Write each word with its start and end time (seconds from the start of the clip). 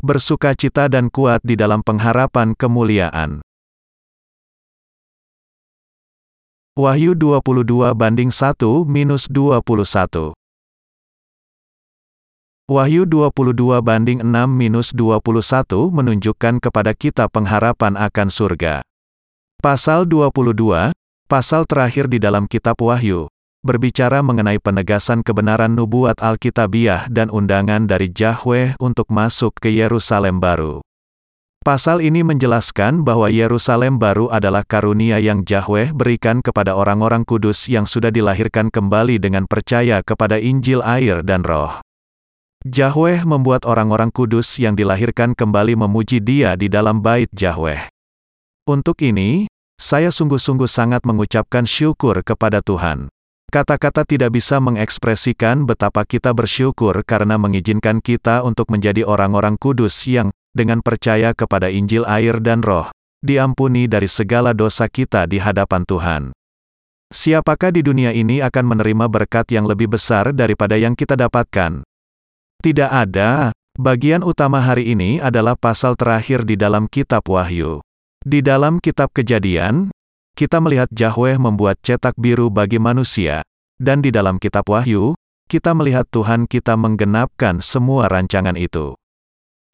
bersukacita 0.00 0.88
dan 0.88 1.08
kuat 1.08 1.40
di 1.44 1.56
dalam 1.56 1.84
pengharapan 1.84 2.52
kemuliaan. 2.56 3.44
Wahyu 6.80 7.12
22 7.12 7.92
banding 7.92 8.32
1 8.32 8.56
minus 8.88 9.28
21 9.28 10.32
Wahyu 12.70 13.02
22 13.02 13.82
banding 13.82 14.22
6 14.22 14.30
minus 14.46 14.94
21 14.94 15.90
menunjukkan 15.90 16.62
kepada 16.62 16.94
kita 16.94 17.26
pengharapan 17.26 17.98
akan 17.98 18.30
surga. 18.30 18.86
Pasal 19.58 20.06
22, 20.06 20.94
pasal 21.26 21.66
terakhir 21.66 22.06
di 22.06 22.22
dalam 22.22 22.46
kitab 22.46 22.78
Wahyu, 22.78 23.26
berbicara 23.60 24.24
mengenai 24.24 24.56
penegasan 24.56 25.20
kebenaran 25.20 25.76
nubuat 25.76 26.16
Alkitabiah 26.24 27.08
dan 27.12 27.28
undangan 27.28 27.84
dari 27.84 28.08
Yahweh 28.08 28.80
untuk 28.80 29.08
masuk 29.12 29.56
ke 29.60 29.68
Yerusalem 29.68 30.40
baru. 30.40 30.80
Pasal 31.60 32.00
ini 32.00 32.24
menjelaskan 32.24 33.04
bahwa 33.04 33.28
Yerusalem 33.28 34.00
baru 34.00 34.32
adalah 34.32 34.64
karunia 34.64 35.20
yang 35.20 35.44
Yahweh 35.44 35.92
berikan 35.92 36.40
kepada 36.40 36.72
orang-orang 36.72 37.20
kudus 37.28 37.68
yang 37.68 37.84
sudah 37.84 38.08
dilahirkan 38.08 38.72
kembali 38.72 39.20
dengan 39.20 39.44
percaya 39.44 40.00
kepada 40.00 40.40
Injil 40.40 40.80
air 40.80 41.20
dan 41.20 41.44
roh. 41.44 41.84
Yahweh 42.64 43.28
membuat 43.28 43.68
orang-orang 43.68 44.08
kudus 44.08 44.56
yang 44.56 44.72
dilahirkan 44.72 45.36
kembali 45.36 45.76
memuji 45.76 46.24
dia 46.24 46.56
di 46.56 46.72
dalam 46.72 47.04
bait 47.04 47.28
Yahweh. 47.28 47.92
Untuk 48.64 48.96
ini, 49.04 49.44
saya 49.76 50.08
sungguh-sungguh 50.08 50.68
sangat 50.68 51.04
mengucapkan 51.04 51.68
syukur 51.68 52.24
kepada 52.24 52.64
Tuhan. 52.64 53.12
Kata-kata 53.50 54.06
tidak 54.06 54.38
bisa 54.38 54.62
mengekspresikan 54.62 55.66
betapa 55.66 56.06
kita 56.06 56.30
bersyukur 56.30 57.02
karena 57.02 57.34
mengizinkan 57.34 57.98
kita 57.98 58.46
untuk 58.46 58.70
menjadi 58.70 59.02
orang-orang 59.02 59.58
kudus 59.58 60.06
yang, 60.06 60.30
dengan 60.54 60.78
percaya 60.86 61.34
kepada 61.34 61.66
Injil 61.66 62.06
air 62.06 62.38
dan 62.38 62.62
roh, 62.62 62.94
diampuni 63.26 63.90
dari 63.90 64.06
segala 64.06 64.54
dosa 64.54 64.86
kita 64.86 65.26
di 65.26 65.42
hadapan 65.42 65.82
Tuhan. 65.82 66.22
Siapakah 67.10 67.74
di 67.74 67.82
dunia 67.82 68.14
ini 68.14 68.38
akan 68.38 68.70
menerima 68.70 69.10
berkat 69.10 69.50
yang 69.50 69.66
lebih 69.66 69.98
besar 69.98 70.30
daripada 70.30 70.78
yang 70.78 70.94
kita 70.94 71.18
dapatkan? 71.18 71.82
Tidak 72.62 72.86
ada. 72.86 73.50
Bagian 73.74 74.22
utama 74.22 74.62
hari 74.62 74.94
ini 74.94 75.18
adalah 75.18 75.58
pasal 75.58 75.98
terakhir 75.98 76.46
di 76.46 76.54
dalam 76.54 76.86
kitab 76.86 77.26
Wahyu. 77.26 77.82
Di 78.22 78.46
dalam 78.46 78.78
kitab 78.78 79.10
Kejadian, 79.10 79.90
kita 80.40 80.56
melihat 80.56 80.88
Yahweh 80.88 81.36
membuat 81.36 81.76
cetak 81.84 82.16
biru 82.16 82.48
bagi 82.48 82.80
manusia, 82.80 83.44
dan 83.76 84.00
di 84.00 84.08
dalam 84.08 84.40
kitab 84.40 84.64
Wahyu, 84.72 85.12
kita 85.52 85.76
melihat 85.76 86.08
Tuhan 86.08 86.48
kita 86.48 86.80
menggenapkan 86.80 87.60
semua 87.60 88.08
rancangan 88.08 88.56
itu. 88.56 88.96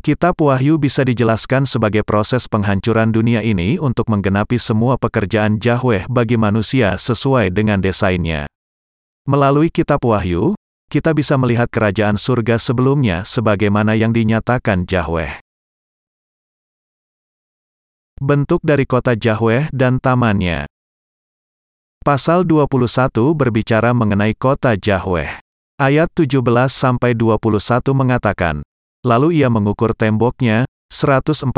Kitab 0.03 0.35
Wahyu 0.43 0.75
bisa 0.75 1.07
dijelaskan 1.07 1.71
sebagai 1.71 2.03
proses 2.03 2.51
penghancuran 2.51 3.15
dunia 3.15 3.47
ini 3.47 3.79
untuk 3.79 4.11
menggenapi 4.11 4.59
semua 4.59 4.99
pekerjaan 4.99 5.63
Yahweh 5.63 6.11
bagi 6.11 6.35
manusia 6.35 6.99
sesuai 6.99 7.55
dengan 7.55 7.79
desainnya. 7.79 8.51
Melalui 9.23 9.71
kitab 9.71 10.03
Wahyu, 10.03 10.59
kita 10.91 11.15
bisa 11.15 11.39
melihat 11.39 11.71
kerajaan 11.71 12.19
surga 12.19 12.59
sebelumnya 12.59 13.23
sebagaimana 13.23 13.95
yang 13.95 14.11
dinyatakan 14.11 14.83
Yahweh. 14.83 15.46
Bentuk 18.17 18.65
dari 18.65 18.89
kota 18.89 19.13
Yahweh 19.13 19.69
dan 19.77 20.01
tamannya. 20.01 20.65
Pasal 22.01 22.49
21 22.49 23.13
berbicara 23.37 23.93
mengenai 23.93 24.33
kota 24.33 24.73
Yahweh. 24.73 25.45
Ayat 25.77 26.09
17 26.17 26.41
sampai 26.73 27.13
21 27.13 27.93
mengatakan, 27.93 28.65
lalu 29.05 29.45
ia 29.45 29.53
mengukur 29.53 29.93
temboknya 29.93 30.65
144 30.89 31.53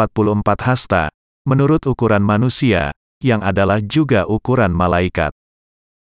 hasta 0.59 1.14
menurut 1.47 1.86
ukuran 1.86 2.27
manusia, 2.27 2.91
yang 3.23 3.39
adalah 3.47 3.79
juga 3.79 4.27
ukuran 4.27 4.74
malaikat. 4.74 5.30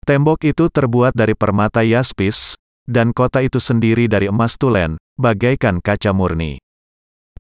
Tembok 0.03 0.43
itu 0.51 0.67
terbuat 0.67 1.15
dari 1.15 1.39
permata 1.39 1.87
yaspis, 1.87 2.59
dan 2.91 3.15
kota 3.15 3.39
itu 3.39 3.63
sendiri 3.63 4.11
dari 4.11 4.27
emas 4.27 4.59
tulen, 4.59 4.99
bagaikan 5.15 5.79
kaca 5.79 6.11
murni. 6.11 6.59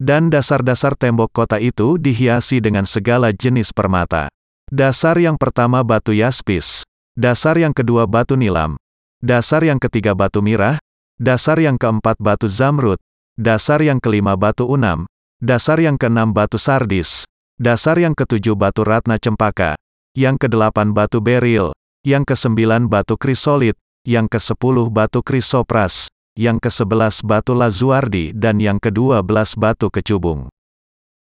Dan 0.01 0.33
dasar-dasar 0.33 0.97
tembok 0.97 1.29
kota 1.29 1.61
itu 1.61 2.01
dihiasi 2.01 2.65
dengan 2.65 2.89
segala 2.89 3.37
jenis 3.37 3.69
permata. 3.69 4.33
Dasar 4.73 5.21
yang 5.21 5.37
pertama 5.37 5.85
batu 5.85 6.17
yaspis, 6.17 6.89
dasar 7.13 7.61
yang 7.61 7.77
kedua 7.77 8.09
batu 8.09 8.33
nilam, 8.33 8.81
dasar 9.21 9.61
yang 9.61 9.77
ketiga 9.77 10.17
batu 10.17 10.41
mirah, 10.41 10.81
dasar 11.21 11.61
yang 11.61 11.77
keempat 11.77 12.17
batu 12.17 12.49
zamrud, 12.49 12.97
dasar 13.37 13.85
yang 13.85 14.01
kelima 14.01 14.41
batu 14.41 14.65
unam, 14.65 15.05
dasar 15.37 15.77
yang 15.77 16.01
keenam 16.01 16.33
batu 16.33 16.57
sardis, 16.57 17.29
dasar 17.61 18.01
yang 18.01 18.17
ketujuh 18.17 18.57
batu 18.57 18.89
ratna 18.89 19.21
cempaka, 19.21 19.77
yang 20.17 20.41
kedelapan 20.41 20.97
batu 20.97 21.21
beril, 21.21 21.77
yang 22.09 22.25
kesembilan 22.25 22.89
batu 22.89 23.21
krisolit, 23.21 23.77
yang 24.09 24.33
ke-10 24.33 24.89
batu 24.89 25.21
krisopras, 25.21 26.09
yang 26.41 26.57
ke-11 26.57 27.21
batu 27.29 27.53
lazuardi 27.53 28.33
dan 28.33 28.57
yang 28.57 28.81
ke-12 28.81 29.61
batu 29.61 29.93
kecubung. 29.93 30.49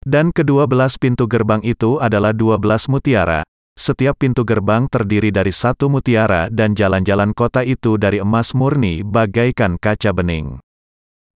Dan 0.05 0.31
kedua 0.31 0.69
belas 0.69 1.01
pintu 1.01 1.25
gerbang 1.25 1.65
itu 1.65 1.97
adalah 1.97 2.37
dua 2.37 2.61
belas 2.61 2.87
mutiara. 2.87 3.41
Setiap 3.77 4.21
pintu 4.21 4.45
gerbang 4.45 4.89
terdiri 4.89 5.33
dari 5.33 5.53
satu 5.53 5.89
mutiara 5.89 6.53
dan 6.53 6.77
jalan-jalan 6.77 7.33
kota 7.33 7.65
itu 7.65 7.97
dari 7.97 8.21
emas 8.21 8.53
murni 8.53 9.01
bagaikan 9.01 9.81
kaca 9.81 10.13
bening. 10.13 10.61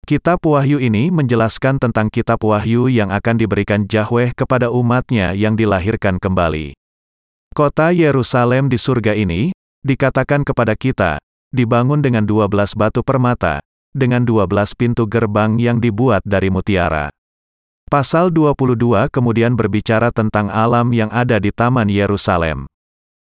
Kitab 0.08 0.40
Wahyu 0.46 0.80
ini 0.80 1.12
menjelaskan 1.12 1.76
tentang 1.76 2.08
kitab 2.08 2.40
Wahyu 2.40 2.88
yang 2.88 3.12
akan 3.12 3.36
diberikan 3.36 3.84
Yahweh 3.84 4.32
kepada 4.32 4.72
umatnya 4.72 5.36
yang 5.36 5.52
dilahirkan 5.52 6.16
kembali. 6.16 6.72
Kota 7.52 7.92
Yerusalem 7.92 8.70
di 8.72 8.78
surga 8.80 9.12
ini, 9.18 9.52
dikatakan 9.84 10.46
kepada 10.46 10.72
kita, 10.78 11.20
dibangun 11.52 12.00
dengan 12.00 12.24
12 12.24 12.78
batu 12.78 13.04
permata, 13.04 13.60
dengan 13.90 14.22
12 14.22 14.46
pintu 14.78 15.06
gerbang 15.10 15.58
yang 15.58 15.82
dibuat 15.82 16.22
dari 16.22 16.48
mutiara. 16.48 17.10
Pasal 17.90 18.30
22 18.30 19.10
kemudian 19.10 19.58
berbicara 19.58 20.14
tentang 20.14 20.46
alam 20.46 20.94
yang 20.94 21.10
ada 21.10 21.42
di 21.42 21.50
Taman 21.50 21.90
Yerusalem. 21.90 22.70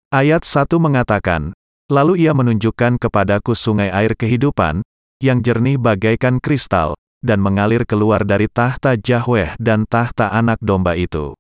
Ayat 0.09 0.49
1 0.49 0.81
mengatakan, 0.81 1.53
Lalu 1.87 2.27
ia 2.27 2.35
menunjukkan 2.35 2.99
kepadaku 2.99 3.55
sungai 3.55 3.95
air 3.95 4.19
kehidupan, 4.19 4.83
yang 5.23 5.39
jernih 5.39 5.79
bagaikan 5.79 6.43
kristal, 6.43 6.99
dan 7.23 7.39
mengalir 7.39 7.87
keluar 7.87 8.27
dari 8.27 8.51
tahta 8.51 8.99
Yahweh 8.99 9.55
dan 9.63 9.87
tahta 9.87 10.35
anak 10.35 10.59
domba 10.59 10.99
itu. 10.99 11.39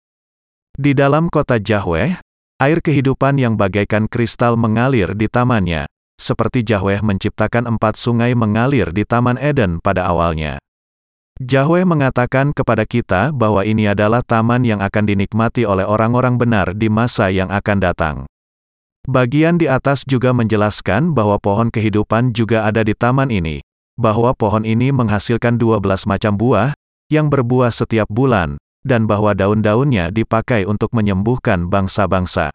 Di 0.76 0.94
dalam 0.94 1.32
kota 1.32 1.58
Yahweh, 1.58 2.20
air 2.62 2.78
kehidupan 2.84 3.40
yang 3.40 3.58
bagaikan 3.58 4.06
kristal 4.06 4.54
mengalir 4.54 5.16
di 5.16 5.26
tamannya, 5.26 5.88
seperti 6.16 6.66
Yahweh 6.66 7.04
menciptakan 7.04 7.70
empat 7.70 7.94
sungai 7.94 8.34
mengalir 8.34 8.90
di 8.90 9.06
Taman 9.06 9.38
Eden 9.38 9.78
pada 9.78 10.08
awalnya. 10.10 10.58
Yahweh 11.36 11.84
mengatakan 11.84 12.56
kepada 12.56 12.88
kita 12.88 13.28
bahwa 13.28 13.60
ini 13.60 13.92
adalah 13.92 14.24
taman 14.24 14.64
yang 14.64 14.80
akan 14.80 15.04
dinikmati 15.04 15.68
oleh 15.68 15.84
orang-orang 15.84 16.40
benar 16.40 16.72
di 16.72 16.88
masa 16.88 17.28
yang 17.28 17.52
akan 17.52 17.78
datang. 17.78 18.16
Bagian 19.04 19.60
di 19.60 19.68
atas 19.68 20.02
juga 20.08 20.32
menjelaskan 20.32 21.12
bahwa 21.12 21.36
pohon 21.36 21.68
kehidupan 21.68 22.32
juga 22.32 22.64
ada 22.64 22.80
di 22.80 22.96
taman 22.96 23.28
ini, 23.28 23.60
bahwa 24.00 24.32
pohon 24.32 24.64
ini 24.64 24.88
menghasilkan 24.90 25.60
12 25.60 26.08
macam 26.08 26.40
buah, 26.40 26.72
yang 27.12 27.28
berbuah 27.28 27.70
setiap 27.70 28.08
bulan, 28.08 28.56
dan 28.82 29.04
bahwa 29.04 29.36
daun-daunnya 29.36 30.08
dipakai 30.10 30.64
untuk 30.64 30.90
menyembuhkan 30.96 31.68
bangsa-bangsa. 31.68 32.48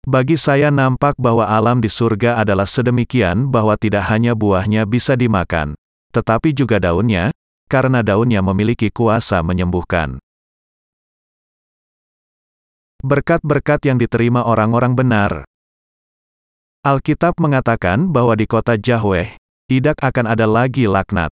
Bagi 0.00 0.40
saya 0.40 0.72
nampak 0.72 1.12
bahwa 1.20 1.44
alam 1.44 1.84
di 1.84 1.92
surga 1.92 2.40
adalah 2.40 2.64
sedemikian 2.64 3.52
bahwa 3.52 3.76
tidak 3.76 4.08
hanya 4.08 4.32
buahnya 4.32 4.88
bisa 4.88 5.12
dimakan, 5.12 5.76
tetapi 6.16 6.56
juga 6.56 6.80
daunnya, 6.80 7.36
karena 7.68 8.00
daunnya 8.00 8.40
memiliki 8.40 8.88
kuasa 8.88 9.44
menyembuhkan. 9.44 10.16
Berkat-berkat 13.00 13.80
yang 13.88 13.96
diterima 14.00 14.44
orang-orang 14.44 14.92
benar. 14.92 15.32
Alkitab 16.80 17.36
mengatakan 17.36 18.08
bahwa 18.08 18.32
di 18.36 18.48
kota 18.48 18.80
Yahweh, 18.80 19.36
tidak 19.68 20.00
akan 20.00 20.32
ada 20.32 20.48
lagi 20.48 20.88
laknat. 20.88 21.28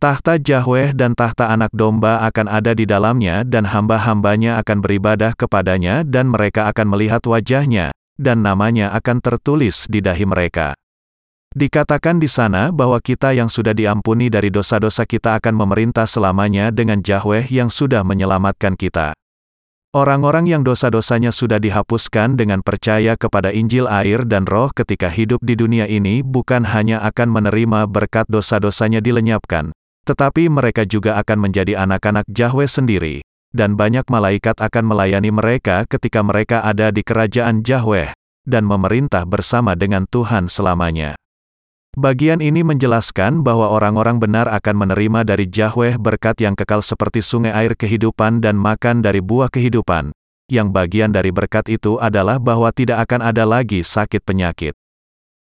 Tahta 0.00 0.40
Yahweh 0.40 0.96
dan 0.96 1.12
tahta 1.12 1.52
anak 1.52 1.76
domba 1.76 2.24
akan 2.24 2.48
ada 2.48 2.72
di 2.72 2.88
dalamnya 2.88 3.44
dan 3.44 3.68
hamba-hambanya 3.68 4.56
akan 4.64 4.80
beribadah 4.80 5.36
kepadanya 5.36 6.08
dan 6.08 6.32
mereka 6.32 6.72
akan 6.72 6.88
melihat 6.88 7.20
wajahnya, 7.28 7.92
dan 8.16 8.40
namanya 8.40 8.96
akan 8.96 9.20
tertulis 9.20 9.84
di 9.92 10.00
dahi 10.00 10.24
mereka. 10.24 10.72
Dikatakan 11.52 12.16
di 12.16 12.32
sana 12.32 12.72
bahwa 12.72 12.96
kita 12.96 13.36
yang 13.36 13.52
sudah 13.52 13.76
diampuni 13.76 14.32
dari 14.32 14.48
dosa-dosa 14.48 15.04
kita 15.04 15.36
akan 15.36 15.52
memerintah 15.52 16.08
selamanya 16.08 16.72
dengan 16.72 17.04
Yahweh 17.04 17.52
yang 17.52 17.68
sudah 17.68 18.00
menyelamatkan 18.00 18.80
kita. 18.80 19.12
Orang-orang 19.92 20.48
yang 20.48 20.64
dosa-dosanya 20.64 21.28
sudah 21.28 21.60
dihapuskan 21.60 22.40
dengan 22.40 22.64
percaya 22.64 23.20
kepada 23.20 23.52
Injil 23.52 23.84
air 23.84 24.24
dan 24.24 24.48
roh 24.48 24.72
ketika 24.72 25.12
hidup 25.12 25.44
di 25.44 25.60
dunia 25.60 25.84
ini 25.84 26.24
bukan 26.24 26.64
hanya 26.64 27.04
akan 27.04 27.28
menerima 27.28 27.84
berkat 27.84 28.24
dosa-dosanya 28.30 29.04
dilenyapkan, 29.04 29.76
Tetapi 30.08 30.48
mereka 30.48 30.88
juga 30.88 31.20
akan 31.20 31.50
menjadi 31.50 31.80
anak-anak 31.80 32.28
Yahweh 32.30 32.70
sendiri, 32.70 33.20
dan 33.50 33.74
banyak 33.74 34.06
malaikat 34.06 34.56
akan 34.58 34.84
melayani 34.86 35.34
mereka 35.34 35.82
ketika 35.90 36.22
mereka 36.22 36.62
ada 36.62 36.94
di 36.94 37.02
kerajaan 37.02 37.66
Yahweh, 37.66 38.14
dan 38.46 38.64
memerintah 38.64 39.26
bersama 39.26 39.74
dengan 39.74 40.06
Tuhan 40.08 40.46
selamanya. 40.46 41.18
Bagian 41.98 42.38
ini 42.38 42.62
menjelaskan 42.62 43.42
bahwa 43.42 43.66
orang-orang 43.66 44.22
benar 44.22 44.46
akan 44.46 44.86
menerima 44.86 45.26
dari 45.26 45.50
Yahweh 45.50 45.98
berkat 45.98 46.38
yang 46.38 46.54
kekal 46.54 46.86
seperti 46.86 47.18
sungai 47.18 47.50
air 47.50 47.74
kehidupan 47.74 48.38
dan 48.38 48.54
makan 48.54 49.02
dari 49.02 49.18
buah 49.18 49.50
kehidupan. 49.50 50.14
Yang 50.46 50.70
bagian 50.70 51.10
dari 51.10 51.34
berkat 51.34 51.66
itu 51.66 51.98
adalah 51.98 52.38
bahwa 52.38 52.70
tidak 52.70 53.10
akan 53.10 53.26
ada 53.26 53.42
lagi 53.42 53.82
sakit 53.82 54.22
penyakit. 54.22 54.74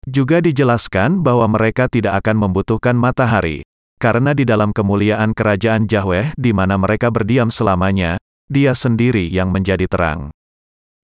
Juga 0.09 0.41
dijelaskan 0.41 1.21
bahwa 1.21 1.45
mereka 1.45 1.85
tidak 1.85 2.25
akan 2.25 2.49
membutuhkan 2.49 2.97
matahari, 2.97 3.61
karena 4.01 4.33
di 4.33 4.49
dalam 4.49 4.73
kemuliaan 4.73 5.37
kerajaan 5.37 5.85
Yahweh 5.85 6.33
di 6.33 6.57
mana 6.57 6.81
mereka 6.81 7.13
berdiam 7.13 7.53
selamanya, 7.53 8.17
dia 8.49 8.73
sendiri 8.73 9.29
yang 9.29 9.53
menjadi 9.53 9.85
terang. 9.85 10.33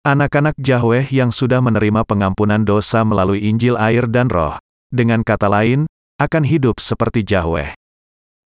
Anak-anak 0.08 0.56
Yahweh 0.56 1.12
yang 1.12 1.36
sudah 1.36 1.60
menerima 1.60 2.08
pengampunan 2.08 2.64
dosa 2.64 3.04
melalui 3.04 3.44
Injil 3.44 3.76
air 3.76 4.08
dan 4.08 4.32
roh, 4.32 4.56
dengan 4.88 5.28
kata 5.28 5.52
lain, 5.52 5.84
akan 6.16 6.48
hidup 6.48 6.80
seperti 6.80 7.28
Yahweh. 7.28 7.76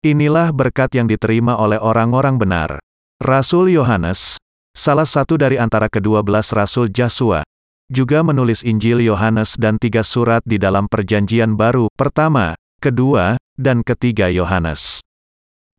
Inilah 0.03 0.51
berkat 0.51 0.91
yang 0.99 1.07
diterima 1.07 1.55
oleh 1.55 1.79
orang-orang 1.79 2.35
benar. 2.35 2.83
Rasul 3.23 3.71
Yohanes, 3.71 4.35
salah 4.75 5.07
satu 5.07 5.39
dari 5.39 5.55
antara 5.55 5.87
kedua 5.87 6.19
belas 6.19 6.51
Rasul 6.51 6.91
Yesua, 6.91 7.47
juga 7.87 8.19
menulis 8.25 8.67
Injil 8.67 8.99
Yohanes 9.05 9.55
dan 9.55 9.79
tiga 9.79 10.03
surat 10.03 10.43
di 10.43 10.59
dalam 10.59 10.91
perjanjian 10.91 11.55
baru, 11.55 11.87
pertama, 11.95 12.57
kedua, 12.83 13.39
dan 13.57 13.85
ketiga 13.85 14.29
Yohanes. 14.33 15.03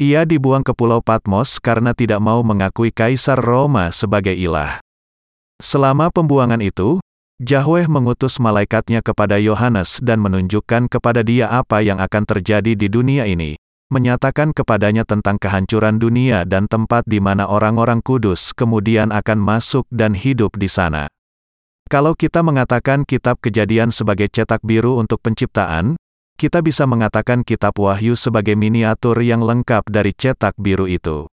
Ia 0.03 0.26
dibuang 0.26 0.67
ke 0.67 0.75
Pulau 0.75 0.99
Patmos 0.99 1.62
karena 1.62 1.94
tidak 1.94 2.19
mau 2.19 2.43
mengakui 2.43 2.91
Kaisar 2.91 3.38
Roma 3.38 3.94
sebagai 3.94 4.35
ilah. 4.35 4.82
Selama 5.62 6.11
pembuangan 6.11 6.59
itu, 6.59 6.99
Yahweh 7.38 7.87
mengutus 7.87 8.43
malaikatnya 8.43 9.03
kepada 9.03 9.38
Yohanes 9.38 10.03
dan 10.03 10.19
menunjukkan 10.19 10.91
kepada 10.91 11.23
dia 11.23 11.50
apa 11.50 11.82
yang 11.82 12.03
akan 12.03 12.23
terjadi 12.26 12.75
di 12.75 12.87
dunia 12.91 13.26
ini, 13.26 13.59
menyatakan 13.91 14.50
kepadanya 14.50 15.06
tentang 15.06 15.38
kehancuran 15.38 16.03
dunia 16.03 16.43
dan 16.43 16.67
tempat 16.67 17.06
di 17.06 17.23
mana 17.23 17.47
orang-orang 17.47 18.03
kudus 18.03 18.50
kemudian 18.50 19.15
akan 19.15 19.38
masuk 19.38 19.87
dan 19.94 20.15
hidup 20.15 20.55
di 20.59 20.67
sana. 20.67 21.06
Kalau 21.87 22.19
kita 22.19 22.43
mengatakan 22.43 23.06
kitab 23.06 23.38
kejadian 23.38 23.94
sebagai 23.94 24.26
cetak 24.26 24.65
biru 24.67 24.99
untuk 24.99 25.23
penciptaan, 25.23 25.94
kita 26.34 26.60
bisa 26.60 26.84
mengatakan 26.84 27.46
kitab 27.46 27.78
wahyu 27.78 28.19
sebagai 28.19 28.58
miniatur 28.58 29.16
yang 29.22 29.40
lengkap 29.40 29.86
dari 29.86 30.10
cetak 30.10 30.58
biru 30.58 30.90
itu. 30.90 31.31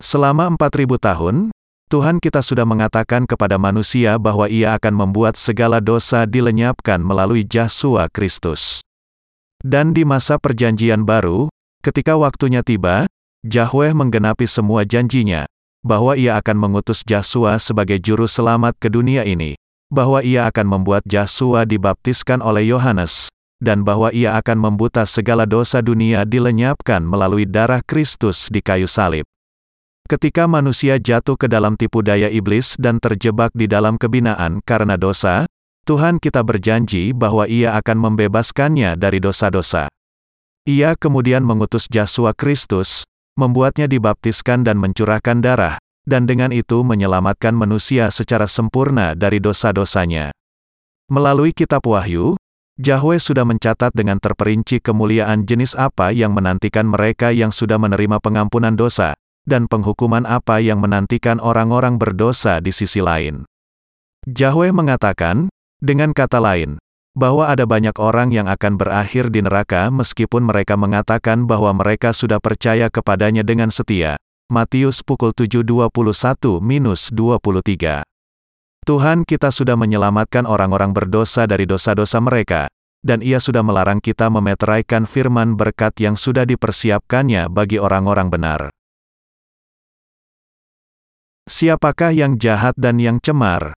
Selama 0.00 0.48
4000 0.54 0.96
tahun, 0.96 1.36
Tuhan 1.90 2.22
kita 2.22 2.38
sudah 2.38 2.62
mengatakan 2.62 3.26
kepada 3.26 3.58
manusia 3.58 4.14
bahwa 4.16 4.46
ia 4.46 4.78
akan 4.78 4.94
membuat 4.94 5.34
segala 5.34 5.82
dosa 5.82 6.22
dilenyapkan 6.22 7.02
melalui 7.02 7.42
Yesus 7.42 7.98
Kristus. 8.14 8.62
Dan 9.60 9.92
di 9.92 10.06
masa 10.06 10.38
perjanjian 10.38 11.02
baru, 11.02 11.50
ketika 11.82 12.14
waktunya 12.14 12.62
tiba, 12.62 13.10
Yahweh 13.42 13.92
menggenapi 13.92 14.46
semua 14.46 14.86
janjinya, 14.86 15.44
bahwa 15.82 16.14
ia 16.14 16.38
akan 16.38 16.56
mengutus 16.56 17.02
Yesus 17.04 17.66
sebagai 17.66 17.98
juru 17.98 18.30
selamat 18.30 18.78
ke 18.78 18.88
dunia 18.88 19.26
ini, 19.26 19.58
bahwa 19.90 20.22
ia 20.22 20.46
akan 20.48 20.78
membuat 20.78 21.02
Yesus 21.04 21.66
dibaptiskan 21.66 22.38
oleh 22.40 22.70
Yohanes, 22.70 23.28
dan 23.60 23.84
bahwa 23.84 24.08
ia 24.10 24.34
akan 24.40 24.56
membuta 24.56 25.04
segala 25.04 25.44
dosa 25.44 25.84
dunia 25.84 26.24
dilenyapkan 26.24 27.04
melalui 27.04 27.44
darah 27.44 27.84
Kristus 27.84 28.48
di 28.48 28.64
kayu 28.64 28.88
salib. 28.88 29.28
Ketika 30.10 30.50
manusia 30.50 30.98
jatuh 30.98 31.38
ke 31.38 31.46
dalam 31.46 31.78
tipu 31.78 32.02
daya 32.02 32.26
iblis 32.26 32.74
dan 32.80 32.98
terjebak 32.98 33.54
di 33.54 33.70
dalam 33.70 33.94
kebinaan 33.94 34.58
karena 34.66 34.98
dosa, 34.98 35.46
Tuhan 35.86 36.18
kita 36.18 36.42
berjanji 36.42 37.14
bahwa 37.14 37.46
Ia 37.46 37.78
akan 37.78 38.10
membebaskannya 38.10 38.98
dari 38.98 39.22
dosa-dosa. 39.22 39.86
Ia 40.66 40.98
kemudian 40.98 41.46
mengutus 41.46 41.86
Yesus 41.86 42.26
Kristus, 42.34 43.06
membuatnya 43.38 43.86
dibaptiskan 43.86 44.66
dan 44.66 44.82
mencurahkan 44.82 45.40
darah, 45.40 45.78
dan 46.10 46.26
dengan 46.26 46.50
itu 46.50 46.82
menyelamatkan 46.82 47.54
manusia 47.54 48.10
secara 48.10 48.50
sempurna 48.50 49.14
dari 49.14 49.38
dosa-dosanya. 49.38 50.34
Melalui 51.06 51.54
kitab 51.54 51.86
Wahyu, 51.86 52.34
Yahweh 52.80 53.20
sudah 53.20 53.44
mencatat 53.44 53.92
dengan 53.92 54.16
terperinci 54.16 54.80
kemuliaan 54.80 55.44
jenis 55.44 55.76
apa 55.76 56.16
yang 56.16 56.32
menantikan 56.32 56.88
mereka 56.88 57.28
yang 57.28 57.52
sudah 57.52 57.76
menerima 57.76 58.24
pengampunan 58.24 58.72
dosa, 58.72 59.12
dan 59.44 59.68
penghukuman 59.68 60.24
apa 60.24 60.64
yang 60.64 60.80
menantikan 60.80 61.44
orang-orang 61.44 62.00
berdosa 62.00 62.56
di 62.64 62.72
sisi 62.72 63.04
lain. 63.04 63.44
Yahweh 64.24 64.72
mengatakan, 64.72 65.52
dengan 65.76 66.16
kata 66.16 66.40
lain, 66.40 66.80
bahwa 67.12 67.52
ada 67.52 67.68
banyak 67.68 68.00
orang 68.00 68.32
yang 68.32 68.48
akan 68.48 68.80
berakhir 68.80 69.28
di 69.28 69.44
neraka 69.44 69.92
meskipun 69.92 70.48
mereka 70.48 70.80
mengatakan 70.80 71.44
bahwa 71.44 71.76
mereka 71.76 72.16
sudah 72.16 72.40
percaya 72.40 72.88
kepadanya 72.88 73.44
dengan 73.44 73.68
setia. 73.68 74.16
Matius 74.48 75.04
pukul 75.04 75.36
7:21-23. 75.36 78.08
Tuhan 78.90 79.22
kita 79.22 79.54
sudah 79.54 79.78
menyelamatkan 79.78 80.50
orang-orang 80.50 80.90
berdosa 80.90 81.46
dari 81.46 81.62
dosa-dosa 81.62 82.18
mereka, 82.18 82.66
dan 83.06 83.22
ia 83.22 83.38
sudah 83.38 83.62
melarang 83.62 84.02
kita 84.02 84.26
memeteraikan 84.26 85.06
firman 85.06 85.54
berkat 85.54 85.94
yang 86.02 86.18
sudah 86.18 86.42
dipersiapkannya 86.42 87.46
bagi 87.46 87.78
orang-orang 87.78 88.34
benar. 88.34 88.60
Siapakah 91.46 92.10
yang 92.10 92.34
jahat 92.34 92.74
dan 92.74 92.98
yang 92.98 93.22
cemar? 93.22 93.78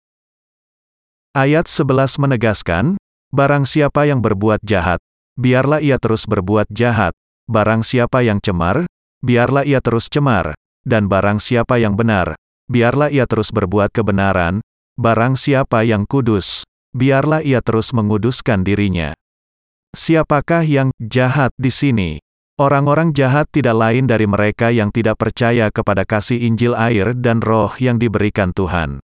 Ayat 1.36 1.68
11 1.68 2.16
menegaskan, 2.16 2.96
Barang 3.36 3.68
siapa 3.68 4.08
yang 4.08 4.24
berbuat 4.24 4.64
jahat, 4.64 5.04
biarlah 5.36 5.84
ia 5.84 6.00
terus 6.00 6.24
berbuat 6.24 6.72
jahat. 6.72 7.12
Barang 7.52 7.84
siapa 7.84 8.24
yang 8.24 8.40
cemar, 8.40 8.88
biarlah 9.20 9.68
ia 9.68 9.84
terus 9.84 10.08
cemar. 10.08 10.56
Dan 10.88 11.12
barang 11.12 11.44
siapa 11.44 11.84
yang 11.84 12.00
benar, 12.00 12.40
biarlah 12.72 13.12
ia 13.12 13.28
terus 13.28 13.52
berbuat 13.52 13.92
kebenaran. 13.92 14.64
Barang 15.00 15.40
siapa 15.40 15.88
yang 15.88 16.04
kudus, 16.04 16.68
biarlah 16.92 17.40
ia 17.46 17.64
terus 17.64 17.96
menguduskan 17.96 18.68
dirinya. 18.68 19.16
Siapakah 19.96 20.64
yang 20.64 20.90
jahat 21.00 21.52
di 21.60 21.72
sini? 21.72 22.12
Orang-orang 22.60 23.16
jahat 23.16 23.48
tidak 23.50 23.74
lain 23.74 24.10
dari 24.10 24.28
mereka 24.28 24.70
yang 24.70 24.92
tidak 24.92 25.18
percaya 25.18 25.72
kepada 25.72 26.04
kasih 26.04 26.40
Injil 26.44 26.76
air 26.76 27.16
dan 27.16 27.40
roh 27.40 27.72
yang 27.80 27.98
diberikan 27.98 28.52
Tuhan. 28.52 29.00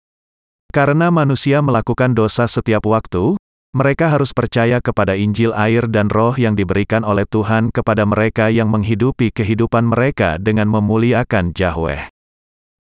Karena 0.74 1.14
manusia 1.14 1.62
melakukan 1.62 2.18
dosa 2.18 2.50
setiap 2.50 2.86
waktu, 2.90 3.38
mereka 3.74 4.06
harus 4.06 4.38
percaya 4.38 4.78
kepada 4.78 5.18
Injil 5.18 5.50
air 5.58 5.90
dan 5.90 6.06
roh 6.14 6.38
yang 6.38 6.54
diberikan 6.54 7.02
oleh 7.02 7.26
Tuhan 7.26 7.74
kepada 7.74 8.06
mereka 8.06 8.54
yang 8.54 8.70
menghidupi 8.70 9.34
kehidupan 9.34 9.90
mereka 9.90 10.38
dengan 10.38 10.70
memuliakan 10.70 11.58
Yahweh. 11.58 12.13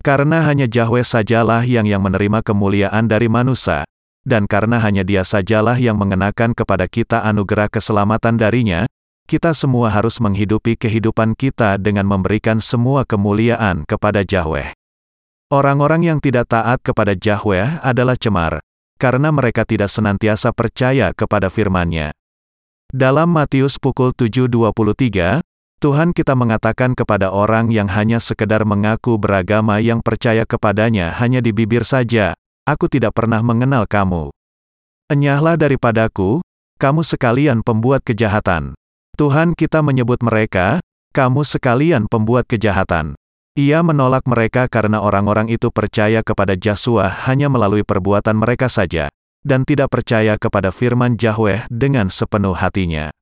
Karena 0.06 0.46
hanya 0.46 0.70
Yahweh 0.70 1.02
sajalah 1.02 1.66
yang 1.66 1.82
yang 1.82 1.98
menerima 1.98 2.38
kemuliaan 2.46 3.10
dari 3.10 3.26
manusia, 3.26 3.82
dan 4.22 4.46
karena 4.46 4.78
hanya 4.78 5.02
dia 5.02 5.26
sajalah 5.26 5.74
yang 5.82 5.98
mengenakan 5.98 6.54
kepada 6.54 6.86
kita 6.86 7.26
anugerah 7.26 7.66
keselamatan 7.66 8.38
darinya, 8.38 8.86
kita 9.26 9.50
semua 9.50 9.90
harus 9.90 10.22
menghidupi 10.22 10.78
kehidupan 10.78 11.34
kita 11.34 11.74
dengan 11.82 12.06
memberikan 12.06 12.62
semua 12.62 13.02
kemuliaan 13.02 13.82
kepada 13.82 14.22
Yahweh. 14.22 14.70
Orang-orang 15.50 16.06
yang 16.06 16.18
tidak 16.22 16.54
taat 16.54 16.78
kepada 16.86 17.18
Yahweh 17.18 17.82
adalah 17.82 18.14
cemar, 18.14 18.62
karena 19.02 19.34
mereka 19.34 19.66
tidak 19.66 19.90
senantiasa 19.90 20.54
percaya 20.54 21.10
kepada 21.18 21.50
firman-Nya. 21.50 22.14
Dalam 22.94 23.26
Matius 23.26 23.82
pukul 23.82 24.14
7.23, 24.14 25.42
Tuhan 25.76 26.16
kita 26.16 26.32
mengatakan 26.32 26.96
kepada 26.96 27.28
orang 27.28 27.68
yang 27.68 27.92
hanya 27.92 28.16
sekedar 28.16 28.64
mengaku 28.64 29.20
beragama 29.20 29.76
yang 29.76 30.00
percaya 30.00 30.48
kepadanya 30.48 31.12
hanya 31.20 31.44
di 31.44 31.52
bibir 31.52 31.84
saja, 31.84 32.32
Aku 32.66 32.90
tidak 32.90 33.14
pernah 33.14 33.38
mengenal 33.46 33.86
kamu. 33.86 34.34
Enyahlah 35.06 35.54
daripadaku, 35.54 36.42
kamu 36.82 37.06
sekalian 37.06 37.62
pembuat 37.62 38.02
kejahatan. 38.02 38.74
Tuhan 39.14 39.54
kita 39.54 39.86
menyebut 39.86 40.18
mereka, 40.18 40.82
kamu 41.14 41.46
sekalian 41.46 42.10
pembuat 42.10 42.50
kejahatan. 42.50 43.14
Ia 43.54 43.86
menolak 43.86 44.26
mereka 44.26 44.66
karena 44.66 44.98
orang-orang 44.98 45.46
itu 45.46 45.70
percaya 45.70 46.26
kepada 46.26 46.58
Yesus 46.58 47.06
hanya 47.24 47.46
melalui 47.46 47.86
perbuatan 47.86 48.34
mereka 48.34 48.66
saja, 48.66 49.08
dan 49.46 49.62
tidak 49.62 49.94
percaya 49.94 50.34
kepada 50.34 50.74
firman 50.74 51.14
Yahweh 51.14 51.70
dengan 51.70 52.10
sepenuh 52.10 52.58
hatinya. 52.58 53.14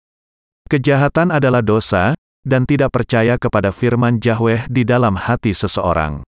Kejahatan 0.73 1.37
adalah 1.37 1.61
dosa, 1.61 2.17
dan 2.45 2.69
tidak 2.69 2.93
percaya 2.93 3.41
kepada 3.41 3.73
firman 3.73 4.21
Yahweh 4.21 4.69
di 4.69 4.85
dalam 4.85 5.17
hati 5.17 5.57
seseorang. 5.57 6.23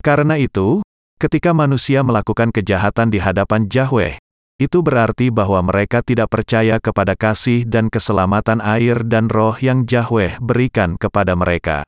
Karena 0.00 0.38
itu, 0.38 0.82
ketika 1.18 1.50
manusia 1.52 2.00
melakukan 2.06 2.54
kejahatan 2.54 3.10
di 3.10 3.18
hadapan 3.18 3.66
Yahweh, 3.66 4.22
itu 4.62 4.78
berarti 4.78 5.34
bahwa 5.34 5.58
mereka 5.66 6.06
tidak 6.06 6.30
percaya 6.30 6.78
kepada 6.78 7.18
kasih 7.18 7.66
dan 7.66 7.90
keselamatan 7.90 8.62
air 8.62 9.02
dan 9.02 9.26
roh 9.26 9.58
yang 9.58 9.82
Yahweh 9.82 10.38
berikan 10.38 10.94
kepada 10.94 11.34
mereka. 11.34 11.82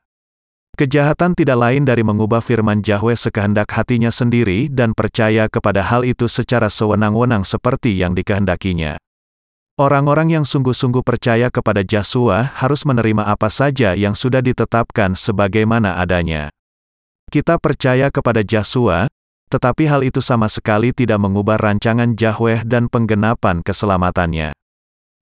Kejahatan 0.75 1.39
tidak 1.39 1.55
lain 1.55 1.87
dari 1.87 2.03
mengubah 2.03 2.43
firman 2.43 2.83
Yahweh 2.83 3.15
sekehendak 3.15 3.71
hatinya 3.71 4.11
sendiri 4.11 4.67
dan 4.67 4.91
percaya 4.91 5.47
kepada 5.47 5.79
hal 5.79 6.03
itu 6.03 6.27
secara 6.27 6.67
sewenang-wenang 6.67 7.47
seperti 7.47 7.95
yang 7.95 8.11
dikehendakinya. 8.11 8.99
Orang-orang 9.75 10.31
yang 10.31 10.47
sungguh-sungguh 10.47 11.03
percaya 11.03 11.51
kepada 11.51 11.83
Yahshua 11.83 12.47
harus 12.63 12.87
menerima 12.87 13.27
apa 13.27 13.51
saja 13.51 13.91
yang 13.91 14.15
sudah 14.15 14.39
ditetapkan 14.39 15.19
sebagaimana 15.19 15.99
adanya. 15.99 16.47
Kita 17.27 17.59
percaya 17.59 18.07
kepada 18.07 18.39
Yahshua, 18.39 19.11
tetapi 19.51 19.83
hal 19.83 20.07
itu 20.07 20.23
sama 20.23 20.47
sekali 20.47 20.95
tidak 20.95 21.19
mengubah 21.19 21.59
rancangan 21.59 22.15
Yahweh 22.15 22.63
dan 22.63 22.87
penggenapan 22.87 23.59
keselamatannya. 23.67 24.55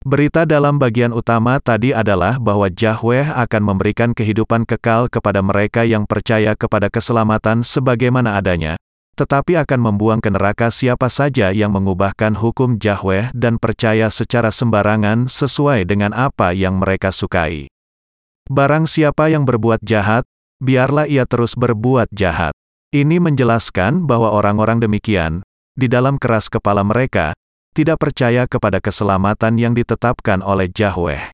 Berita 0.05 0.45
dalam 0.45 0.77
bagian 0.77 1.09
utama 1.09 1.57
tadi 1.57 1.89
adalah 1.89 2.37
bahwa 2.37 2.69
Yahweh 2.69 3.25
akan 3.25 3.61
memberikan 3.65 4.13
kehidupan 4.13 4.69
kekal 4.69 5.09
kepada 5.09 5.41
mereka 5.41 5.89
yang 5.89 6.05
percaya 6.05 6.53
kepada 6.53 6.93
keselamatan 6.93 7.65
sebagaimana 7.65 8.37
adanya, 8.37 8.77
tetapi 9.15 9.55
akan 9.55 9.79
membuang 9.79 10.19
ke 10.19 10.27
neraka 10.27 10.67
siapa 10.67 11.07
saja 11.07 11.55
yang 11.55 11.71
mengubahkan 11.71 12.35
hukum 12.35 12.75
Yahweh 12.75 13.31
dan 13.31 13.55
percaya 13.55 14.11
secara 14.11 14.51
sembarangan 14.51 15.31
sesuai 15.31 15.87
dengan 15.87 16.11
apa 16.11 16.51
yang 16.51 16.75
mereka 16.75 17.15
sukai. 17.15 17.71
Barang 18.51 18.85
siapa 18.85 19.31
yang 19.31 19.47
berbuat 19.47 19.81
jahat, 19.81 20.27
biarlah 20.59 21.07
ia 21.07 21.23
terus 21.23 21.55
berbuat 21.55 22.11
jahat. 22.13 22.53
Ini 22.93 23.17
menjelaskan 23.17 24.05
bahwa 24.05 24.35
orang-orang 24.35 24.83
demikian, 24.83 25.41
di 25.73 25.89
dalam 25.89 26.19
keras 26.19 26.51
kepala 26.51 26.85
mereka, 26.85 27.33
tidak 27.75 27.99
percaya 27.99 28.47
kepada 28.47 28.79
keselamatan 28.79 29.59
yang 29.59 29.73
ditetapkan 29.75 30.39
oleh 30.39 30.71
Yahweh. 30.71 31.31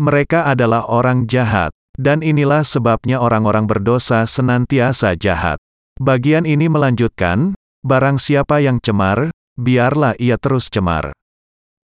Mereka 0.00 0.48
adalah 0.48 0.88
orang 0.90 1.30
jahat, 1.30 1.70
dan 1.94 2.24
inilah 2.24 2.66
sebabnya 2.66 3.22
orang-orang 3.22 3.68
berdosa 3.68 4.26
senantiasa 4.26 5.14
jahat. 5.14 5.62
Bagian 6.00 6.48
ini 6.48 6.72
melanjutkan, 6.72 7.52
barang 7.84 8.16
siapa 8.16 8.64
yang 8.64 8.80
cemar, 8.80 9.28
biarlah 9.60 10.16
ia 10.16 10.40
terus 10.40 10.72
cemar. 10.72 11.12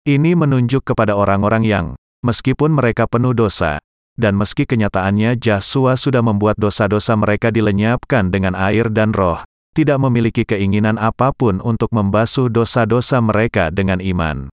Ini 0.08 0.40
menunjuk 0.40 0.88
kepada 0.88 1.20
orang-orang 1.20 1.68
yang, 1.68 1.86
meskipun 2.24 2.72
mereka 2.72 3.04
penuh 3.12 3.36
dosa, 3.36 3.84
dan 4.16 4.40
meski 4.40 4.64
kenyataannya 4.64 5.36
Yahshua 5.36 6.00
sudah 6.00 6.24
membuat 6.24 6.56
dosa-dosa 6.56 7.20
mereka 7.20 7.52
dilenyapkan 7.52 8.32
dengan 8.32 8.56
air 8.56 8.88
dan 8.88 9.12
roh, 9.12 9.44
tidak 9.76 10.00
memiliki 10.00 10.48
keinginan 10.48 10.96
apa 10.96 11.36
pun 11.36 11.60
untuk 11.60 11.92
membasuh 11.92 12.48
dosa-dosa 12.48 13.20
mereka 13.20 13.68
dengan 13.76 14.00
iman. 14.00 14.48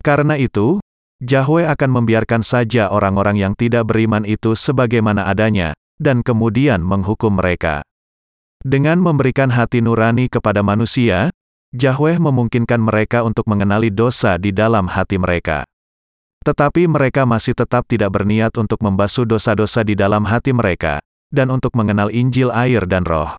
Karena 0.00 0.40
itu, 0.40 0.80
Yahweh 1.20 1.68
akan 1.68 1.90
membiarkan 2.00 2.40
saja 2.40 2.88
orang-orang 2.88 3.36
yang 3.36 3.52
tidak 3.52 3.92
beriman 3.92 4.24
itu 4.24 4.56
sebagaimana 4.56 5.28
adanya, 5.28 5.76
dan 6.00 6.24
kemudian 6.24 6.80
menghukum 6.80 7.36
mereka. 7.36 7.84
Dengan 8.60 9.00
memberikan 9.00 9.48
hati 9.48 9.80
nurani 9.80 10.28
kepada 10.28 10.60
manusia, 10.60 11.32
Yahweh 11.72 12.20
memungkinkan 12.20 12.76
mereka 12.76 13.24
untuk 13.24 13.48
mengenali 13.48 13.88
dosa 13.88 14.36
di 14.36 14.52
dalam 14.52 14.84
hati 14.84 15.16
mereka. 15.16 15.64
Tetapi 16.44 16.84
mereka 16.84 17.24
masih 17.24 17.56
tetap 17.56 17.88
tidak 17.88 18.12
berniat 18.12 18.52
untuk 18.60 18.84
membasuh 18.84 19.24
dosa-dosa 19.24 19.80
di 19.80 19.96
dalam 19.96 20.28
hati 20.28 20.52
mereka, 20.52 21.00
dan 21.32 21.48
untuk 21.48 21.72
mengenal 21.72 22.12
Injil 22.12 22.52
air 22.52 22.84
dan 22.84 23.08
roh. 23.08 23.32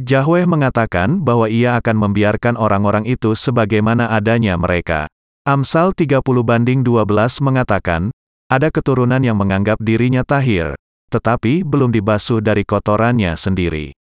Yahweh 0.00 0.48
mengatakan 0.48 1.20
bahwa 1.20 1.44
ia 1.52 1.76
akan 1.76 2.00
membiarkan 2.00 2.56
orang-orang 2.56 3.04
itu 3.04 3.36
sebagaimana 3.36 4.08
adanya 4.08 4.56
mereka. 4.56 5.04
Amsal 5.44 5.92
30 5.92 6.24
banding 6.40 6.80
12 6.80 7.44
mengatakan, 7.44 8.08
ada 8.48 8.72
keturunan 8.72 9.20
yang 9.20 9.36
menganggap 9.36 9.76
dirinya 9.84 10.24
tahir, 10.24 10.80
tetapi 11.12 11.60
belum 11.60 11.92
dibasuh 11.92 12.40
dari 12.40 12.64
kotorannya 12.64 13.36
sendiri. 13.36 13.99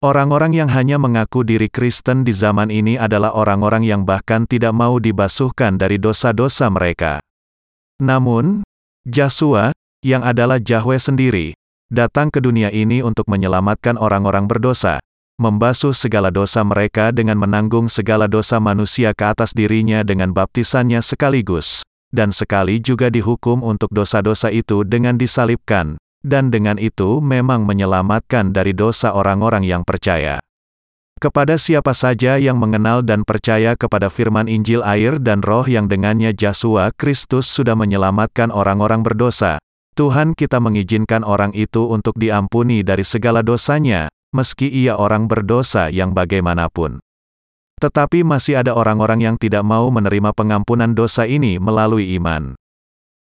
Orang-orang 0.00 0.56
yang 0.56 0.72
hanya 0.72 0.96
mengaku 0.96 1.44
diri 1.44 1.68
Kristen 1.68 2.24
di 2.24 2.32
zaman 2.32 2.72
ini 2.72 2.96
adalah 2.96 3.36
orang-orang 3.36 3.84
yang 3.84 4.08
bahkan 4.08 4.48
tidak 4.48 4.72
mau 4.72 4.96
dibasuhkan 4.96 5.76
dari 5.76 6.00
dosa-dosa 6.00 6.72
mereka. 6.72 7.20
Namun, 8.00 8.64
Yahshua, 9.04 9.76
yang 10.00 10.24
adalah 10.24 10.56
Yahweh 10.56 10.96
sendiri, 10.96 11.52
datang 11.92 12.32
ke 12.32 12.40
dunia 12.40 12.72
ini 12.72 13.04
untuk 13.04 13.28
menyelamatkan 13.28 14.00
orang-orang 14.00 14.48
berdosa, 14.48 15.04
membasuh 15.36 15.92
segala 15.92 16.32
dosa 16.32 16.64
mereka 16.64 17.12
dengan 17.12 17.36
menanggung 17.36 17.92
segala 17.92 18.24
dosa 18.24 18.56
manusia 18.56 19.12
ke 19.12 19.36
atas 19.36 19.52
dirinya 19.52 20.00
dengan 20.00 20.32
baptisannya 20.32 21.04
sekaligus, 21.04 21.84
dan 22.08 22.32
sekali 22.32 22.80
juga 22.80 23.12
dihukum 23.12 23.60
untuk 23.60 23.92
dosa-dosa 23.92 24.48
itu 24.48 24.80
dengan 24.80 25.20
disalibkan, 25.20 26.00
dan 26.20 26.52
dengan 26.52 26.76
itu 26.76 27.24
memang 27.24 27.64
menyelamatkan 27.64 28.52
dari 28.52 28.76
dosa 28.76 29.12
orang-orang 29.16 29.64
yang 29.64 29.82
percaya. 29.84 30.40
Kepada 31.20 31.60
siapa 31.60 31.92
saja 31.92 32.40
yang 32.40 32.56
mengenal 32.56 33.04
dan 33.04 33.28
percaya 33.28 33.76
kepada 33.76 34.08
firman 34.08 34.48
Injil 34.48 34.80
air 34.80 35.20
dan 35.20 35.44
roh 35.44 35.68
yang 35.68 35.84
dengannya 35.84 36.32
Yesus 36.32 36.96
Kristus 36.96 37.44
sudah 37.44 37.76
menyelamatkan 37.76 38.48
orang-orang 38.48 39.04
berdosa, 39.04 39.60
Tuhan 40.00 40.32
kita 40.32 40.64
mengizinkan 40.64 41.20
orang 41.20 41.52
itu 41.52 41.92
untuk 41.92 42.16
diampuni 42.16 42.80
dari 42.80 43.04
segala 43.04 43.44
dosanya, 43.44 44.08
meski 44.32 44.72
ia 44.72 44.96
orang 44.96 45.28
berdosa 45.28 45.92
yang 45.92 46.16
bagaimanapun. 46.16 47.04
Tetapi 47.80 48.24
masih 48.24 48.60
ada 48.60 48.76
orang-orang 48.76 49.24
yang 49.24 49.36
tidak 49.40 49.64
mau 49.64 49.88
menerima 49.88 50.36
pengampunan 50.36 50.92
dosa 50.92 51.24
ini 51.24 51.56
melalui 51.56 52.16
iman. 52.20 52.59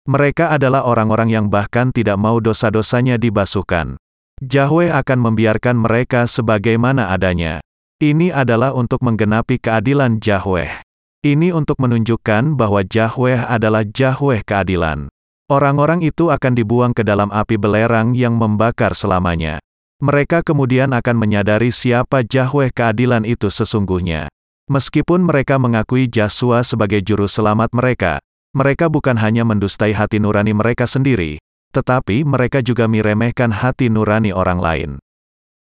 Mereka 0.10 0.50
adalah 0.50 0.81
orang-orang 0.81 1.29
yang 1.29 1.46
bahkan 1.53 1.93
tidak 1.93 2.17
mau 2.17 2.41
dosa-dosanya 2.41 3.22
dibasuhkan. 3.22 4.01
Yahweh 4.41 4.89
akan 4.89 5.20
membiarkan 5.22 5.77
mereka 5.77 6.25
sebagaimana 6.25 7.13
adanya. 7.13 7.62
Ini 8.01 8.34
adalah 8.34 8.74
untuk 8.74 9.05
menggenapi 9.05 9.62
keadilan 9.62 10.17
Yahweh. 10.17 10.81
Ini 11.22 11.53
untuk 11.53 11.77
menunjukkan 11.77 12.58
bahwa 12.58 12.81
Yahweh 12.81 13.46
adalah 13.46 13.86
Yahweh 13.86 14.41
keadilan. 14.41 15.13
Orang-orang 15.46 16.01
itu 16.01 16.34
akan 16.34 16.58
dibuang 16.58 16.98
ke 16.98 17.05
dalam 17.05 17.29
api 17.29 17.62
belerang 17.62 18.17
yang 18.17 18.34
membakar 18.34 18.98
selamanya. 18.98 19.62
Mereka 20.01 20.41
kemudian 20.41 20.98
akan 20.98 21.13
menyadari 21.13 21.70
siapa 21.70 22.25
Yahweh 22.25 22.74
keadilan 22.74 23.22
itu 23.22 23.53
sesungguhnya. 23.53 24.34
Meskipun 24.65 25.22
mereka 25.22 25.62
mengakui 25.62 26.10
Yahshua 26.10 26.65
sebagai 26.65 27.05
juru 27.05 27.29
selamat 27.29 27.70
mereka, 27.70 28.17
mereka 28.51 28.91
bukan 28.91 29.15
hanya 29.15 29.48
mendustai 29.48 29.96
hati 29.96 30.20
nurani 30.20 30.51
mereka 30.51 30.84
sendiri, 30.84 31.39
tetapi 31.72 32.27
mereka 32.27 32.60
juga 32.60 32.86
meremehkan 32.86 33.51
hati 33.51 33.88
nurani 33.88 34.36
orang 34.36 34.60
lain. 34.60 34.91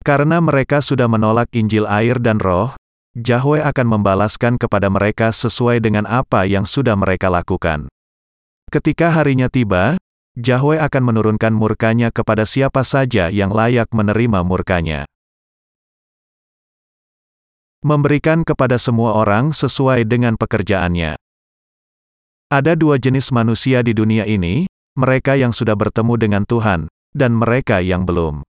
Karena 0.04 0.43
mereka 0.43 0.85
sudah 0.85 1.09
menolak 1.09 1.49
Injil 1.57 1.88
air 1.88 2.21
dan 2.21 2.37
roh, 2.43 2.76
Yahweh 3.16 3.62
akan 3.62 3.87
membalaskan 3.88 4.61
kepada 4.61 4.90
mereka 4.93 5.31
sesuai 5.33 5.81
dengan 5.81 6.04
apa 6.04 6.45
yang 6.45 6.69
sudah 6.69 6.99
mereka 6.99 7.31
lakukan. 7.33 7.88
Ketika 8.69 9.14
harinya 9.14 9.47
tiba, 9.49 9.97
Yahweh 10.35 10.83
akan 10.83 11.02
menurunkan 11.14 11.54
murkanya 11.54 12.11
kepada 12.11 12.43
siapa 12.43 12.83
saja 12.83 13.31
yang 13.31 13.54
layak 13.54 13.88
menerima 13.95 14.43
murkanya. 14.43 15.07
Memberikan 17.87 18.43
kepada 18.43 18.83
semua 18.83 19.14
orang 19.14 19.54
sesuai 19.54 20.04
dengan 20.11 20.35
pekerjaannya. 20.35 21.24
Ada 22.54 22.78
dua 22.78 23.02
jenis 23.02 23.34
manusia 23.34 23.82
di 23.82 23.90
dunia 23.90 24.30
ini, 24.30 24.70
mereka 24.94 25.34
yang 25.34 25.50
sudah 25.50 25.75
bertemu 25.75 26.14
dengan 26.14 26.46
Tuhan, 26.46 26.87
dan 27.11 27.34
mereka 27.34 27.82
yang 27.82 28.06
belum. 28.06 28.46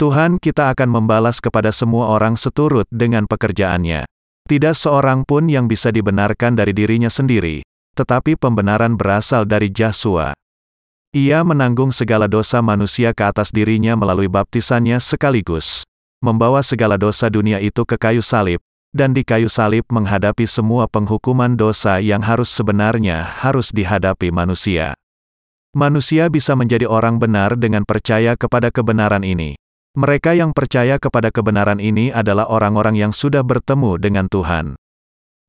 Tuhan 0.00 0.40
kita 0.40 0.72
akan 0.72 0.88
membalas 0.88 1.36
kepada 1.36 1.68
semua 1.68 2.08
orang 2.08 2.40
seturut 2.40 2.88
dengan 2.88 3.28
pekerjaannya. 3.28 4.08
Tidak 4.48 4.72
seorang 4.72 5.28
pun 5.28 5.44
yang 5.52 5.68
bisa 5.68 5.92
dibenarkan 5.92 6.56
dari 6.56 6.72
dirinya 6.72 7.12
sendiri, 7.12 7.60
tetapi 8.00 8.40
pembenaran 8.40 8.96
berasal 8.96 9.44
dari 9.44 9.68
Yesus. 9.68 10.32
Ia 11.12 11.44
menanggung 11.44 11.92
segala 11.92 12.32
dosa 12.32 12.64
manusia 12.64 13.12
ke 13.12 13.28
atas 13.28 13.52
dirinya 13.52 13.92
melalui 13.92 14.32
baptisannya 14.32 14.96
sekaligus, 15.04 15.84
membawa 16.24 16.64
segala 16.64 16.96
dosa 16.96 17.28
dunia 17.28 17.60
itu 17.60 17.84
ke 17.84 18.00
kayu 18.00 18.24
salib, 18.24 18.64
dan 18.98 19.14
di 19.14 19.22
kayu 19.22 19.46
salib 19.46 19.86
menghadapi 19.86 20.42
semua 20.42 20.90
penghukuman 20.90 21.54
dosa 21.54 22.02
yang 22.02 22.26
harus 22.26 22.50
sebenarnya 22.50 23.22
harus 23.22 23.70
dihadapi 23.70 24.34
manusia. 24.34 24.98
Manusia 25.70 26.26
bisa 26.26 26.58
menjadi 26.58 26.90
orang 26.90 27.22
benar 27.22 27.54
dengan 27.54 27.86
percaya 27.86 28.34
kepada 28.34 28.74
kebenaran 28.74 29.22
ini. 29.22 29.54
Mereka 29.94 30.34
yang 30.34 30.50
percaya 30.50 30.98
kepada 30.98 31.30
kebenaran 31.30 31.78
ini 31.78 32.10
adalah 32.10 32.50
orang-orang 32.50 32.98
yang 32.98 33.14
sudah 33.14 33.46
bertemu 33.46 34.02
dengan 34.02 34.26
Tuhan. 34.26 34.74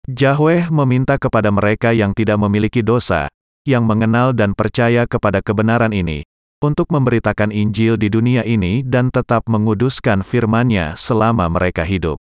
Yahweh 0.05 0.69
meminta 0.69 1.17
kepada 1.17 1.49
mereka 1.49 1.89
yang 1.89 2.13
tidak 2.13 2.37
memiliki 2.37 2.85
dosa, 2.85 3.25
yang 3.65 3.89
mengenal 3.89 4.37
dan 4.37 4.53
percaya 4.53 5.09
kepada 5.09 5.41
kebenaran 5.41 5.91
ini, 5.91 6.21
untuk 6.61 6.93
memberitakan 6.93 7.49
Injil 7.49 7.97
di 7.97 8.13
dunia 8.13 8.45
ini 8.45 8.85
dan 8.85 9.09
tetap 9.09 9.47
menguduskan 9.49 10.21
firman-Nya 10.21 10.93
selama 10.99 11.49
mereka 11.49 11.87
hidup. 11.87 12.21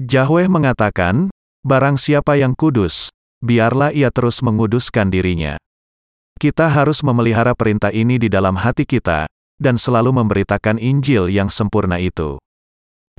Yahweh 0.00 0.48
mengatakan, 0.48 1.28
barang 1.60 2.00
siapa 2.00 2.40
yang 2.40 2.56
kudus, 2.56 3.12
biarlah 3.44 3.92
ia 3.92 4.08
terus 4.08 4.40
menguduskan 4.40 5.12
dirinya. 5.12 5.60
Kita 6.40 6.72
harus 6.72 7.04
memelihara 7.04 7.52
perintah 7.52 7.92
ini 7.92 8.16
di 8.16 8.32
dalam 8.32 8.56
hati 8.56 8.88
kita, 8.88 9.28
dan 9.60 9.76
selalu 9.76 10.16
memberitakan 10.16 10.80
Injil 10.80 11.28
yang 11.28 11.52
sempurna 11.52 12.00
itu. 12.00 12.40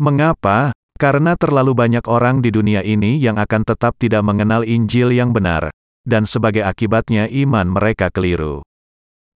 Mengapa? 0.02 0.74
Karena 0.98 1.38
terlalu 1.38 1.78
banyak 1.78 2.02
orang 2.10 2.42
di 2.42 2.50
dunia 2.50 2.82
ini 2.82 3.22
yang 3.22 3.38
akan 3.38 3.62
tetap 3.62 3.94
tidak 4.02 4.26
mengenal 4.26 4.66
Injil 4.66 5.14
yang 5.14 5.38
benar, 5.38 5.70
dan 6.02 6.26
sebagai 6.26 6.66
akibatnya 6.66 7.30
iman 7.30 7.70
mereka 7.70 8.10
keliru. 8.10 8.66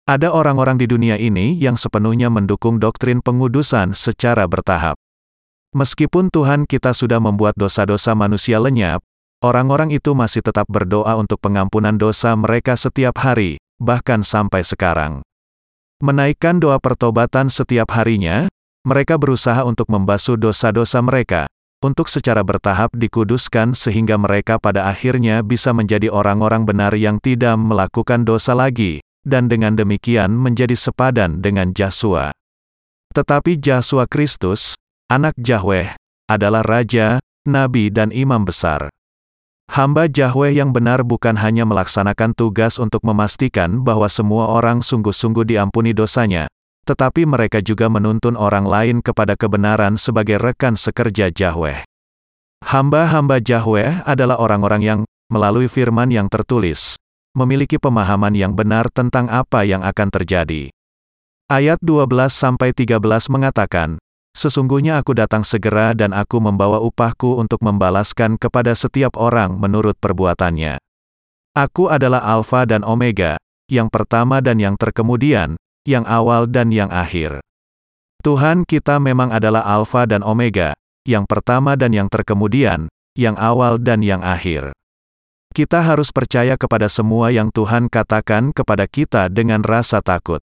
Ada 0.09 0.33
orang-orang 0.33 0.81
di 0.81 0.89
dunia 0.89 1.21
ini 1.21 1.53
yang 1.61 1.77
sepenuhnya 1.77 2.33
mendukung 2.33 2.81
doktrin 2.81 3.21
pengudusan 3.21 3.93
secara 3.93 4.49
bertahap. 4.49 4.97
Meskipun 5.75 6.31
Tuhan 6.31 6.63
kita 6.63 6.95
sudah 6.95 7.19
membuat 7.19 7.51
dosa-dosa 7.59 8.15
manusia 8.15 8.63
lenyap, 8.63 9.03
orang-orang 9.43 9.91
itu 9.91 10.15
masih 10.15 10.39
tetap 10.39 10.63
berdoa 10.71 11.19
untuk 11.19 11.43
pengampunan 11.43 11.99
dosa 11.99 12.31
mereka 12.39 12.79
setiap 12.79 13.19
hari, 13.19 13.59
bahkan 13.75 14.23
sampai 14.23 14.63
sekarang. 14.63 15.19
Menaikkan 15.99 16.63
doa 16.63 16.79
pertobatan 16.79 17.51
setiap 17.51 17.91
harinya, 17.91 18.47
mereka 18.87 19.19
berusaha 19.19 19.67
untuk 19.67 19.91
membasuh 19.91 20.39
dosa-dosa 20.39 21.03
mereka, 21.03 21.51
untuk 21.83 22.07
secara 22.07 22.39
bertahap 22.39 22.95
dikuduskan 22.95 23.75
sehingga 23.75 24.15
mereka 24.15 24.55
pada 24.55 24.87
akhirnya 24.87 25.43
bisa 25.43 25.75
menjadi 25.75 26.07
orang-orang 26.07 26.63
benar 26.63 26.95
yang 26.95 27.19
tidak 27.19 27.59
melakukan 27.59 28.23
dosa 28.23 28.55
lagi, 28.55 29.03
dan 29.27 29.51
dengan 29.51 29.75
demikian 29.75 30.31
menjadi 30.31 30.79
sepadan 30.79 31.43
dengan 31.43 31.75
Yahsua. 31.75 32.31
Tetapi 33.11 33.59
Yahsua 33.59 34.07
Kristus, 34.07 34.79
anak 35.05 35.37
Yahweh, 35.37 35.93
adalah 36.25 36.65
Raja, 36.65 37.21
Nabi 37.45 37.93
dan 37.93 38.09
Imam 38.09 38.41
Besar. 38.41 38.89
Hamba 39.69 40.05
Yahweh 40.09 40.57
yang 40.57 40.73
benar 40.73 41.01
bukan 41.01 41.37
hanya 41.41 41.65
melaksanakan 41.65 42.37
tugas 42.37 42.77
untuk 42.77 43.01
memastikan 43.01 43.81
bahwa 43.81 44.05
semua 44.09 44.49
orang 44.49 44.81
sungguh-sungguh 44.81 45.45
diampuni 45.45 45.93
dosanya, 45.93 46.45
tetapi 46.85 47.25
mereka 47.25 47.61
juga 47.65 47.89
menuntun 47.89 48.37
orang 48.37 48.65
lain 48.65 48.97
kepada 49.01 49.33
kebenaran 49.33 49.97
sebagai 49.97 50.37
rekan 50.37 50.77
sekerja 50.77 51.33
Yahweh. 51.33 51.81
Hamba-hamba 52.65 53.41
Yahweh 53.41 54.05
adalah 54.05 54.37
orang-orang 54.41 54.81
yang, 54.81 54.99
melalui 55.29 55.69
firman 55.69 56.13
yang 56.13 56.29
tertulis, 56.29 56.97
memiliki 57.33 57.81
pemahaman 57.81 58.33
yang 58.37 58.53
benar 58.53 58.89
tentang 58.93 59.29
apa 59.29 59.65
yang 59.65 59.81
akan 59.81 60.09
terjadi. 60.13 60.69
Ayat 61.45 61.77
12-13 61.81 62.97
mengatakan, 63.29 64.01
Sesungguhnya 64.35 64.99
aku 64.99 65.15
datang 65.15 65.47
segera 65.47 65.95
dan 65.95 66.11
aku 66.11 66.43
membawa 66.43 66.83
upahku 66.83 67.39
untuk 67.39 67.63
membalaskan 67.63 68.35
kepada 68.35 68.75
setiap 68.75 69.15
orang 69.15 69.55
menurut 69.55 69.95
perbuatannya. 69.95 70.75
Aku 71.55 71.87
adalah 71.87 72.19
Alfa 72.19 72.67
dan 72.67 72.83
Omega, 72.83 73.39
yang 73.71 73.87
pertama 73.87 74.43
dan 74.43 74.59
yang 74.59 74.75
terkemudian, 74.75 75.55
yang 75.87 76.03
awal 76.03 76.51
dan 76.51 76.75
yang 76.75 76.91
akhir. 76.91 77.39
Tuhan 78.27 78.67
kita 78.67 78.99
memang 78.99 79.31
adalah 79.31 79.63
Alfa 79.63 80.03
dan 80.03 80.19
Omega, 80.19 80.75
yang 81.07 81.23
pertama 81.23 81.79
dan 81.79 81.95
yang 81.95 82.11
terkemudian, 82.11 82.91
yang 83.15 83.39
awal 83.39 83.79
dan 83.79 84.03
yang 84.03 84.19
akhir. 84.19 84.75
Kita 85.55 85.79
harus 85.79 86.11
percaya 86.11 86.59
kepada 86.59 86.91
semua 86.91 87.31
yang 87.31 87.47
Tuhan 87.55 87.87
katakan 87.87 88.51
kepada 88.51 88.83
kita 88.91 89.31
dengan 89.31 89.63
rasa 89.63 90.03
takut. 90.03 90.43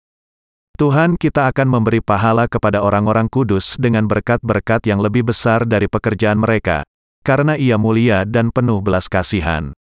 Tuhan 0.80 1.20
kita 1.20 1.52
akan 1.52 1.68
memberi 1.68 2.00
pahala 2.00 2.48
kepada 2.48 2.80
orang-orang 2.80 3.28
kudus 3.28 3.76
dengan 3.76 4.08
berkat-berkat 4.08 4.88
yang 4.88 5.04
lebih 5.04 5.28
besar 5.28 5.68
dari 5.68 5.84
pekerjaan 5.84 6.40
mereka, 6.40 6.82
karena 7.20 7.60
ia 7.60 7.76
mulia 7.76 8.24
dan 8.24 8.48
penuh 8.48 8.80
belas 8.80 9.04
kasihan. 9.06 9.76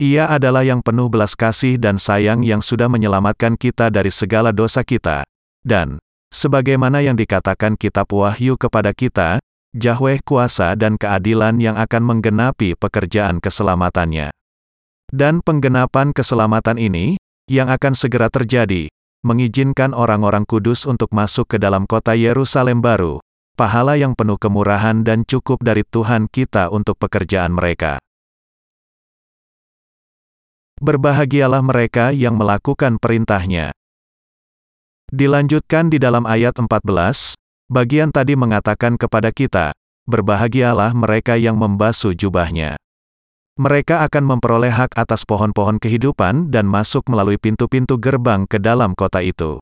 Ia 0.00 0.28
adalah 0.32 0.64
yang 0.64 0.80
penuh 0.80 1.12
belas 1.12 1.36
kasih 1.36 1.76
dan 1.76 2.00
sayang 2.00 2.40
yang 2.40 2.64
sudah 2.64 2.88
menyelamatkan 2.88 3.56
kita 3.56 3.92
dari 3.92 4.08
segala 4.08 4.48
dosa 4.48 4.80
kita. 4.80 5.24
Dan, 5.60 6.00
sebagaimana 6.32 7.04
yang 7.04 7.20
dikatakan 7.20 7.76
kitab 7.76 8.08
Wahyu 8.08 8.56
kepada 8.56 8.96
kita, 8.96 9.40
Yahweh 9.76 10.24
kuasa 10.24 10.72
dan 10.72 10.96
keadilan 10.96 11.60
yang 11.60 11.76
akan 11.76 12.00
menggenapi 12.00 12.80
pekerjaan 12.80 13.44
keselamatannya. 13.44 14.32
Dan 15.12 15.44
penggenapan 15.44 16.16
keselamatan 16.16 16.80
ini, 16.80 17.20
yang 17.44 17.68
akan 17.68 17.92
segera 17.92 18.32
terjadi, 18.32 18.88
mengizinkan 19.20 19.92
orang-orang 19.92 20.48
kudus 20.48 20.88
untuk 20.88 21.12
masuk 21.12 21.44
ke 21.44 21.56
dalam 21.60 21.84
kota 21.84 22.16
Yerusalem 22.16 22.80
baru, 22.80 23.20
pahala 23.52 24.00
yang 24.00 24.16
penuh 24.16 24.40
kemurahan 24.40 25.04
dan 25.04 25.28
cukup 25.28 25.60
dari 25.60 25.84
Tuhan 25.84 26.26
kita 26.32 26.72
untuk 26.72 26.96
pekerjaan 26.96 27.52
mereka. 27.52 28.00
Berbahagialah 30.80 31.60
mereka 31.60 32.08
yang 32.16 32.40
melakukan 32.40 32.96
perintahnya. 32.96 33.76
Dilanjutkan 35.12 35.92
di 35.92 36.00
dalam 36.00 36.24
ayat 36.24 36.56
14, 36.56 37.36
bagian 37.68 38.08
tadi 38.08 38.32
mengatakan 38.32 38.96
kepada 38.96 39.28
kita, 39.28 39.76
berbahagialah 40.08 40.96
mereka 40.96 41.36
yang 41.36 41.60
membasuh 41.60 42.16
jubahnya. 42.16 42.80
Mereka 43.60 44.08
akan 44.08 44.24
memperoleh 44.24 44.72
hak 44.72 44.96
atas 44.96 45.28
pohon-pohon 45.28 45.76
kehidupan 45.76 46.48
dan 46.48 46.64
masuk 46.64 47.04
melalui 47.12 47.36
pintu-pintu 47.36 48.00
gerbang 48.00 48.48
ke 48.48 48.56
dalam 48.56 48.96
kota 48.96 49.20
itu. 49.20 49.60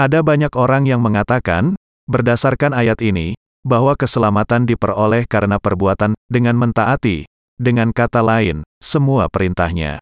Ada 0.00 0.24
banyak 0.24 0.56
orang 0.56 0.88
yang 0.88 1.04
mengatakan, 1.04 1.76
berdasarkan 2.08 2.72
ayat 2.72 3.04
ini, 3.04 3.36
bahwa 3.60 3.92
keselamatan 3.92 4.64
diperoleh 4.64 5.28
karena 5.28 5.60
perbuatan 5.60 6.16
dengan 6.32 6.56
mentaati, 6.56 7.28
dengan 7.60 7.92
kata 7.92 8.24
lain, 8.24 8.64
semua 8.80 9.28
perintahnya. 9.28 10.00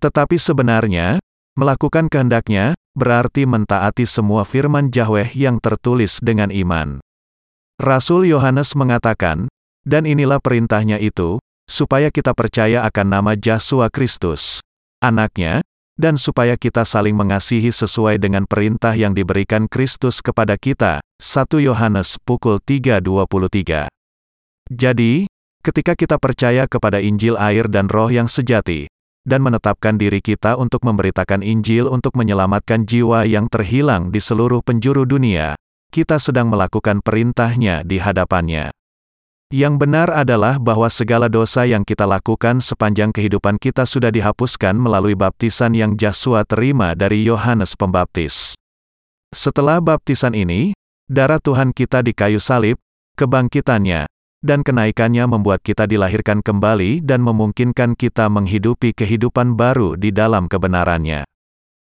Tetapi 0.00 0.40
sebenarnya, 0.40 1.20
melakukan 1.60 2.08
kehendaknya, 2.08 2.72
berarti 2.96 3.44
mentaati 3.44 4.08
semua 4.08 4.48
firman 4.48 4.88
Yahweh 4.88 5.36
yang 5.36 5.60
tertulis 5.60 6.24
dengan 6.24 6.48
iman. 6.48 7.04
Rasul 7.76 8.24
Yohanes 8.32 8.72
mengatakan, 8.80 9.52
dan 9.84 10.08
inilah 10.08 10.40
perintahnya 10.40 10.96
itu, 10.96 11.36
supaya 11.70 12.10
kita 12.10 12.34
percaya 12.34 12.82
akan 12.82 13.06
nama 13.06 13.32
Yesus 13.38 13.86
Kristus, 13.94 14.58
anaknya, 14.98 15.62
dan 15.94 16.18
supaya 16.18 16.58
kita 16.58 16.82
saling 16.82 17.14
mengasihi 17.14 17.70
sesuai 17.70 18.18
dengan 18.18 18.42
perintah 18.50 18.98
yang 18.98 19.14
diberikan 19.14 19.70
Kristus 19.70 20.18
kepada 20.18 20.58
kita. 20.58 20.98
1 21.22 21.46
Yohanes 21.62 22.18
pukul 22.26 22.58
3.23 22.58 23.86
Jadi, 24.72 25.30
ketika 25.62 25.92
kita 25.94 26.16
percaya 26.18 26.66
kepada 26.66 26.98
Injil 26.98 27.38
air 27.38 27.70
dan 27.70 27.86
roh 27.86 28.10
yang 28.10 28.26
sejati, 28.26 28.90
dan 29.28 29.44
menetapkan 29.44 30.00
diri 30.00 30.24
kita 30.24 30.56
untuk 30.56 30.80
memberitakan 30.82 31.44
Injil 31.44 31.92
untuk 31.92 32.16
menyelamatkan 32.16 32.88
jiwa 32.88 33.28
yang 33.28 33.52
terhilang 33.52 34.08
di 34.08 34.18
seluruh 34.18 34.64
penjuru 34.64 35.04
dunia, 35.04 35.54
kita 35.92 36.16
sedang 36.16 36.48
melakukan 36.48 37.04
perintahnya 37.04 37.84
di 37.84 38.00
hadapannya. 38.00 38.72
Yang 39.50 39.82
benar 39.82 40.14
adalah 40.14 40.62
bahwa 40.62 40.86
segala 40.86 41.26
dosa 41.26 41.66
yang 41.66 41.82
kita 41.82 42.06
lakukan 42.06 42.62
sepanjang 42.62 43.10
kehidupan 43.10 43.58
kita 43.58 43.82
sudah 43.82 44.14
dihapuskan 44.14 44.78
melalui 44.78 45.18
baptisan 45.18 45.74
yang 45.74 45.98
Yesus 45.98 46.46
terima 46.46 46.94
dari 46.94 47.26
Yohanes 47.26 47.74
Pembaptis. 47.74 48.54
Setelah 49.34 49.82
baptisan 49.82 50.38
ini, 50.38 50.70
darah 51.10 51.42
Tuhan 51.42 51.74
kita 51.74 51.98
di 52.06 52.14
kayu 52.14 52.38
salib, 52.38 52.78
kebangkitannya, 53.18 54.06
dan 54.38 54.62
kenaikannya 54.62 55.26
membuat 55.26 55.66
kita 55.66 55.82
dilahirkan 55.90 56.46
kembali 56.46 57.02
dan 57.02 57.18
memungkinkan 57.18 57.98
kita 57.98 58.30
menghidupi 58.30 58.94
kehidupan 58.94 59.58
baru 59.58 59.98
di 59.98 60.14
dalam 60.14 60.46
kebenarannya. 60.46 61.26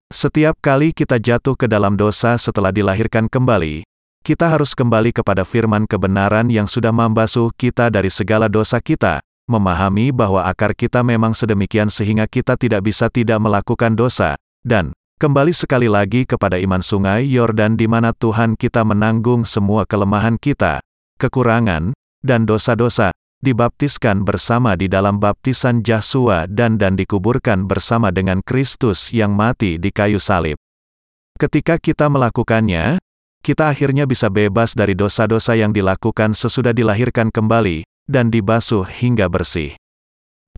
Setiap 0.07 0.55
kali 0.63 0.95
kita 0.95 1.19
jatuh 1.19 1.59
ke 1.59 1.67
dalam 1.67 1.99
dosa 1.99 2.39
setelah 2.39 2.71
dilahirkan 2.71 3.27
kembali, 3.27 3.83
kita 4.23 4.51
harus 4.51 4.75
kembali 4.77 5.15
kepada 5.15 5.47
firman 5.47 5.89
kebenaran 5.89 6.51
yang 6.51 6.67
sudah 6.67 6.91
membasuh 6.91 7.49
kita 7.55 7.89
dari 7.89 8.11
segala 8.11 8.51
dosa 8.51 8.77
kita, 8.83 9.23
memahami 9.49 10.13
bahwa 10.13 10.45
akar 10.45 10.77
kita 10.77 11.01
memang 11.01 11.33
sedemikian 11.33 11.89
sehingga 11.89 12.29
kita 12.29 12.53
tidak 12.53 12.85
bisa 12.85 13.09
tidak 13.09 13.41
melakukan 13.41 13.97
dosa, 13.97 14.37
dan 14.61 14.93
kembali 15.17 15.49
sekali 15.49 15.89
lagi 15.89 16.29
kepada 16.29 16.61
iman 16.61 16.85
sungai 16.85 17.25
Yordan 17.25 17.73
di 17.73 17.89
mana 17.89 18.13
Tuhan 18.13 18.53
kita 18.53 18.85
menanggung 18.85 19.47
semua 19.47 19.89
kelemahan 19.89 20.37
kita, 20.37 20.83
kekurangan, 21.17 21.97
dan 22.21 22.45
dosa-dosa, 22.45 23.09
dibaptiskan 23.39 24.27
bersama 24.27 24.75
di 24.75 24.91
dalam 24.91 25.17
baptisan 25.17 25.79
Yahsua 25.79 26.45
dan 26.51 26.75
dan 26.75 26.99
dikuburkan 26.99 27.65
bersama 27.65 28.11
dengan 28.11 28.43
Kristus 28.43 29.15
yang 29.15 29.31
mati 29.31 29.79
di 29.79 29.89
kayu 29.89 30.19
salib. 30.19 30.59
Ketika 31.39 31.79
kita 31.79 32.11
melakukannya, 32.11 32.99
kita 33.45 33.71
akhirnya 33.71 34.03
bisa 34.09 34.27
bebas 34.27 34.75
dari 34.75 34.93
dosa-dosa 34.93 35.55
yang 35.55 35.71
dilakukan 35.71 36.37
sesudah 36.37 36.75
dilahirkan 36.75 37.31
kembali, 37.33 37.87
dan 38.09 38.33
dibasuh 38.33 38.83
hingga 38.85 39.29
bersih. 39.29 39.73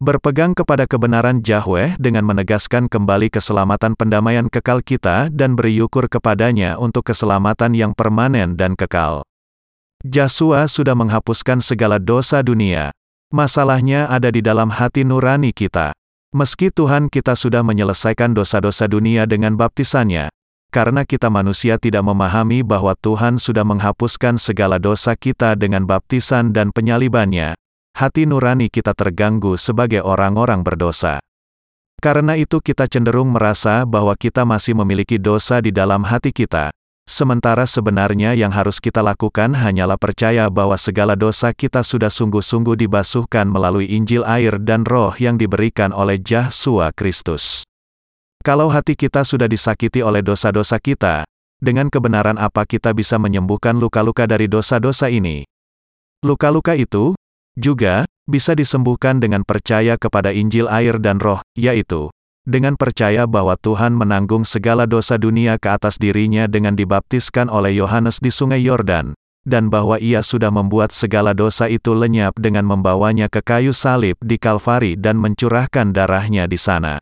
Berpegang 0.02 0.58
kepada 0.58 0.90
kebenaran 0.90 1.46
Yahweh 1.46 2.00
dengan 2.02 2.26
menegaskan 2.26 2.90
kembali 2.90 3.30
keselamatan 3.30 3.94
pendamaian 3.94 4.50
kekal 4.50 4.82
kita 4.82 5.30
dan 5.30 5.54
bersyukur 5.54 6.10
kepadanya 6.10 6.82
untuk 6.82 7.06
keselamatan 7.06 7.78
yang 7.78 7.92
permanen 7.94 8.58
dan 8.58 8.74
kekal. 8.74 9.22
Yahsua 10.02 10.66
sudah 10.66 10.98
menghapuskan 10.98 11.62
segala 11.62 12.02
dosa 12.02 12.42
dunia, 12.42 12.90
Masalahnya 13.32 14.12
ada 14.12 14.28
di 14.28 14.44
dalam 14.44 14.68
hati 14.68 15.08
nurani 15.08 15.56
kita. 15.56 15.96
Meski 16.36 16.68
Tuhan 16.68 17.08
kita 17.08 17.32
sudah 17.32 17.64
menyelesaikan 17.64 18.36
dosa-dosa 18.36 18.92
dunia 18.92 19.24
dengan 19.24 19.56
baptisannya, 19.56 20.28
karena 20.72 21.04
kita 21.04 21.28
manusia 21.28 21.76
tidak 21.76 22.08
memahami 22.08 22.64
bahwa 22.64 22.96
Tuhan 22.96 23.36
sudah 23.36 23.68
menghapuskan 23.68 24.40
segala 24.40 24.80
dosa 24.80 25.20
kita 25.20 25.60
dengan 25.60 25.84
baptisan 25.84 26.56
dan 26.56 26.72
penyalibannya, 26.72 27.60
hati 27.92 28.24
nurani 28.24 28.72
kita 28.72 28.96
terganggu 28.96 29.60
sebagai 29.60 30.00
orang-orang 30.00 30.64
berdosa. 30.64 31.20
Karena 32.02 32.40
itu 32.40 32.64
kita 32.64 32.88
cenderung 32.88 33.30
merasa 33.30 33.86
bahwa 33.86 34.16
kita 34.16 34.48
masih 34.48 34.74
memiliki 34.74 35.22
dosa 35.22 35.62
di 35.62 35.70
dalam 35.70 36.08
hati 36.08 36.34
kita, 36.34 36.72
sementara 37.06 37.68
sebenarnya 37.68 38.34
yang 38.34 38.50
harus 38.50 38.80
kita 38.80 39.04
lakukan 39.04 39.54
hanyalah 39.54 40.00
percaya 40.00 40.50
bahwa 40.50 40.80
segala 40.80 41.14
dosa 41.14 41.54
kita 41.54 41.84
sudah 41.86 42.10
sungguh-sungguh 42.10 42.80
dibasuhkan 42.80 43.46
melalui 43.46 43.92
Injil 43.92 44.26
air 44.26 44.58
dan 44.58 44.88
roh 44.88 45.14
yang 45.20 45.36
diberikan 45.38 45.94
oleh 45.94 46.18
Yesus 46.18 46.90
Kristus. 46.98 47.71
Kalau 48.42 48.74
hati 48.74 48.98
kita 48.98 49.22
sudah 49.22 49.46
disakiti 49.46 50.02
oleh 50.02 50.26
dosa-dosa 50.26 50.82
kita, 50.82 51.30
dengan 51.62 51.94
kebenaran 51.94 52.42
apa 52.42 52.66
kita 52.66 52.90
bisa 52.90 53.22
menyembuhkan 53.22 53.78
luka-luka 53.78 54.26
dari 54.26 54.50
dosa-dosa 54.50 55.14
ini? 55.14 55.46
Luka-luka 56.26 56.74
itu 56.74 57.14
juga 57.54 58.10
bisa 58.26 58.58
disembuhkan 58.58 59.22
dengan 59.22 59.46
percaya 59.46 59.94
kepada 59.94 60.34
Injil 60.34 60.66
air 60.74 60.98
dan 60.98 61.22
roh, 61.22 61.46
yaitu 61.54 62.10
dengan 62.42 62.74
percaya 62.74 63.30
bahwa 63.30 63.54
Tuhan 63.62 63.94
menanggung 63.94 64.42
segala 64.42 64.90
dosa 64.90 65.22
dunia 65.22 65.62
ke 65.62 65.70
atas 65.78 66.02
dirinya 66.02 66.50
dengan 66.50 66.74
dibaptiskan 66.74 67.46
oleh 67.46 67.78
Yohanes 67.78 68.18
di 68.18 68.34
sungai 68.34 68.66
Yordan, 68.66 69.14
dan 69.46 69.70
bahwa 69.70 70.02
ia 70.02 70.26
sudah 70.26 70.50
membuat 70.50 70.90
segala 70.90 71.38
dosa 71.38 71.70
itu 71.70 71.94
lenyap 71.94 72.34
dengan 72.42 72.66
membawanya 72.66 73.30
ke 73.30 73.46
kayu 73.46 73.70
salib 73.70 74.18
di 74.18 74.42
Kalvari 74.42 74.98
dan 74.98 75.22
mencurahkan 75.22 75.94
darahnya 75.94 76.50
di 76.50 76.58
sana. 76.58 76.98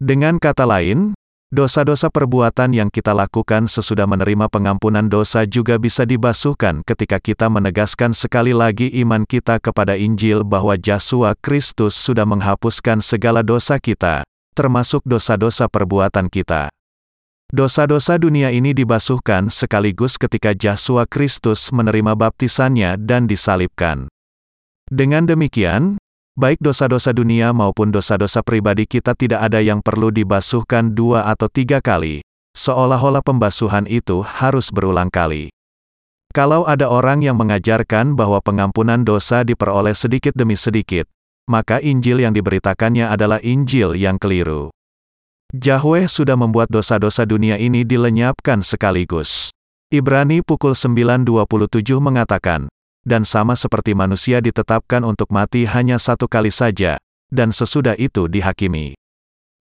Dengan 0.00 0.40
kata 0.40 0.64
lain, 0.64 1.12
dosa-dosa 1.52 2.08
perbuatan 2.08 2.72
yang 2.72 2.88
kita 2.88 3.12
lakukan 3.12 3.68
sesudah 3.68 4.08
menerima 4.08 4.48
pengampunan 4.48 5.04
dosa 5.12 5.44
juga 5.44 5.76
bisa 5.76 6.08
dibasuhkan 6.08 6.80
ketika 6.88 7.20
kita 7.20 7.52
menegaskan 7.52 8.16
sekali 8.16 8.56
lagi 8.56 8.88
iman 9.04 9.28
kita 9.28 9.60
kepada 9.60 10.00
Injil 10.00 10.40
bahwa 10.40 10.80
Yesus 10.80 11.36
Kristus 11.44 12.00
sudah 12.00 12.24
menghapuskan 12.24 13.04
segala 13.04 13.44
dosa 13.44 13.76
kita, 13.76 14.24
termasuk 14.56 15.04
dosa-dosa 15.04 15.68
perbuatan 15.68 16.32
kita. 16.32 16.72
Dosa-dosa 17.52 18.16
dunia 18.16 18.48
ini 18.56 18.72
dibasuhkan 18.72 19.52
sekaligus 19.52 20.16
ketika 20.16 20.56
Yesus 20.56 21.04
Kristus 21.12 21.68
menerima 21.76 22.16
baptisannya 22.16 22.96
dan 22.96 23.28
disalibkan. 23.28 24.08
Dengan 24.88 25.28
demikian, 25.28 26.00
Baik 26.38 26.62
dosa-dosa 26.62 27.10
dunia 27.10 27.50
maupun 27.50 27.90
dosa-dosa 27.90 28.40
pribadi 28.46 28.86
kita 28.86 29.18
tidak 29.18 29.42
ada 29.50 29.58
yang 29.58 29.82
perlu 29.82 30.14
dibasuhkan 30.14 30.94
dua 30.94 31.26
atau 31.26 31.50
tiga 31.50 31.82
kali, 31.82 32.22
seolah-olah 32.54 33.20
pembasuhan 33.20 33.90
itu 33.90 34.22
harus 34.22 34.70
berulang 34.70 35.10
kali. 35.10 35.50
Kalau 36.30 36.62
ada 36.62 36.86
orang 36.86 37.26
yang 37.26 37.34
mengajarkan 37.34 38.14
bahwa 38.14 38.38
pengampunan 38.38 39.02
dosa 39.02 39.42
diperoleh 39.42 39.98
sedikit 39.98 40.30
demi 40.30 40.54
sedikit, 40.54 41.10
maka 41.50 41.82
Injil 41.82 42.22
yang 42.22 42.30
diberitakannya 42.30 43.10
adalah 43.10 43.42
Injil 43.42 43.98
yang 43.98 44.14
keliru. 44.14 44.70
Yahweh 45.50 46.06
sudah 46.06 46.38
membuat 46.38 46.70
dosa-dosa 46.70 47.26
dunia 47.26 47.58
ini 47.58 47.82
dilenyapkan 47.82 48.62
sekaligus. 48.62 49.50
Ibrani 49.90 50.46
pukul 50.46 50.78
9.27 50.78 51.98
mengatakan, 51.98 52.70
dan 53.04 53.24
sama 53.24 53.56
seperti 53.56 53.96
manusia 53.96 54.44
ditetapkan 54.44 55.04
untuk 55.04 55.32
mati 55.32 55.64
hanya 55.64 55.96
satu 55.96 56.28
kali 56.28 56.52
saja, 56.52 57.00
dan 57.32 57.54
sesudah 57.54 57.96
itu 57.96 58.26
dihakimi. 58.26 58.98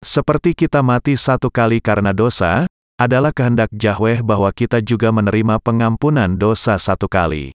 Seperti 0.01 0.57
kita 0.57 0.81
mati 0.81 1.15
satu 1.15 1.53
kali 1.53 1.79
karena 1.79 2.17
dosa, 2.17 2.65
adalah 3.01 3.33
kehendak 3.33 3.73
Yahweh 3.73 4.21
bahwa 4.21 4.53
kita 4.53 4.81
juga 4.81 5.09
menerima 5.13 5.61
pengampunan 5.61 6.37
dosa 6.37 6.77
satu 6.77 7.09
kali. 7.09 7.53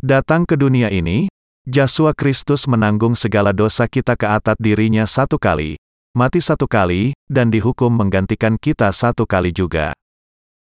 Datang 0.00 0.44
ke 0.44 0.56
dunia 0.56 0.88
ini, 0.88 1.28
Yesus 1.68 2.16
Kristus 2.16 2.64
menanggung 2.64 3.12
segala 3.12 3.52
dosa 3.52 3.84
kita 3.84 4.16
ke 4.16 4.24
atas 4.24 4.56
dirinya 4.56 5.04
satu 5.04 5.36
kali, 5.36 5.76
mati 6.16 6.40
satu 6.40 6.64
kali, 6.64 7.12
dan 7.28 7.52
dihukum 7.52 7.92
menggantikan 7.92 8.56
kita 8.56 8.88
satu 8.88 9.28
kali 9.28 9.52
juga. 9.52 9.92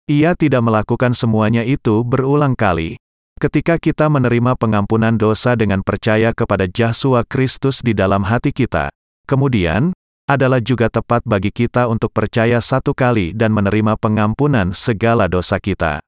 Ia 0.09 0.33
tidak 0.33 0.65
melakukan 0.65 1.13
semuanya 1.13 1.61
itu 1.61 2.01
berulang 2.01 2.57
kali, 2.57 2.97
Ketika 3.35 3.75
kita 3.75 4.07
menerima 4.07 4.55
pengampunan 4.55 5.19
dosa 5.19 5.59
dengan 5.59 5.83
percaya 5.83 6.31
kepada 6.31 6.71
Yesus 6.71 7.19
Kristus 7.27 7.83
di 7.83 7.91
dalam 7.91 8.23
hati 8.23 8.55
kita, 8.55 8.87
kemudian, 9.27 9.91
adalah 10.23 10.63
juga 10.63 10.87
tepat 10.87 11.19
bagi 11.27 11.51
kita 11.51 11.91
untuk 11.91 12.15
percaya 12.15 12.63
satu 12.63 12.95
kali 12.95 13.35
dan 13.35 13.51
menerima 13.51 13.99
pengampunan 13.99 14.71
segala 14.71 15.27
dosa 15.27 15.59
kita. 15.59 15.99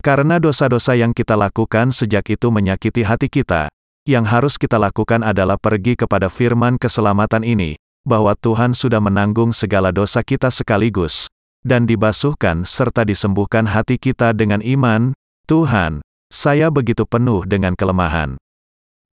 Karena 0.00 0.40
dosa-dosa 0.40 0.96
yang 0.96 1.12
kita 1.12 1.36
lakukan 1.36 1.92
sejak 1.92 2.24
itu 2.32 2.48
menyakiti 2.48 3.04
hati 3.04 3.28
kita, 3.28 3.68
yang 4.08 4.24
harus 4.24 4.56
kita 4.56 4.80
lakukan 4.80 5.20
adalah 5.20 5.60
pergi 5.60 5.92
kepada 5.92 6.32
firman 6.32 6.80
keselamatan 6.80 7.44
ini, 7.44 7.76
bahwa 8.08 8.32
Tuhan 8.32 8.72
sudah 8.72 9.04
menanggung 9.04 9.52
segala 9.52 9.92
dosa 9.92 10.24
kita 10.24 10.48
sekaligus, 10.48 11.28
dan 11.68 11.84
dibasuhkan 11.84 12.64
serta 12.64 13.04
disembuhkan 13.04 13.68
hati 13.68 14.00
kita 14.00 14.32
dengan 14.32 14.64
iman, 14.64 15.12
Tuhan, 15.50 16.05
saya 16.36 16.68
begitu 16.68 17.08
penuh 17.08 17.48
dengan 17.48 17.72
kelemahan. 17.72 18.36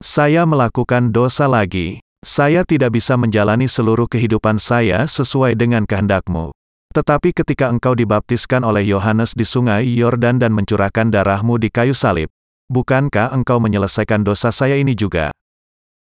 Saya 0.02 0.42
melakukan 0.42 1.14
dosa 1.14 1.46
lagi. 1.46 2.02
Saya 2.26 2.66
tidak 2.66 2.98
bisa 2.98 3.14
menjalani 3.14 3.70
seluruh 3.70 4.10
kehidupan 4.10 4.58
saya 4.58 5.06
sesuai 5.06 5.54
dengan 5.54 5.86
kehendakmu. 5.86 6.50
Tetapi 6.90 7.30
ketika 7.30 7.70
engkau 7.70 7.94
dibaptiskan 7.94 8.66
oleh 8.66 8.82
Yohanes 8.82 9.38
di 9.38 9.46
sungai 9.46 9.86
Yordan 9.86 10.42
dan 10.42 10.50
mencurahkan 10.50 11.14
darahmu 11.14 11.62
di 11.62 11.70
kayu 11.70 11.94
salib, 11.94 12.26
bukankah 12.66 13.30
engkau 13.30 13.62
menyelesaikan 13.62 14.26
dosa 14.26 14.50
saya 14.50 14.74
ini 14.74 14.98
juga? 14.98 15.30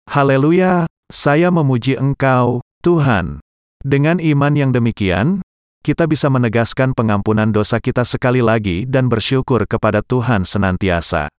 Haleluya, 0.07 0.87
saya 1.11 1.51
memuji 1.51 1.99
engkau, 1.99 2.63
Tuhan. 2.79 3.43
Dengan 3.83 4.23
iman 4.23 4.53
yang 4.55 4.71
demikian, 4.71 5.43
kita 5.89 6.05
bisa 6.05 6.29
menegaskan 6.29 6.93
pengampunan 6.93 7.49
dosa 7.49 7.81
kita 7.81 8.05
sekali 8.05 8.45
lagi 8.45 8.85
dan 8.85 9.09
bersyukur 9.09 9.65
kepada 9.65 10.05
Tuhan 10.05 10.45
senantiasa. 10.45 11.33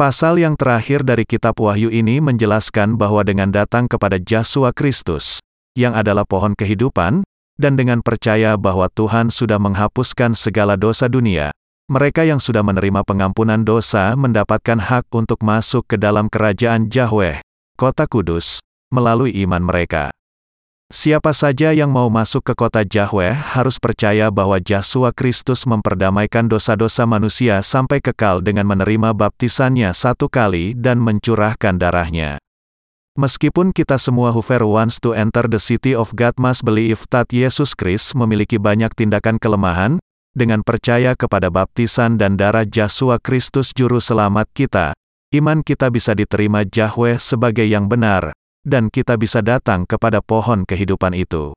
Pasal 0.00 0.40
yang 0.40 0.56
terakhir 0.56 1.04
dari 1.04 1.28
kitab 1.28 1.60
Wahyu 1.60 1.92
ini 1.92 2.24
menjelaskan 2.24 2.96
bahwa 2.96 3.20
dengan 3.20 3.52
datang 3.52 3.84
kepada 3.84 4.16
Yesus 4.16 4.72
Kristus, 4.72 5.44
yang 5.76 5.92
adalah 5.92 6.24
pohon 6.24 6.56
kehidupan, 6.56 7.20
dan 7.60 7.76
dengan 7.76 8.00
percaya 8.00 8.56
bahwa 8.56 8.88
Tuhan 8.92 9.28
sudah 9.28 9.60
menghapuskan 9.60 10.32
segala 10.32 10.80
dosa 10.80 11.08
dunia, 11.08 11.52
mereka 11.92 12.24
yang 12.24 12.40
sudah 12.40 12.64
menerima 12.64 13.04
pengampunan 13.04 13.60
dosa 13.60 14.16
mendapatkan 14.16 14.80
hak 14.80 15.08
untuk 15.12 15.44
masuk 15.44 15.84
ke 15.84 16.00
dalam 16.00 16.32
kerajaan 16.32 16.88
Yahweh, 16.88 17.44
kota 17.76 18.08
kudus, 18.08 18.64
melalui 18.88 19.36
iman 19.44 19.64
mereka. 19.64 20.12
Siapa 20.86 21.34
saja 21.34 21.74
yang 21.74 21.90
mau 21.90 22.06
masuk 22.06 22.46
ke 22.46 22.54
kota 22.54 22.86
Yahweh 22.86 23.34
harus 23.34 23.74
percaya 23.82 24.30
bahwa 24.30 24.62
Yesus 24.62 25.10
Kristus 25.18 25.66
memperdamaikan 25.66 26.46
dosa-dosa 26.46 27.02
manusia 27.10 27.58
sampai 27.58 27.98
kekal 27.98 28.38
dengan 28.38 28.70
menerima 28.70 29.10
baptisannya 29.10 29.90
satu 29.90 30.30
kali 30.30 30.78
dan 30.78 31.02
mencurahkan 31.02 31.74
darahnya. 31.82 32.38
Meskipun 33.18 33.74
kita 33.74 33.98
semua 33.98 34.30
whoever 34.30 34.62
wants 34.62 35.02
to 35.02 35.10
enter 35.10 35.50
the 35.50 35.58
city 35.58 35.90
of 35.90 36.14
God 36.14 36.38
must 36.38 36.62
believe 36.62 37.02
that 37.10 37.34
Yesus 37.34 37.74
Kristus 37.74 38.14
memiliki 38.14 38.54
banyak 38.54 38.94
tindakan 38.94 39.42
kelemahan, 39.42 39.98
dengan 40.38 40.62
percaya 40.62 41.18
kepada 41.18 41.50
baptisan 41.50 42.14
dan 42.14 42.38
darah 42.38 42.62
Yesus 42.62 43.18
Kristus 43.26 43.74
juru 43.74 43.98
selamat 43.98 44.46
kita, 44.54 44.94
iman 45.34 45.66
kita 45.66 45.90
bisa 45.90 46.14
diterima 46.14 46.62
Yahweh 46.62 47.18
sebagai 47.18 47.66
yang 47.66 47.90
benar, 47.90 48.30
dan 48.66 48.90
kita 48.90 49.14
bisa 49.14 49.38
datang 49.38 49.86
kepada 49.86 50.18
pohon 50.18 50.66
kehidupan 50.66 51.14
itu. 51.14 51.54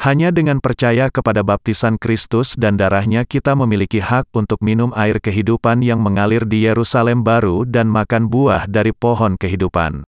Hanya 0.00 0.32
dengan 0.32 0.56
percaya 0.58 1.12
kepada 1.12 1.44
baptisan 1.44 2.00
Kristus 2.00 2.56
dan 2.56 2.80
darahnya 2.80 3.28
kita 3.28 3.52
memiliki 3.52 4.00
hak 4.00 4.32
untuk 4.32 4.64
minum 4.64 4.88
air 4.96 5.20
kehidupan 5.20 5.84
yang 5.84 6.00
mengalir 6.00 6.48
di 6.48 6.64
Yerusalem 6.64 7.20
baru 7.20 7.68
dan 7.68 7.92
makan 7.92 8.32
buah 8.32 8.64
dari 8.64 8.96
pohon 8.96 9.36
kehidupan. 9.36 10.08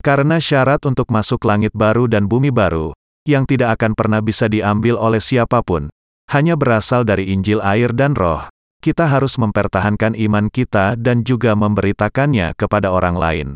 Karena 0.00 0.38
syarat 0.38 0.86
untuk 0.86 1.10
masuk 1.10 1.42
langit 1.42 1.74
baru 1.74 2.06
dan 2.06 2.30
bumi 2.30 2.54
baru, 2.54 2.94
yang 3.26 3.44
tidak 3.44 3.76
akan 3.76 3.92
pernah 3.98 4.22
bisa 4.24 4.48
diambil 4.48 4.96
oleh 4.96 5.20
siapa 5.20 5.60
pun, 5.60 5.92
hanya 6.30 6.54
berasal 6.54 7.02
dari 7.02 7.34
Injil 7.34 7.58
air 7.60 7.90
dan 7.92 8.14
roh, 8.14 8.46
kita 8.80 9.04
harus 9.10 9.36
mempertahankan 9.36 10.16
iman 10.16 10.48
kita 10.48 10.96
dan 10.96 11.26
juga 11.26 11.52
memberitakannya 11.52 12.56
kepada 12.56 12.88
orang 12.94 13.18
lain. 13.18 13.48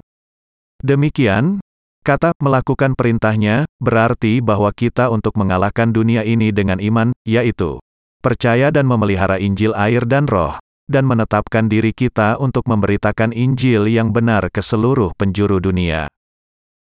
Demikian, 0.84 1.64
Kata 2.04 2.36
melakukan 2.36 2.92
perintahnya 2.92 3.64
berarti 3.80 4.44
bahwa 4.44 4.68
kita 4.76 5.08
untuk 5.08 5.40
mengalahkan 5.40 5.88
dunia 5.88 6.20
ini 6.20 6.52
dengan 6.52 6.76
iman, 6.76 7.16
yaitu 7.24 7.80
percaya 8.20 8.68
dan 8.68 8.84
memelihara 8.84 9.40
Injil 9.40 9.72
air 9.72 10.04
dan 10.04 10.28
roh, 10.28 10.60
dan 10.84 11.08
menetapkan 11.08 11.64
diri 11.64 11.96
kita 11.96 12.36
untuk 12.36 12.68
memberitakan 12.68 13.32
Injil 13.32 13.88
yang 13.88 14.12
benar 14.12 14.52
ke 14.52 14.60
seluruh 14.60 15.16
penjuru 15.16 15.64
dunia. 15.64 16.12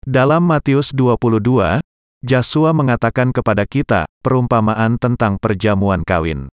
Dalam 0.09 0.41
Matius 0.41 0.97
22, 0.97 1.85
Joshua 2.25 2.73
mengatakan 2.73 3.29
kepada 3.37 3.69
kita 3.69 4.09
perumpamaan 4.25 4.97
tentang 4.97 5.37
perjamuan 5.37 6.01
kawin. 6.01 6.49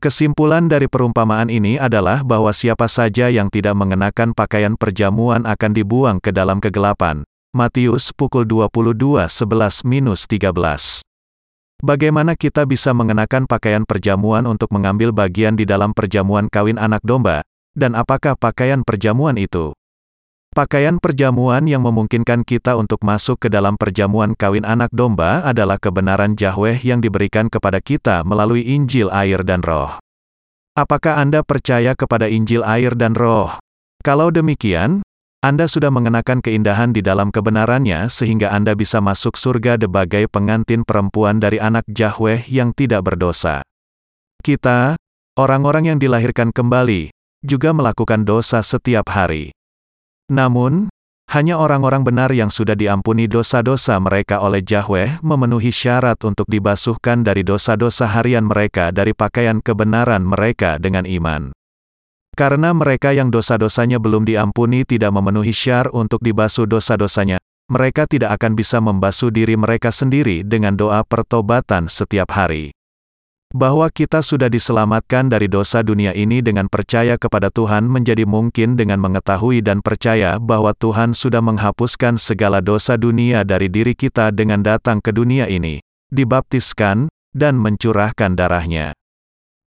Kesimpulan 0.00 0.64
dari 0.64 0.88
perumpamaan 0.88 1.52
ini 1.52 1.76
adalah 1.76 2.24
bahwa 2.24 2.56
siapa 2.56 2.88
saja 2.88 3.28
yang 3.28 3.52
tidak 3.52 3.76
mengenakan 3.76 4.32
pakaian 4.32 4.80
perjamuan 4.80 5.44
akan 5.44 5.70
dibuang 5.76 6.24
ke 6.24 6.32
dalam 6.32 6.56
kegelapan. 6.56 7.28
Matius 7.52 8.16
pukul 8.16 8.48
22.11-13 8.48 9.28
Bagaimana 11.84 12.32
kita 12.32 12.64
bisa 12.64 12.96
mengenakan 12.96 13.44
pakaian 13.44 13.84
perjamuan 13.84 14.48
untuk 14.48 14.72
mengambil 14.72 15.12
bagian 15.12 15.52
di 15.52 15.68
dalam 15.68 15.92
perjamuan 15.92 16.48
kawin 16.48 16.80
anak 16.80 17.04
domba? 17.04 17.44
Dan 17.76 17.92
apakah 17.92 18.40
pakaian 18.40 18.80
perjamuan 18.80 19.36
itu? 19.36 19.76
Pakaian 20.56 20.96
perjamuan 20.96 21.68
yang 21.68 21.84
memungkinkan 21.84 22.40
kita 22.48 22.72
untuk 22.80 23.04
masuk 23.04 23.36
ke 23.44 23.52
dalam 23.52 23.76
perjamuan 23.76 24.32
kawin 24.32 24.64
anak 24.64 24.88
domba 24.88 25.44
adalah 25.44 25.76
kebenaran 25.76 26.32
Yahweh 26.32 26.80
yang 26.80 27.04
diberikan 27.04 27.52
kepada 27.52 27.84
kita 27.84 28.24
melalui 28.24 28.64
Injil 28.64 29.12
air 29.12 29.44
dan 29.44 29.60
roh. 29.60 30.00
Apakah 30.72 31.20
Anda 31.20 31.44
percaya 31.44 31.92
kepada 31.92 32.32
Injil 32.32 32.64
air 32.64 32.96
dan 32.96 33.12
roh? 33.12 33.60
Kalau 34.00 34.32
demikian, 34.32 35.04
anda 35.42 35.66
sudah 35.66 35.90
mengenakan 35.90 36.38
keindahan 36.38 36.94
di 36.94 37.02
dalam 37.02 37.34
kebenarannya 37.34 38.06
sehingga 38.06 38.54
Anda 38.54 38.78
bisa 38.78 39.02
masuk 39.02 39.34
surga 39.34 39.74
sebagai 39.74 40.30
pengantin 40.30 40.86
perempuan 40.86 41.42
dari 41.42 41.58
anak 41.58 41.82
Yahweh 41.90 42.46
yang 42.46 42.70
tidak 42.70 43.10
berdosa. 43.10 43.58
Kita, 44.38 44.94
orang-orang 45.34 45.90
yang 45.90 45.98
dilahirkan 45.98 46.54
kembali, 46.54 47.10
juga 47.42 47.74
melakukan 47.74 48.22
dosa 48.22 48.62
setiap 48.62 49.10
hari. 49.10 49.50
Namun, 50.30 50.86
hanya 51.34 51.58
orang-orang 51.58 52.06
benar 52.06 52.30
yang 52.30 52.46
sudah 52.46 52.78
diampuni 52.78 53.26
dosa-dosa 53.26 53.98
mereka 53.98 54.38
oleh 54.46 54.62
Yahweh 54.62 55.26
memenuhi 55.26 55.74
syarat 55.74 56.22
untuk 56.22 56.46
dibasuhkan 56.46 57.26
dari 57.26 57.42
dosa-dosa 57.42 58.06
harian 58.14 58.46
mereka 58.46 58.94
dari 58.94 59.10
pakaian 59.10 59.58
kebenaran 59.58 60.22
mereka 60.22 60.78
dengan 60.78 61.02
iman. 61.02 61.50
Karena 62.32 62.72
mereka 62.72 63.12
yang 63.12 63.28
dosa-dosanya 63.28 64.00
belum 64.00 64.24
diampuni 64.24 64.88
tidak 64.88 65.12
memenuhi 65.12 65.52
syarat 65.52 65.92
untuk 65.92 66.24
dibasuh 66.24 66.64
dosa-dosanya, 66.64 67.36
mereka 67.68 68.08
tidak 68.08 68.40
akan 68.40 68.56
bisa 68.56 68.80
membasuh 68.80 69.28
diri 69.28 69.52
mereka 69.52 69.92
sendiri 69.92 70.40
dengan 70.40 70.72
doa 70.72 71.04
pertobatan 71.04 71.92
setiap 71.92 72.32
hari. 72.32 72.72
Bahwa 73.52 73.84
kita 73.92 74.24
sudah 74.24 74.48
diselamatkan 74.48 75.28
dari 75.28 75.44
dosa 75.44 75.84
dunia 75.84 76.16
ini 76.16 76.40
dengan 76.40 76.72
percaya 76.72 77.20
kepada 77.20 77.52
Tuhan 77.52 77.84
menjadi 77.84 78.24
mungkin 78.24 78.80
dengan 78.80 78.96
mengetahui 78.96 79.60
dan 79.60 79.84
percaya 79.84 80.40
bahwa 80.40 80.72
Tuhan 80.72 81.12
sudah 81.12 81.44
menghapuskan 81.44 82.16
segala 82.16 82.64
dosa 82.64 82.96
dunia 82.96 83.44
dari 83.44 83.68
diri 83.68 83.92
kita 83.92 84.32
dengan 84.32 84.64
datang 84.64 85.04
ke 85.04 85.12
dunia 85.12 85.52
ini, 85.52 85.84
dibaptiskan, 86.08 87.12
dan 87.36 87.60
mencurahkan 87.60 88.40
darahnya. 88.40 88.96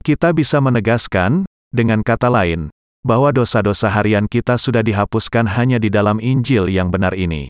Kita 0.06 0.30
bisa 0.30 0.62
menegaskan, 0.62 1.50
dengan 1.75 2.05
kata 2.05 2.27
lain, 2.27 2.71
bahwa 3.01 3.34
dosa-dosa 3.34 3.89
harian 3.89 4.29
kita 4.29 4.55
sudah 4.62 4.86
dihapuskan 4.86 5.49
hanya 5.57 5.81
di 5.81 5.89
dalam 5.89 6.21
Injil 6.21 6.69
yang 6.69 6.93
benar 6.93 7.17
ini. 7.17 7.49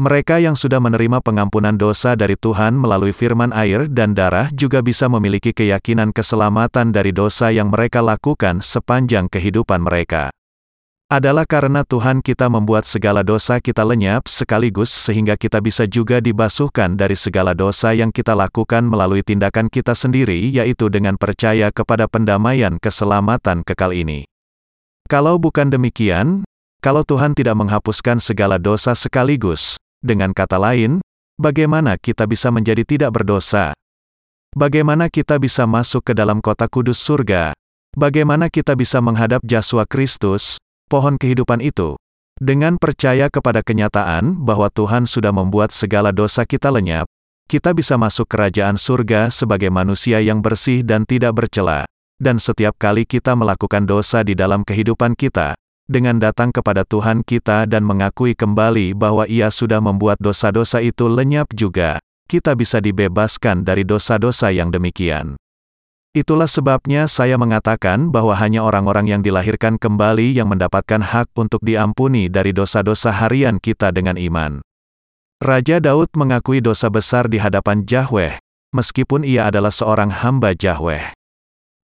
Mereka 0.00 0.40
yang 0.40 0.56
sudah 0.56 0.80
menerima 0.80 1.20
pengampunan 1.20 1.76
dosa 1.76 2.16
dari 2.16 2.32
Tuhan 2.32 2.72
melalui 2.72 3.12
firman 3.12 3.52
air 3.52 3.84
dan 3.84 4.16
darah 4.16 4.48
juga 4.48 4.80
bisa 4.80 5.12
memiliki 5.12 5.52
keyakinan 5.52 6.16
keselamatan 6.16 6.88
dari 6.88 7.12
dosa 7.12 7.52
yang 7.52 7.68
mereka 7.68 8.00
lakukan 8.00 8.64
sepanjang 8.64 9.28
kehidupan 9.28 9.84
mereka. 9.84 10.32
Adalah 11.10 11.42
karena 11.42 11.82
Tuhan 11.82 12.22
kita 12.22 12.46
membuat 12.46 12.86
segala 12.86 13.26
dosa 13.26 13.58
kita 13.58 13.82
lenyap 13.82 14.30
sekaligus 14.30 14.94
sehingga 14.94 15.34
kita 15.34 15.58
bisa 15.58 15.82
juga 15.90 16.22
dibasuhkan 16.22 16.94
dari 16.94 17.18
segala 17.18 17.50
dosa 17.50 17.90
yang 17.90 18.14
kita 18.14 18.30
lakukan 18.30 18.86
melalui 18.86 19.26
tindakan 19.26 19.66
kita 19.66 19.90
sendiri 19.90 20.38
yaitu 20.54 20.86
dengan 20.86 21.18
percaya 21.18 21.74
kepada 21.74 22.06
pendamaian 22.06 22.78
keselamatan 22.78 23.66
kekal 23.66 23.90
ini. 23.90 24.22
Kalau 25.10 25.42
bukan 25.42 25.74
demikian, 25.74 26.46
kalau 26.78 27.02
Tuhan 27.02 27.34
tidak 27.34 27.58
menghapuskan 27.58 28.22
segala 28.22 28.62
dosa 28.62 28.94
sekaligus, 28.94 29.74
dengan 29.98 30.30
kata 30.30 30.62
lain, 30.62 31.02
bagaimana 31.42 31.98
kita 31.98 32.22
bisa 32.30 32.54
menjadi 32.54 32.86
tidak 32.86 33.18
berdosa? 33.18 33.74
Bagaimana 34.54 35.10
kita 35.10 35.42
bisa 35.42 35.66
masuk 35.66 36.06
ke 36.06 36.12
dalam 36.14 36.38
kota 36.38 36.70
kudus 36.70 37.02
surga? 37.02 37.50
Bagaimana 37.98 38.46
kita 38.46 38.78
bisa 38.78 39.02
menghadap 39.02 39.42
Yesus 39.42 39.82
Kristus, 39.90 40.62
pohon 40.90 41.14
kehidupan 41.14 41.62
itu, 41.62 41.94
dengan 42.42 42.80
percaya 42.80 43.30
kepada 43.30 43.62
kenyataan 43.62 44.34
bahwa 44.34 44.72
Tuhan 44.72 45.06
sudah 45.06 45.30
membuat 45.30 45.70
segala 45.70 46.10
dosa 46.10 46.42
kita 46.42 46.74
lenyap, 46.74 47.06
kita 47.46 47.76
bisa 47.76 48.00
masuk 48.00 48.26
kerajaan 48.26 48.80
surga 48.80 49.28
sebagai 49.28 49.68
manusia 49.68 50.24
yang 50.24 50.42
bersih 50.42 50.80
dan 50.80 51.06
tidak 51.06 51.36
bercela. 51.36 51.86
Dan 52.20 52.40
setiap 52.40 52.76
kali 52.80 53.04
kita 53.04 53.36
melakukan 53.36 53.84
dosa 53.84 54.24
di 54.24 54.32
dalam 54.32 54.64
kehidupan 54.64 55.16
kita, 55.16 55.52
dengan 55.90 56.22
datang 56.22 56.48
kepada 56.48 56.86
Tuhan 56.86 57.26
kita 57.26 57.66
dan 57.66 57.82
mengakui 57.82 58.38
kembali 58.38 58.94
bahwa 58.94 59.26
Ia 59.26 59.52
sudah 59.52 59.82
membuat 59.82 60.16
dosa-dosa 60.22 60.80
itu 60.80 61.10
lenyap 61.12 61.50
juga, 61.52 62.00
kita 62.30 62.54
bisa 62.54 62.78
dibebaskan 62.78 63.66
dari 63.68 63.82
dosa-dosa 63.82 64.48
yang 64.54 64.70
demikian. 64.70 65.34
Itulah 66.10 66.50
sebabnya 66.50 67.06
saya 67.06 67.38
mengatakan 67.38 68.10
bahwa 68.10 68.34
hanya 68.34 68.66
orang-orang 68.66 69.06
yang 69.06 69.22
dilahirkan 69.22 69.78
kembali 69.78 70.34
yang 70.34 70.50
mendapatkan 70.50 70.98
hak 70.98 71.30
untuk 71.38 71.62
diampuni 71.62 72.26
dari 72.26 72.50
dosa-dosa 72.50 73.14
harian 73.14 73.62
kita 73.62 73.94
dengan 73.94 74.18
iman. 74.18 74.58
Raja 75.38 75.78
Daud 75.78 76.10
mengakui 76.18 76.58
dosa 76.58 76.90
besar 76.90 77.30
di 77.30 77.38
hadapan 77.38 77.86
Yahweh, 77.86 78.42
meskipun 78.74 79.22
ia 79.22 79.54
adalah 79.54 79.70
seorang 79.70 80.10
hamba 80.10 80.50
Yahweh. 80.50 81.14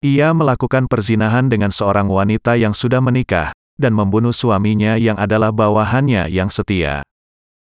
Ia 0.04 0.36
melakukan 0.36 0.92
perzinahan 0.92 1.48
dengan 1.48 1.72
seorang 1.72 2.12
wanita 2.12 2.60
yang 2.60 2.76
sudah 2.76 3.00
menikah, 3.00 3.56
dan 3.80 3.96
membunuh 3.96 4.36
suaminya 4.36 5.00
yang 5.00 5.16
adalah 5.16 5.56
bawahannya 5.56 6.28
yang 6.28 6.52
setia. 6.52 7.08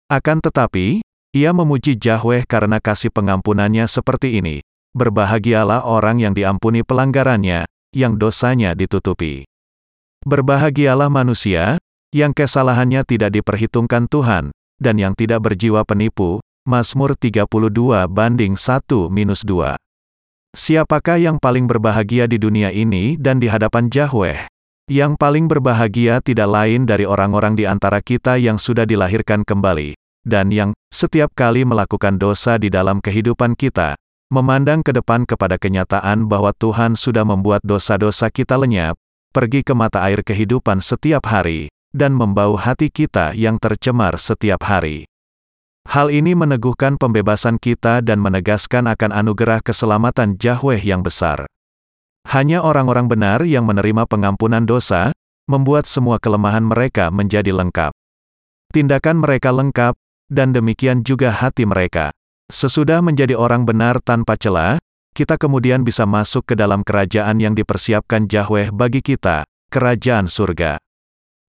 Akan 0.08 0.40
tetapi, 0.40 1.04
ia 1.36 1.52
memuji 1.52 2.00
Yahweh 2.00 2.48
karena 2.48 2.80
kasih 2.80 3.12
pengampunannya 3.12 3.84
seperti 3.84 4.40
ini, 4.40 4.64
Berbahagialah 4.96 5.84
orang 5.84 6.22
yang 6.22 6.32
diampuni 6.32 6.80
pelanggarannya, 6.80 7.68
yang 7.92 8.16
dosanya 8.16 8.72
ditutupi. 8.72 9.44
Berbahagialah 10.24 11.08
manusia, 11.12 11.76
yang 12.12 12.32
kesalahannya 12.32 13.04
tidak 13.04 13.36
diperhitungkan 13.36 14.08
Tuhan, 14.08 14.50
dan 14.80 14.96
yang 14.96 15.12
tidak 15.12 15.44
berjiwa 15.44 15.84
penipu, 15.84 16.40
Mazmur 16.64 17.16
32 17.16 18.08
banding 18.08 18.56
1 18.56 19.12
minus 19.12 19.44
2. 19.44 19.76
Siapakah 20.56 21.20
yang 21.20 21.36
paling 21.36 21.68
berbahagia 21.68 22.24
di 22.24 22.40
dunia 22.40 22.72
ini 22.72 23.20
dan 23.20 23.36
di 23.36 23.52
hadapan 23.52 23.92
Yahweh? 23.92 24.48
Yang 24.88 25.20
paling 25.20 25.44
berbahagia 25.52 26.24
tidak 26.24 26.48
lain 26.48 26.88
dari 26.88 27.04
orang-orang 27.04 27.52
di 27.52 27.68
antara 27.68 28.00
kita 28.00 28.40
yang 28.40 28.56
sudah 28.56 28.88
dilahirkan 28.88 29.44
kembali, 29.44 29.92
dan 30.24 30.48
yang 30.48 30.72
setiap 30.88 31.28
kali 31.36 31.68
melakukan 31.68 32.16
dosa 32.16 32.56
di 32.56 32.72
dalam 32.72 33.04
kehidupan 33.04 33.52
kita, 33.52 34.00
memandang 34.28 34.84
ke 34.84 34.92
depan 34.92 35.24
kepada 35.24 35.56
kenyataan 35.56 36.28
bahwa 36.28 36.52
Tuhan 36.52 36.96
sudah 37.00 37.24
membuat 37.24 37.64
dosa-dosa 37.64 38.28
kita 38.28 38.60
lenyap, 38.60 39.00
pergi 39.32 39.64
ke 39.64 39.72
mata 39.72 40.04
air 40.04 40.20
kehidupan 40.20 40.84
setiap 40.84 41.24
hari, 41.28 41.72
dan 41.96 42.12
membau 42.12 42.60
hati 42.60 42.92
kita 42.92 43.32
yang 43.32 43.56
tercemar 43.56 44.20
setiap 44.20 44.60
hari. 44.68 45.08
Hal 45.88 46.12
ini 46.12 46.36
meneguhkan 46.36 47.00
pembebasan 47.00 47.56
kita 47.56 48.04
dan 48.04 48.20
menegaskan 48.20 48.92
akan 48.92 49.08
anugerah 49.08 49.64
keselamatan 49.64 50.36
Yahweh 50.36 50.84
yang 50.84 51.00
besar. 51.00 51.48
Hanya 52.28 52.60
orang-orang 52.60 53.08
benar 53.08 53.40
yang 53.48 53.64
menerima 53.64 54.04
pengampunan 54.04 54.68
dosa, 54.68 55.16
membuat 55.48 55.88
semua 55.88 56.20
kelemahan 56.20 56.60
mereka 56.60 57.08
menjadi 57.08 57.56
lengkap. 57.56 57.96
Tindakan 58.68 59.24
mereka 59.24 59.48
lengkap, 59.48 59.96
dan 60.28 60.52
demikian 60.52 61.00
juga 61.00 61.32
hati 61.32 61.64
mereka. 61.64 62.12
Sesudah 62.48 63.04
menjadi 63.04 63.36
orang 63.36 63.68
benar 63.68 64.00
tanpa 64.00 64.40
celah, 64.40 64.80
kita 65.12 65.36
kemudian 65.36 65.84
bisa 65.84 66.08
masuk 66.08 66.48
ke 66.48 66.54
dalam 66.56 66.80
kerajaan 66.80 67.36
yang 67.36 67.52
dipersiapkan 67.52 68.24
Yahweh 68.24 68.72
bagi 68.72 69.04
kita, 69.04 69.44
kerajaan 69.68 70.24
surga. 70.24 70.80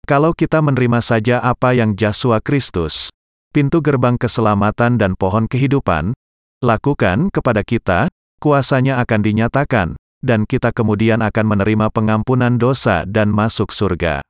Kalau 0.07 0.31
kita 0.31 0.63
menerima 0.63 1.03
saja 1.03 1.43
apa 1.43 1.75
yang 1.75 1.99
Yesus 1.99 2.39
Kristus, 2.47 3.11
pintu 3.51 3.83
gerbang 3.83 4.15
keselamatan 4.15 4.95
dan 4.95 5.19
pohon 5.19 5.51
kehidupan, 5.51 6.15
lakukan 6.63 7.27
kepada 7.35 7.67
kita, 7.67 8.07
kuasanya 8.39 9.03
akan 9.03 9.21
dinyatakan, 9.27 9.89
dan 10.23 10.47
kita 10.47 10.71
kemudian 10.71 11.27
akan 11.27 11.59
menerima 11.59 11.91
pengampunan 11.91 12.55
dosa 12.55 13.03
dan 13.03 13.35
masuk 13.35 13.75
surga. 13.75 14.23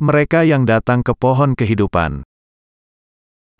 Mereka 0.00 0.48
yang 0.48 0.64
datang 0.64 1.04
ke 1.04 1.12
pohon 1.12 1.52
kehidupan, 1.52 2.24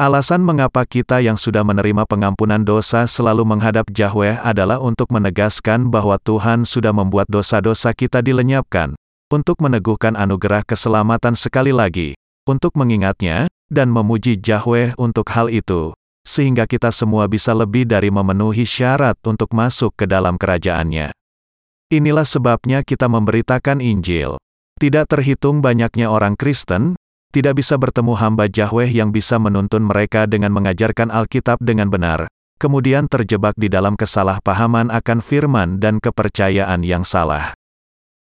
Alasan 0.00 0.40
mengapa 0.40 0.88
kita 0.88 1.20
yang 1.20 1.36
sudah 1.36 1.60
menerima 1.62 2.08
pengampunan 2.08 2.64
dosa 2.64 3.04
selalu 3.04 3.44
menghadap 3.44 3.86
Yahweh 3.92 4.40
adalah 4.40 4.80
untuk 4.80 5.12
menegaskan 5.12 5.92
bahwa 5.92 6.16
Tuhan 6.16 6.64
sudah 6.64 6.96
membuat 6.96 7.28
dosa-dosa 7.28 7.92
kita 7.92 8.24
dilenyapkan, 8.24 8.96
untuk 9.28 9.60
meneguhkan 9.60 10.16
anugerah 10.16 10.64
keselamatan 10.64 11.36
sekali 11.36 11.76
lagi, 11.76 12.16
untuk 12.48 12.72
mengingatnya, 12.72 13.52
dan 13.68 13.92
memuji 13.92 14.40
Yahweh 14.40 14.96
untuk 14.96 15.28
hal 15.32 15.52
itu, 15.52 15.92
sehingga 16.24 16.64
kita 16.64 16.88
semua 16.88 17.28
bisa 17.28 17.52
lebih 17.52 17.84
dari 17.84 18.08
memenuhi 18.08 18.64
syarat 18.64 19.20
untuk 19.28 19.52
masuk 19.52 19.92
ke 19.92 20.08
dalam 20.08 20.40
kerajaannya. 20.40 21.12
Inilah 21.92 22.24
sebabnya 22.24 22.80
kita 22.80 23.12
memberitakan 23.12 23.84
Injil. 23.84 24.40
Tidak 24.80 25.04
terhitung 25.04 25.60
banyaknya 25.60 26.08
orang 26.08 26.34
Kristen, 26.34 26.96
tidak 27.32 27.64
bisa 27.64 27.80
bertemu 27.80 28.12
hamba 28.20 28.44
Yahweh 28.46 28.92
yang 28.92 29.08
bisa 29.08 29.40
menuntun 29.40 29.88
mereka 29.88 30.28
dengan 30.28 30.52
mengajarkan 30.52 31.08
Alkitab 31.08 31.56
dengan 31.64 31.88
benar, 31.88 32.28
kemudian 32.60 33.08
terjebak 33.08 33.56
di 33.56 33.72
dalam 33.72 33.96
kesalahpahaman 33.96 34.92
akan 34.92 35.18
firman 35.24 35.80
dan 35.80 35.96
kepercayaan 35.96 36.84
yang 36.84 37.08
salah. 37.08 37.56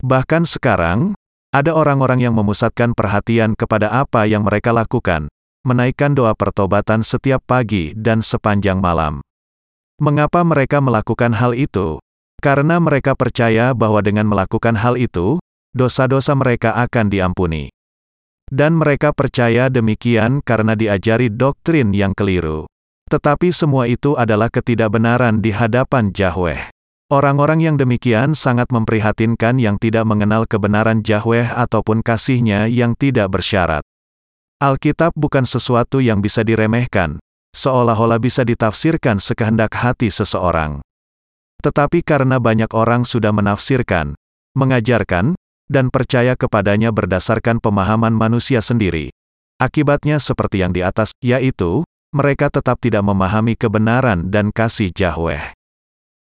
Bahkan 0.03 0.43
sekarang, 0.43 1.15
ada 1.55 1.71
orang-orang 1.73 2.27
yang 2.27 2.35
memusatkan 2.35 2.91
perhatian 2.91 3.55
kepada 3.55 3.89
apa 3.89 4.27
yang 4.27 4.43
mereka 4.43 4.75
lakukan, 4.75 5.31
menaikkan 5.63 6.13
doa 6.13 6.35
pertobatan 6.35 7.01
setiap 7.01 7.39
pagi 7.47 7.95
dan 7.95 8.19
sepanjang 8.19 8.83
malam. 8.83 9.23
Mengapa 9.97 10.43
mereka 10.43 10.83
melakukan 10.83 11.33
hal 11.35 11.55
itu? 11.55 11.99
Karena 12.39 12.79
mereka 12.79 13.15
percaya 13.15 13.75
bahwa 13.75 13.99
dengan 13.99 14.27
melakukan 14.27 14.75
hal 14.79 14.95
itu, 14.95 15.39
dosa-dosa 15.75 16.35
mereka 16.35 16.71
akan 16.75 17.11
diampuni. 17.11 17.67
Dan 18.49 18.81
mereka 18.81 19.13
percaya 19.13 19.69
demikian 19.69 20.41
karena 20.41 20.73
diajari 20.73 21.29
doktrin 21.29 21.93
yang 21.93 22.17
keliru. 22.17 22.65
Tetapi 23.09 23.49
semua 23.53 23.85
itu 23.85 24.17
adalah 24.17 24.49
ketidakbenaran 24.49 25.41
di 25.41 25.53
hadapan 25.53 26.09
Yahweh. 26.09 26.73
Orang-orang 27.09 27.65
yang 27.65 27.73
demikian 27.73 28.37
sangat 28.37 28.69
memprihatinkan 28.69 29.57
yang 29.57 29.81
tidak 29.81 30.05
mengenal 30.05 30.45
kebenaran 30.45 31.01
Yahweh 31.01 31.49
ataupun 31.57 32.05
kasihnya 32.05 32.69
yang 32.69 32.93
tidak 32.93 33.33
bersyarat. 33.33 33.81
Alkitab 34.61 35.17
bukan 35.17 35.41
sesuatu 35.41 36.05
yang 36.05 36.21
bisa 36.21 36.45
diremehkan, 36.45 37.17
seolah-olah 37.57 38.21
bisa 38.21 38.45
ditafsirkan 38.45 39.17
sekehendak 39.17 39.73
hati 39.73 40.13
seseorang. 40.13 40.85
Tetapi 41.65 42.05
karena 42.05 42.37
banyak 42.37 42.69
orang 42.77 43.09
sudah 43.09 43.33
menafsirkan, 43.33 44.13
mengajarkan, 44.53 45.33
dan 45.69 45.93
percaya 45.93 46.33
kepadanya 46.33 46.89
berdasarkan 46.89 47.61
pemahaman 47.61 48.11
manusia 48.11 48.59
sendiri. 48.59 49.13
Akibatnya 49.61 50.17
seperti 50.17 50.65
yang 50.65 50.73
di 50.73 50.81
atas, 50.81 51.13
yaitu, 51.21 51.85
mereka 52.09 52.49
tetap 52.49 52.81
tidak 52.81 53.05
memahami 53.05 53.53
kebenaran 53.53 54.33
dan 54.33 54.49
kasih 54.49 54.89
Yahweh. 54.89 55.53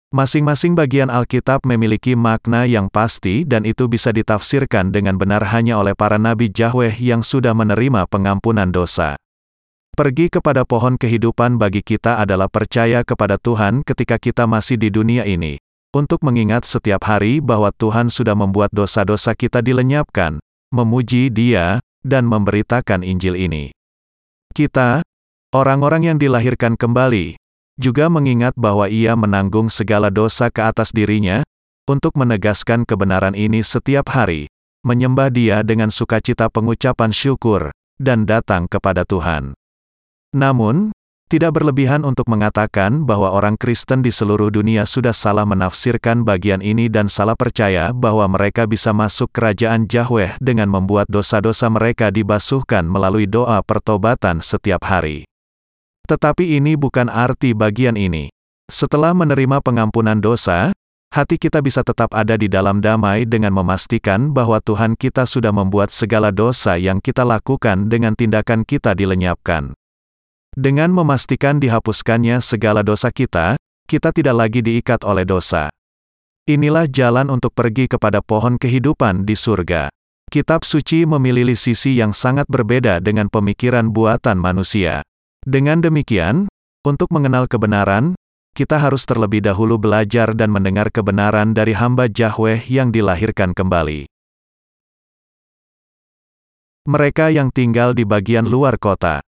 Masing-masing 0.08 0.72
bagian 0.72 1.12
Alkitab 1.12 1.68
memiliki 1.68 2.16
makna 2.16 2.64
yang 2.64 2.88
pasti 2.88 3.44
dan 3.44 3.68
itu 3.68 3.92
bisa 3.92 4.08
ditafsirkan 4.08 4.88
dengan 4.88 5.20
benar 5.20 5.44
hanya 5.52 5.76
oleh 5.76 5.92
para 5.92 6.16
nabi 6.16 6.48
Yahweh 6.48 6.96
yang 6.96 7.20
sudah 7.20 7.52
menerima 7.52 8.08
pengampunan 8.08 8.72
dosa. 8.72 9.20
Pergi 9.92 10.32
kepada 10.32 10.64
pohon 10.64 10.96
kehidupan 10.96 11.60
bagi 11.60 11.84
kita 11.84 12.24
adalah 12.24 12.48
percaya 12.48 13.04
kepada 13.04 13.36
Tuhan 13.36 13.84
ketika 13.84 14.16
kita 14.16 14.48
masih 14.48 14.80
di 14.80 14.88
dunia 14.88 15.28
ini, 15.28 15.60
untuk 15.92 16.20
mengingat 16.20 16.68
setiap 16.68 17.08
hari 17.08 17.40
bahwa 17.40 17.72
Tuhan 17.72 18.12
sudah 18.12 18.36
membuat 18.36 18.68
dosa-dosa 18.72 19.32
kita 19.32 19.64
dilenyapkan, 19.64 20.40
memuji 20.68 21.32
Dia, 21.32 21.80
dan 22.04 22.28
memberitakan 22.28 23.00
Injil 23.00 23.34
ini. 23.38 23.72
Kita, 24.52 25.00
orang-orang 25.54 26.12
yang 26.12 26.18
dilahirkan 26.20 26.76
kembali, 26.76 27.38
juga 27.78 28.10
mengingat 28.10 28.52
bahwa 28.58 28.90
Ia 28.90 29.14
menanggung 29.14 29.70
segala 29.70 30.10
dosa 30.10 30.50
ke 30.50 30.66
atas 30.66 30.90
dirinya, 30.92 31.46
untuk 31.88 32.18
menegaskan 32.20 32.84
kebenaran 32.84 33.32
ini 33.32 33.64
setiap 33.64 34.12
hari, 34.12 34.50
menyembah 34.84 35.32
Dia 35.32 35.64
dengan 35.64 35.88
sukacita 35.88 36.52
pengucapan 36.52 37.14
syukur, 37.14 37.72
dan 37.96 38.28
datang 38.28 38.68
kepada 38.68 39.08
Tuhan. 39.08 39.56
Namun, 40.36 40.92
tidak 41.28 41.60
berlebihan 41.60 42.08
untuk 42.08 42.24
mengatakan 42.32 43.04
bahwa 43.04 43.28
orang 43.28 43.60
Kristen 43.60 44.00
di 44.00 44.08
seluruh 44.08 44.48
dunia 44.48 44.88
sudah 44.88 45.12
salah 45.12 45.44
menafsirkan 45.44 46.24
bagian 46.24 46.64
ini 46.64 46.88
dan 46.88 47.06
salah 47.12 47.36
percaya 47.36 47.92
bahwa 47.92 48.24
mereka 48.32 48.64
bisa 48.64 48.96
masuk 48.96 49.28
kerajaan 49.30 49.84
Yahweh 49.84 50.40
dengan 50.40 50.72
membuat 50.72 51.04
dosa-dosa 51.12 51.68
mereka 51.68 52.08
dibasuhkan 52.08 52.88
melalui 52.88 53.28
doa 53.28 53.60
pertobatan 53.60 54.40
setiap 54.40 54.88
hari. 54.88 55.28
Tetapi 56.08 56.56
ini 56.56 56.80
bukan 56.80 57.12
arti 57.12 57.52
bagian 57.52 58.00
ini. 58.00 58.32
Setelah 58.72 59.12
menerima 59.12 59.60
pengampunan 59.60 60.16
dosa, 60.16 60.72
hati 61.12 61.36
kita 61.36 61.60
bisa 61.60 61.84
tetap 61.84 62.16
ada 62.16 62.40
di 62.40 62.48
dalam 62.48 62.80
damai 62.80 63.28
dengan 63.28 63.52
memastikan 63.52 64.32
bahwa 64.32 64.64
Tuhan 64.64 64.96
kita 64.96 65.28
sudah 65.28 65.52
membuat 65.52 65.92
segala 65.92 66.32
dosa 66.32 66.80
yang 66.80 67.04
kita 67.04 67.28
lakukan 67.28 67.92
dengan 67.92 68.16
tindakan 68.16 68.64
kita 68.64 68.96
dilenyapkan. 68.96 69.76
Dengan 70.58 70.90
memastikan 70.90 71.62
dihapuskannya 71.62 72.42
segala 72.42 72.82
dosa 72.82 73.14
kita, 73.14 73.54
kita 73.86 74.10
tidak 74.10 74.34
lagi 74.34 74.58
diikat 74.58 75.06
oleh 75.06 75.22
dosa. 75.22 75.70
Inilah 76.50 76.90
jalan 76.90 77.30
untuk 77.30 77.54
pergi 77.54 77.86
kepada 77.86 78.18
pohon 78.18 78.58
kehidupan 78.58 79.22
di 79.22 79.38
surga. 79.38 79.86
Kitab 80.26 80.66
suci 80.66 81.06
memiliki 81.06 81.54
sisi 81.54 82.02
yang 82.02 82.10
sangat 82.10 82.50
berbeda 82.50 82.98
dengan 82.98 83.30
pemikiran 83.30 83.94
buatan 83.94 84.34
manusia. 84.42 85.06
Dengan 85.46 85.78
demikian, 85.78 86.50
untuk 86.82 87.06
mengenal 87.14 87.46
kebenaran, 87.46 88.18
kita 88.58 88.82
harus 88.82 89.06
terlebih 89.06 89.46
dahulu 89.46 89.78
belajar 89.78 90.34
dan 90.34 90.50
mendengar 90.50 90.90
kebenaran 90.90 91.54
dari 91.54 91.78
hamba 91.78 92.10
Yahweh 92.10 92.66
yang 92.66 92.90
dilahirkan 92.90 93.54
kembali. 93.54 94.10
Mereka 96.90 97.30
yang 97.30 97.54
tinggal 97.54 97.94
di 97.94 98.02
bagian 98.02 98.50
luar 98.50 98.74
kota. 98.74 99.22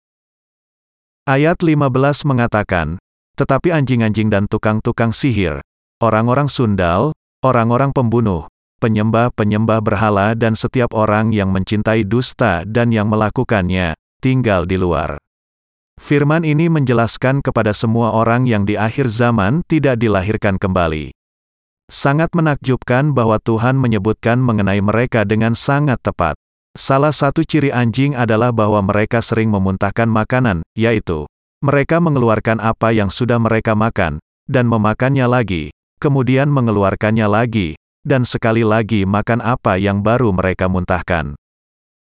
Ayat 1.27 1.59
15 1.59 2.23
mengatakan, 2.23 3.03
tetapi 3.35 3.75
anjing-anjing 3.75 4.31
dan 4.31 4.47
tukang-tukang 4.47 5.11
sihir, 5.11 5.59
orang-orang 5.99 6.47
sundal, 6.47 7.11
orang-orang 7.43 7.91
pembunuh, 7.91 8.47
penyembah-penyembah 8.79 9.83
berhala 9.83 10.39
dan 10.39 10.55
setiap 10.55 10.95
orang 10.95 11.35
yang 11.35 11.51
mencintai 11.51 12.07
dusta 12.07 12.63
dan 12.63 12.95
yang 12.95 13.11
melakukannya, 13.11 13.91
tinggal 14.23 14.63
di 14.63 14.79
luar. 14.79 15.19
Firman 15.99 16.47
ini 16.47 16.71
menjelaskan 16.71 17.43
kepada 17.43 17.75
semua 17.75 18.15
orang 18.15 18.47
yang 18.47 18.63
di 18.63 18.79
akhir 18.79 19.11
zaman 19.11 19.67
tidak 19.67 19.99
dilahirkan 19.99 20.55
kembali. 20.55 21.11
Sangat 21.91 22.31
menakjubkan 22.39 23.11
bahwa 23.11 23.35
Tuhan 23.43 23.75
menyebutkan 23.75 24.39
mengenai 24.39 24.79
mereka 24.79 25.27
dengan 25.27 25.59
sangat 25.59 25.99
tepat. 25.99 26.39
Salah 26.77 27.09
satu 27.09 27.41
ciri 27.41 27.73
anjing 27.73 28.13
adalah 28.13 28.53
bahwa 28.53 28.85
mereka 28.85 29.17
sering 29.17 29.49
memuntahkan 29.49 30.05
makanan, 30.05 30.61
yaitu, 30.77 31.25
mereka 31.57 31.97
mengeluarkan 31.97 32.61
apa 32.61 32.93
yang 32.93 33.09
sudah 33.09 33.41
mereka 33.41 33.73
makan, 33.73 34.21
dan 34.45 34.69
memakannya 34.69 35.25
lagi, 35.25 35.73
kemudian 35.97 36.53
mengeluarkannya 36.53 37.25
lagi, 37.25 37.73
dan 38.05 38.29
sekali 38.29 38.61
lagi 38.61 39.09
makan 39.09 39.41
apa 39.41 39.81
yang 39.81 40.05
baru 40.05 40.29
mereka 40.29 40.69
muntahkan. 40.69 41.33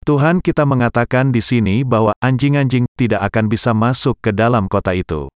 Tuhan 0.03 0.43
kita 0.43 0.67
mengatakan 0.67 1.31
di 1.31 1.39
sini 1.39 1.87
bahwa 1.87 2.11
anjing-anjing 2.19 2.91
tidak 2.99 3.23
akan 3.31 3.47
bisa 3.47 3.71
masuk 3.71 4.19
ke 4.19 4.35
dalam 4.35 4.67
kota 4.67 4.99
itu. 4.99 5.31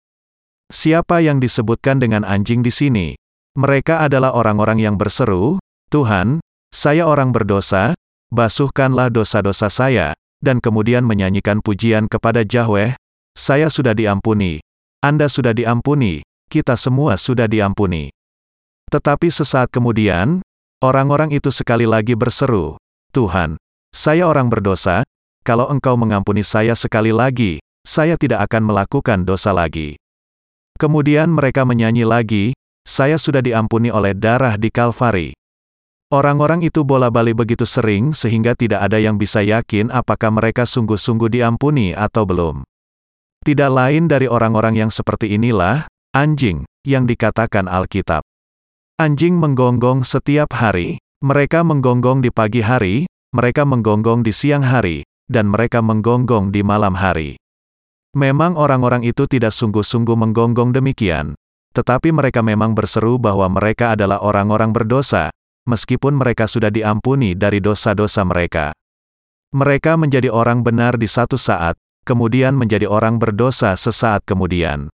Siapa 0.74 1.22
yang 1.22 1.38
disebutkan 1.38 2.02
dengan 2.02 2.26
anjing 2.26 2.65
di 2.65 2.74
sini? 2.74 3.08
Mereka 3.54 4.10
adalah 4.10 4.34
orang-orang 4.34 4.82
yang 4.82 4.98
berseru, 4.98 5.62
Tuhan, 5.94 6.42
saya 6.74 7.06
orang 7.06 7.34
berdosa, 7.34 7.98
basuhkanlah 8.30 9.10
dosa-dosa 9.13 9.70
saya, 9.70 10.13
dan 10.39 10.63
kemudian 10.63 11.04
menyanyikan 11.04 11.60
pujian 11.60 12.08
kepada 12.08 12.46
Yahweh, 12.48 12.96
saya 13.36 13.68
sudah 13.68 13.94
diampuni, 13.94 14.63
Anda 15.04 15.28
sudah 15.28 15.54
diampuni, 15.54 16.24
kita 16.50 16.74
semua 16.80 17.15
sudah 17.20 17.46
diampuni. 17.46 18.10
Tetapi 18.89 19.30
sesaat 19.30 19.70
kemudian, 19.70 20.42
orang-orang 20.82 21.30
itu 21.36 21.54
sekali 21.54 21.86
lagi 21.86 22.18
berseru, 22.18 22.80
Tuhan, 23.13 23.56
saya 23.94 24.26
orang 24.26 24.50
berdosa, 24.50 25.06
kalau 25.46 25.70
engkau 25.70 25.98
mengampuni 25.98 26.46
saya 26.46 26.74
sekali 26.74 27.13
lagi, 27.13 27.62
saya 27.88 28.19
tidak 28.19 28.50
akan 28.50 28.69
melakukan 28.69 29.23
dosa 29.23 29.56
lagi. 29.56 29.98
Kemudian 30.77 31.32
mereka 31.32 31.65
menyanyi 31.65 32.06
lagi, 32.06 32.46
saya 32.86 33.17
sudah 33.19 33.44
diampuni 33.44 33.90
oleh 33.94 34.15
darah 34.15 34.56
di 34.56 34.69
Kalvari. 34.73 35.38
Orang-orang 36.10 36.66
itu 36.66 36.82
bola-balik 36.82 37.38
begitu 37.38 37.70
sering 37.70 38.18
sehingga 38.18 38.58
tidak 38.58 38.82
ada 38.82 38.98
yang 38.98 39.22
bisa 39.22 39.46
yakin 39.46 39.94
apakah 39.94 40.34
mereka 40.34 40.66
sungguh-sungguh 40.66 41.30
diampuni 41.30 41.94
atau 41.94 42.26
belum. 42.26 42.66
Tidak 43.46 43.70
lain 43.70 44.10
dari 44.10 44.26
orang-orang 44.26 44.74
yang 44.74 44.90
seperti 44.90 45.38
inilah, 45.38 45.86
anjing, 46.18 46.66
yang 46.82 47.06
dikatakan 47.06 47.70
Alkitab. 47.70 48.26
Anjing 48.98 49.38
menggonggong 49.38 50.02
setiap 50.02 50.58
hari, 50.58 50.98
mereka 51.22 51.62
menggonggong 51.62 52.26
di 52.26 52.34
pagi 52.34 52.66
hari, 52.66 53.06
mereka 53.30 53.62
menggonggong 53.70 54.26
di 54.26 54.34
siang 54.34 54.66
hari, 54.66 55.06
dan 55.30 55.46
mereka 55.46 55.86
menggonggong 55.86 56.50
di 56.50 56.66
malam 56.66 56.98
hari. 56.98 57.38
Memang 58.18 58.58
orang-orang 58.58 59.06
itu 59.06 59.30
tidak 59.30 59.54
sungguh-sungguh 59.54 60.18
menggonggong 60.18 60.74
demikian, 60.74 61.38
tetapi 61.78 62.10
mereka 62.10 62.42
memang 62.42 62.74
berseru 62.74 63.22
bahwa 63.22 63.46
mereka 63.46 63.94
adalah 63.94 64.18
orang-orang 64.26 64.74
berdosa, 64.74 65.30
meskipun 65.68 66.16
mereka 66.16 66.46
sudah 66.46 66.70
diampuni 66.70 67.34
dari 67.34 67.60
dosa-dosa 67.60 68.24
mereka. 68.24 68.72
Mereka 69.50 69.98
menjadi 69.98 70.30
orang 70.30 70.62
benar 70.62 70.96
di 71.02 71.10
satu 71.10 71.36
saat, 71.36 71.74
kemudian 72.06 72.54
menjadi 72.54 72.86
orang 72.86 73.18
berdosa 73.18 73.74
sesaat 73.74 74.22
kemudian. 74.24 74.94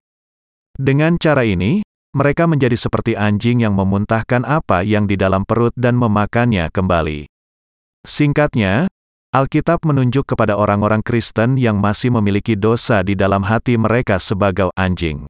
Dengan 0.78 1.18
cara 1.18 1.42
ini, 1.42 1.82
mereka 2.14 2.46
menjadi 2.46 2.78
seperti 2.78 3.18
anjing 3.18 3.66
yang 3.66 3.74
memuntahkan 3.74 4.46
apa 4.46 4.86
yang 4.86 5.10
di 5.10 5.18
dalam 5.18 5.42
perut 5.42 5.74
dan 5.74 5.98
memakannya 5.98 6.70
kembali. 6.70 7.26
Singkatnya, 8.06 8.86
Alkitab 9.34 9.82
menunjuk 9.82 10.30
kepada 10.30 10.54
orang-orang 10.54 11.02
Kristen 11.02 11.58
yang 11.58 11.82
masih 11.82 12.14
memiliki 12.14 12.54
dosa 12.54 13.02
di 13.02 13.18
dalam 13.18 13.42
hati 13.42 13.74
mereka 13.74 14.22
sebagai 14.22 14.70
anjing. 14.78 15.26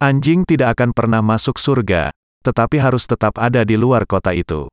Anjing 0.00 0.48
tidak 0.48 0.80
akan 0.80 0.96
pernah 0.96 1.20
masuk 1.20 1.60
surga, 1.60 2.08
tetapi 2.48 2.80
harus 2.80 3.04
tetap 3.04 3.36
ada 3.36 3.60
di 3.68 3.76
luar 3.76 4.08
kota 4.08 4.32
itu. 4.32 4.72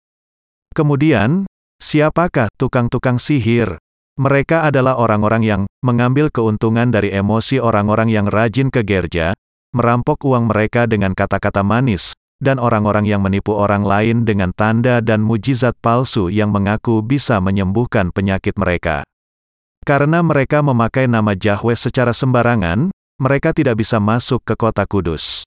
Kemudian, 0.72 1.44
siapakah 1.84 2.48
tukang-tukang 2.56 3.20
sihir? 3.20 3.76
Mereka 4.16 4.64
adalah 4.64 4.96
orang-orang 4.96 5.44
yang 5.44 5.62
mengambil 5.84 6.32
keuntungan 6.32 6.88
dari 6.88 7.12
emosi 7.12 7.60
orang-orang 7.60 8.08
yang 8.08 8.32
rajin 8.32 8.72
ke 8.72 8.80
gereja, 8.88 9.36
merampok 9.76 10.24
uang 10.24 10.48
mereka 10.48 10.88
dengan 10.88 11.12
kata-kata 11.12 11.68
manis, 11.68 12.16
dan 12.40 12.64
orang-orang 12.64 13.04
yang 13.04 13.20
menipu 13.20 13.52
orang 13.60 13.84
lain 13.84 14.24
dengan 14.24 14.56
tanda 14.56 15.04
dan 15.04 15.20
mujizat 15.20 15.76
palsu 15.84 16.32
yang 16.32 16.56
mengaku 16.56 17.04
bisa 17.04 17.44
menyembuhkan 17.44 18.16
penyakit 18.16 18.56
mereka. 18.56 19.04
Karena 19.84 20.24
mereka 20.24 20.64
memakai 20.64 21.12
nama 21.12 21.36
Yahweh 21.36 21.76
secara 21.76 22.16
sembarangan, 22.16 22.90
mereka 23.20 23.52
tidak 23.52 23.84
bisa 23.84 24.00
masuk 24.00 24.44
ke 24.48 24.56
kota 24.56 24.88
kudus. 24.88 25.44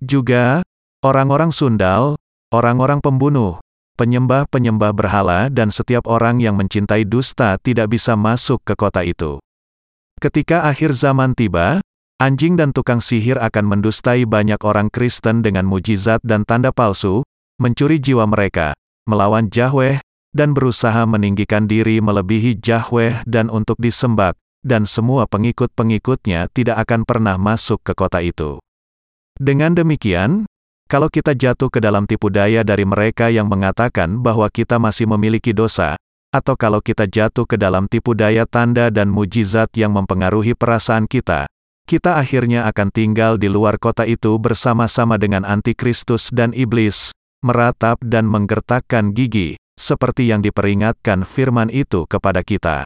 Juga, 0.00 0.64
orang-orang 1.00 1.48
sundal, 1.48 2.20
orang-orang 2.52 3.00
pembunuh, 3.00 3.60
penyembah-penyembah 3.96 4.92
berhala 4.92 5.48
dan 5.48 5.72
setiap 5.72 6.04
orang 6.08 6.40
yang 6.40 6.56
mencintai 6.56 7.08
dusta 7.08 7.56
tidak 7.60 7.92
bisa 7.92 8.16
masuk 8.16 8.60
ke 8.64 8.76
kota 8.76 9.04
itu. 9.04 9.40
Ketika 10.20 10.68
akhir 10.68 10.92
zaman 10.92 11.32
tiba, 11.32 11.80
Anjing 12.20 12.52
dan 12.60 12.76
tukang 12.76 13.00
sihir 13.00 13.40
akan 13.40 13.64
mendustai 13.64 14.28
banyak 14.28 14.60
orang 14.60 14.92
Kristen 14.92 15.40
dengan 15.40 15.64
mujizat 15.64 16.20
dan 16.20 16.44
tanda 16.44 16.68
palsu, 16.68 17.24
mencuri 17.56 17.96
jiwa 17.96 18.28
mereka, 18.28 18.76
melawan 19.08 19.48
Yahweh, 19.48 20.04
dan 20.36 20.52
berusaha 20.52 21.08
meninggikan 21.08 21.64
diri 21.64 21.96
melebihi 22.04 22.60
Yahweh 22.60 23.24
dan 23.24 23.48
untuk 23.48 23.80
disembah, 23.80 24.36
dan 24.60 24.84
semua 24.84 25.24
pengikut-pengikutnya 25.32 26.52
tidak 26.52 26.84
akan 26.84 27.08
pernah 27.08 27.40
masuk 27.40 27.80
ke 27.80 27.96
kota 27.96 28.20
itu. 28.20 28.60
Dengan 29.40 29.72
demikian, 29.72 30.44
kalau 30.90 31.06
kita 31.06 31.38
jatuh 31.38 31.70
ke 31.70 31.78
dalam 31.78 32.02
tipu 32.02 32.34
daya 32.34 32.66
dari 32.66 32.82
mereka 32.82 33.30
yang 33.30 33.46
mengatakan 33.46 34.18
bahwa 34.18 34.50
kita 34.50 34.82
masih 34.82 35.06
memiliki 35.06 35.54
dosa, 35.54 35.94
atau 36.34 36.58
kalau 36.58 36.82
kita 36.82 37.06
jatuh 37.06 37.46
ke 37.46 37.54
dalam 37.54 37.86
tipu 37.86 38.10
daya 38.10 38.42
tanda 38.42 38.90
dan 38.90 39.06
mujizat 39.06 39.70
yang 39.78 39.94
mempengaruhi 39.94 40.58
perasaan 40.58 41.06
kita, 41.06 41.46
kita 41.86 42.18
akhirnya 42.18 42.66
akan 42.66 42.90
tinggal 42.90 43.38
di 43.38 43.46
luar 43.46 43.78
kota 43.78 44.02
itu 44.02 44.34
bersama-sama 44.42 45.14
dengan 45.14 45.46
antikristus 45.46 46.34
dan 46.34 46.50
iblis, 46.58 47.14
meratap 47.46 48.02
dan 48.02 48.26
menggertakkan 48.26 49.14
gigi, 49.14 49.62
seperti 49.78 50.26
yang 50.26 50.42
diperingatkan 50.42 51.22
firman 51.22 51.70
itu 51.70 52.02
kepada 52.10 52.42
kita. 52.42 52.82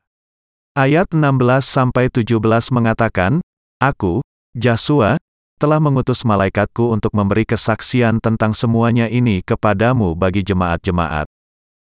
Ayat 0.76 1.08
16-17 1.08 2.20
mengatakan, 2.68 3.40
Aku, 3.80 4.20
Jasua, 4.52 5.16
telah 5.64 5.80
mengutus 5.80 6.28
malaikatku 6.28 6.92
untuk 6.92 7.16
memberi 7.16 7.48
kesaksian 7.48 8.20
tentang 8.20 8.52
semuanya 8.52 9.08
ini 9.08 9.40
kepadamu 9.40 10.12
bagi 10.12 10.44
jemaat-jemaat. 10.44 11.24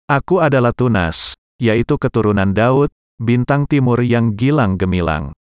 Aku 0.09 0.41
adalah 0.41 0.73
Tunas, 0.73 1.37
yaitu 1.61 2.01
keturunan 2.01 2.57
Daud, 2.57 2.89
bintang 3.21 3.69
timur 3.69 4.01
yang 4.01 4.33
gilang 4.33 4.81
gemilang. 4.81 5.37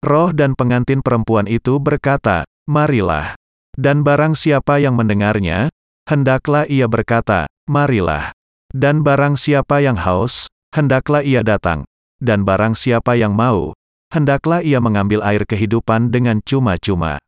Roh 0.00 0.32
dan 0.32 0.56
pengantin 0.56 1.04
perempuan 1.04 1.44
itu 1.44 1.76
berkata, 1.76 2.48
Marilah. 2.64 3.36
Dan 3.76 4.08
barang 4.08 4.32
siapa 4.40 4.80
yang 4.80 4.96
mendengarnya, 4.96 5.68
hendaklah 6.08 6.64
ia 6.64 6.88
berkata, 6.88 7.44
Marilah. 7.68 8.32
Dan 8.72 9.04
barang 9.04 9.36
siapa 9.36 9.84
yang 9.84 10.00
haus, 10.00 10.48
hendaklah 10.72 11.20
ia 11.20 11.44
datang. 11.44 11.84
Dan 12.24 12.48
barang 12.48 12.72
siapa 12.72 13.20
yang 13.20 13.36
mau, 13.36 13.76
hendaklah 14.08 14.64
ia 14.64 14.80
mengambil 14.80 15.20
air 15.20 15.44
kehidupan 15.44 16.08
dengan 16.08 16.40
cuma-cuma. 16.40 17.20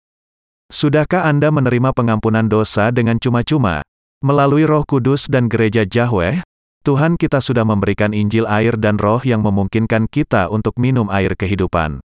Sudahkah 0.73 1.29
Anda 1.29 1.53
menerima 1.53 1.93
pengampunan 1.93 2.49
dosa 2.49 2.89
dengan 2.89 3.21
cuma-cuma? 3.21 3.85
Melalui 4.25 4.65
roh 4.65 4.89
kudus 4.89 5.29
dan 5.29 5.45
gereja 5.45 5.85
Yahweh, 5.85 6.41
Tuhan 6.81 7.21
kita 7.21 7.45
sudah 7.45 7.61
memberikan 7.61 8.17
Injil 8.17 8.49
air 8.49 8.81
dan 8.81 8.97
roh 8.97 9.21
yang 9.21 9.45
memungkinkan 9.45 10.09
kita 10.09 10.49
untuk 10.49 10.81
minum 10.81 11.13
air 11.13 11.37
kehidupan. 11.37 12.01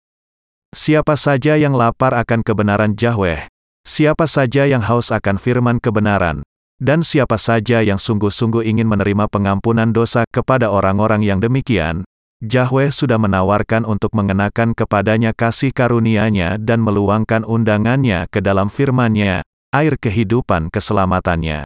Siapa 0.73 1.13
saja 1.13 1.61
yang 1.61 1.77
lapar 1.77 2.17
akan 2.17 2.41
kebenaran 2.41 2.97
Yahweh, 2.97 3.45
siapa 3.85 4.25
saja 4.25 4.65
yang 4.65 4.81
haus 4.81 5.13
akan 5.13 5.37
firman 5.37 5.77
kebenaran, 5.77 6.41
dan 6.81 7.05
siapa 7.05 7.37
saja 7.37 7.85
yang 7.85 8.01
sungguh-sungguh 8.01 8.65
ingin 8.65 8.89
menerima 8.89 9.29
pengampunan 9.29 9.93
dosa 9.93 10.25
kepada 10.33 10.73
orang-orang 10.73 11.21
yang 11.21 11.37
demikian, 11.37 12.01
Yahweh 12.43 12.91
sudah 12.91 13.15
menawarkan 13.15 13.87
untuk 13.87 14.11
mengenakan 14.11 14.75
kepadanya 14.75 15.31
kasih 15.31 15.71
karunia-Nya 15.71 16.59
dan 16.59 16.83
meluangkan 16.83 17.47
undangannya 17.47 18.27
ke 18.27 18.43
dalam 18.43 18.67
firman-Nya, 18.67 19.39
air 19.71 19.95
kehidupan 19.95 20.67
keselamatannya. 20.67 21.63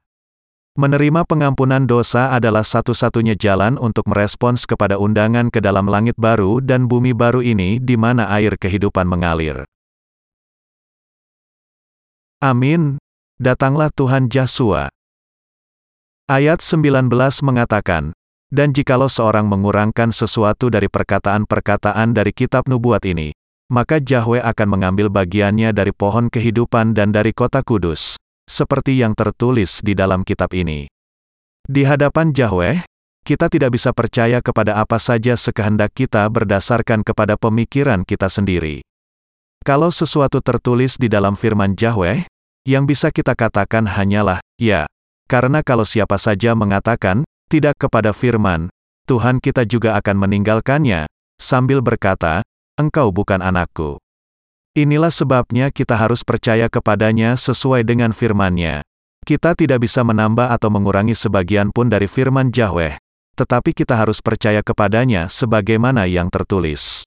Menerima 0.77 1.25
pengampunan 1.25 1.89
dosa 1.89 2.31
adalah 2.31 2.61
satu-satunya 2.61 3.33
jalan 3.33 3.81
untuk 3.81 4.05
merespons 4.05 4.69
kepada 4.69 5.01
undangan 5.01 5.49
ke 5.49 5.57
dalam 5.57 5.89
langit 5.89 6.13
baru 6.15 6.61
dan 6.61 6.85
bumi 6.85 7.17
baru 7.17 7.41
ini 7.41 7.81
di 7.81 7.97
mana 7.97 8.29
air 8.29 8.53
kehidupan 8.55 9.09
mengalir. 9.09 9.65
Amin. 12.39 13.01
Datanglah 13.41 13.89
Tuhan 13.91 14.31
Yesus. 14.31 14.87
Ayat 16.29 16.61
19 16.61 17.09
mengatakan, 17.41 18.13
Dan 18.49 18.73
jikalau 18.73 19.05
seorang 19.05 19.45
mengurangkan 19.45 20.09
sesuatu 20.09 20.73
dari 20.73 20.89
perkataan-perkataan 20.89 22.17
dari 22.17 22.33
kitab 22.33 22.65
nubuat 22.65 23.05
ini, 23.05 23.29
maka 23.69 24.01
Yahweh 24.01 24.41
akan 24.41 24.67
mengambil 24.73 25.13
bagiannya 25.13 25.69
dari 25.69 25.93
pohon 25.93 26.33
kehidupan 26.33 26.97
dan 26.97 27.13
dari 27.13 27.29
kota 27.29 27.61
kudus, 27.61 28.17
seperti 28.49 28.97
yang 28.97 29.13
tertulis 29.13 29.85
di 29.85 29.93
dalam 29.93 30.25
kitab 30.25 30.49
ini. 30.57 30.89
Di 31.69 31.85
hadapan 31.85 32.33
Yahweh, 32.33 32.81
kita 33.21 33.45
tidak 33.53 33.77
bisa 33.77 33.93
percaya 33.93 34.41
kepada 34.41 34.81
apa 34.81 34.97
saja 34.97 35.37
sekehendak 35.37 35.93
kita 35.93 36.25
berdasarkan 36.25 37.05
kepada 37.05 37.37
pemikiran 37.37 38.01
kita 38.01 38.25
sendiri. 38.25 38.81
Kalau 39.61 39.93
sesuatu 39.93 40.41
tertulis 40.41 40.97
di 40.97 41.05
dalam 41.05 41.37
firman 41.37 41.77
Yahweh, 41.77 42.25
yang 42.65 42.89
bisa 42.89 43.13
kita 43.13 43.37
katakan 43.37 43.85
hanyalah, 43.85 44.41
ya. 44.57 44.89
Karena 45.29 45.61
kalau 45.61 45.85
siapa 45.85 46.17
saja 46.17 46.57
mengatakan, 46.57 47.28
tidak 47.49 47.81
kepada 47.81 48.13
firman, 48.13 48.69
Tuhan 49.09 49.41
kita 49.41 49.65
juga 49.65 49.97
akan 49.97 50.21
meninggalkannya, 50.21 51.09
sambil 51.41 51.81
berkata, 51.81 52.45
engkau 52.77 53.09
bukan 53.09 53.41
anakku. 53.41 53.97
Inilah 54.77 55.09
sebabnya 55.09 55.73
kita 55.73 55.97
harus 55.97 56.21
percaya 56.21 56.69
kepadanya 56.69 57.33
sesuai 57.33 57.81
dengan 57.89 58.13
firman-Nya. 58.13 58.85
Kita 59.25 59.57
tidak 59.57 59.81
bisa 59.81 60.05
menambah 60.05 60.53
atau 60.53 60.69
mengurangi 60.69 61.17
sebagian 61.17 61.73
pun 61.73 61.89
dari 61.89 62.05
firman 62.05 62.53
Yahweh, 62.53 63.01
tetapi 63.33 63.73
kita 63.73 63.97
harus 63.97 64.21
percaya 64.21 64.61
kepadanya 64.61 65.25
sebagaimana 65.25 66.05
yang 66.05 66.29
tertulis. 66.29 67.03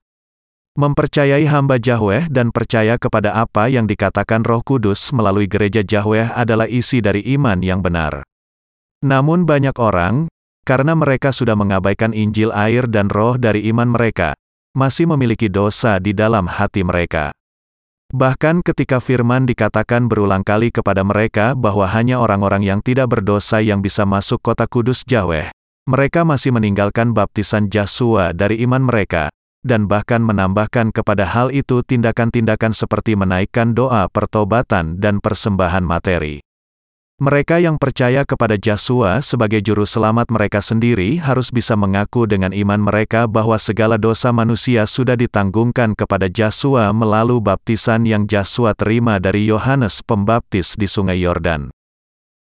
Mempercayai 0.74 1.45
hamba 1.47 1.76
Yahweh 1.76 2.32
dan 2.32 2.49
percaya 2.49 2.99
kepada 2.99 3.36
apa 3.36 3.68
yang 3.68 3.84
dikatakan 3.84 4.43
Roh 4.43 4.64
Kudus 4.64 5.14
melalui 5.14 5.47
gereja 5.47 5.86
Yahweh 5.86 6.34
adalah 6.34 6.64
isi 6.64 6.99
dari 6.99 7.20
iman 7.36 7.61
yang 7.62 7.84
benar. 7.84 8.24
Namun 9.03 9.42
banyak 9.42 9.74
orang, 9.82 10.30
karena 10.62 10.94
mereka 10.94 11.34
sudah 11.34 11.59
mengabaikan 11.59 12.14
Injil 12.14 12.55
air 12.55 12.86
dan 12.86 13.11
roh 13.11 13.34
dari 13.34 13.66
iman 13.74 13.90
mereka, 13.90 14.38
masih 14.78 15.11
memiliki 15.11 15.50
dosa 15.50 15.98
di 15.98 16.14
dalam 16.14 16.46
hati 16.46 16.86
mereka. 16.86 17.34
Bahkan 18.14 18.62
ketika 18.62 19.03
firman 19.03 19.48
dikatakan 19.48 20.07
berulang 20.07 20.46
kali 20.46 20.70
kepada 20.70 21.03
mereka 21.03 21.59
bahwa 21.59 21.88
hanya 21.90 22.22
orang-orang 22.22 22.62
yang 22.62 22.78
tidak 22.84 23.11
berdosa 23.11 23.59
yang 23.59 23.82
bisa 23.82 24.07
masuk 24.07 24.38
kota 24.38 24.70
kudus 24.70 25.03
Yahweh, 25.03 25.50
mereka 25.88 26.22
masih 26.22 26.55
meninggalkan 26.55 27.11
baptisan 27.11 27.66
Yasua 27.66 28.30
dari 28.30 28.62
iman 28.62 28.86
mereka, 28.86 29.34
dan 29.66 29.90
bahkan 29.90 30.22
menambahkan 30.22 30.94
kepada 30.94 31.26
hal 31.26 31.50
itu 31.50 31.82
tindakan-tindakan 31.82 32.70
seperti 32.70 33.18
menaikkan 33.18 33.74
doa 33.74 34.07
pertobatan 34.12 35.00
dan 35.03 35.18
persembahan 35.18 35.82
materi. 35.82 36.44
Mereka 37.23 37.62
yang 37.62 37.79
percaya 37.79 38.27
kepada 38.27 38.59
Yesus 38.59 38.99
sebagai 39.23 39.62
juru 39.62 39.87
selamat 39.87 40.27
mereka 40.27 40.59
sendiri 40.59 41.23
harus 41.23 41.55
bisa 41.55 41.79
mengaku 41.79 42.27
dengan 42.27 42.51
iman 42.51 42.83
mereka 42.83 43.31
bahwa 43.31 43.55
segala 43.62 43.95
dosa 43.95 44.35
manusia 44.35 44.83
sudah 44.91 45.14
ditanggungkan 45.14 45.95
kepada 45.95 46.27
Yesus 46.27 46.83
melalui 46.91 47.39
baptisan 47.39 48.11
yang 48.11 48.27
Yesus 48.27 48.75
terima 48.75 49.23
dari 49.23 49.47
Yohanes 49.47 50.03
Pembaptis 50.03 50.75
di 50.75 50.91
Sungai 50.91 51.23
Yordan. 51.23 51.70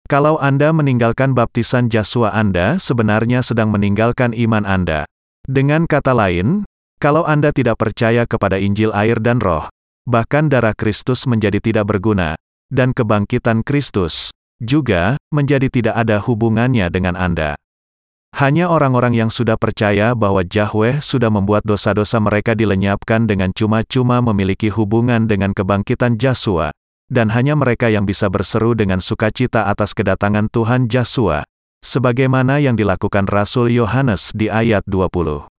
Kalau 0.08 0.40
Anda 0.40 0.72
meninggalkan 0.72 1.36
baptisan 1.36 1.92
Yesus 1.92 2.32
Anda 2.32 2.80
sebenarnya 2.80 3.44
sedang 3.44 3.76
meninggalkan 3.76 4.32
iman 4.32 4.64
Anda. 4.64 5.04
Dengan 5.44 5.92
kata 5.92 6.16
lain, 6.16 6.64
kalau 7.04 7.28
Anda 7.28 7.52
tidak 7.52 7.84
percaya 7.84 8.24
kepada 8.24 8.56
Injil 8.56 8.96
air 8.96 9.20
dan 9.20 9.44
roh, 9.44 9.68
bahkan 10.08 10.48
darah 10.48 10.72
Kristus 10.72 11.28
menjadi 11.28 11.60
tidak 11.60 11.92
berguna, 11.92 12.40
dan 12.72 12.96
kebangkitan 12.96 13.60
Kristus, 13.68 14.32
juga 14.60 15.16
menjadi 15.32 15.72
tidak 15.72 15.96
ada 15.96 16.20
hubungannya 16.20 16.88
dengan 16.92 17.16
Anda. 17.16 17.56
Hanya 18.30 18.70
orang-orang 18.70 19.18
yang 19.18 19.34
sudah 19.34 19.58
percaya 19.58 20.14
bahwa 20.14 20.46
Yahweh 20.46 21.02
sudah 21.02 21.34
membuat 21.34 21.66
dosa-dosa 21.66 22.22
mereka 22.22 22.54
dilenyapkan 22.54 23.26
dengan 23.26 23.50
cuma-cuma 23.50 24.22
memiliki 24.22 24.70
hubungan 24.70 25.26
dengan 25.26 25.50
kebangkitan 25.58 26.14
Yesus, 26.22 26.70
dan 27.10 27.34
hanya 27.34 27.58
mereka 27.58 27.90
yang 27.90 28.06
bisa 28.06 28.30
berseru 28.30 28.78
dengan 28.78 29.02
sukacita 29.02 29.66
atas 29.66 29.98
kedatangan 29.98 30.46
Tuhan 30.54 30.86
Yesus, 30.86 31.42
sebagaimana 31.82 32.62
yang 32.62 32.78
dilakukan 32.78 33.26
Rasul 33.26 33.74
Yohanes 33.74 34.30
di 34.38 34.46
ayat 34.46 34.86
20. 34.86 35.50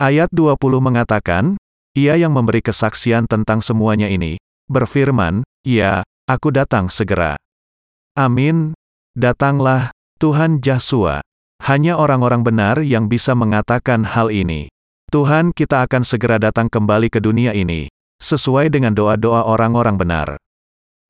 Ayat 0.00 0.32
20 0.32 0.56
mengatakan, 0.80 1.60
ia 1.92 2.16
yang 2.16 2.32
memberi 2.32 2.64
kesaksian 2.64 3.28
tentang 3.28 3.60
semuanya 3.60 4.08
ini, 4.08 4.40
berfirman, 4.72 5.44
Ya, 5.68 6.00
aku 6.24 6.48
datang 6.48 6.88
segera. 6.88 7.36
Amin. 8.20 8.76
Datanglah, 9.16 9.96
Tuhan 10.20 10.60
Yesus. 10.60 11.24
Hanya 11.64 11.96
orang-orang 11.96 12.44
benar 12.44 12.84
yang 12.84 13.08
bisa 13.08 13.32
mengatakan 13.32 14.04
hal 14.04 14.28
ini. 14.28 14.68
Tuhan 15.08 15.56
kita 15.56 15.88
akan 15.88 16.04
segera 16.04 16.36
datang 16.36 16.68
kembali 16.68 17.08
ke 17.08 17.16
dunia 17.16 17.56
ini, 17.56 17.88
sesuai 18.20 18.68
dengan 18.68 18.92
doa-doa 18.92 19.48
orang-orang 19.48 19.96
benar. 19.96 20.28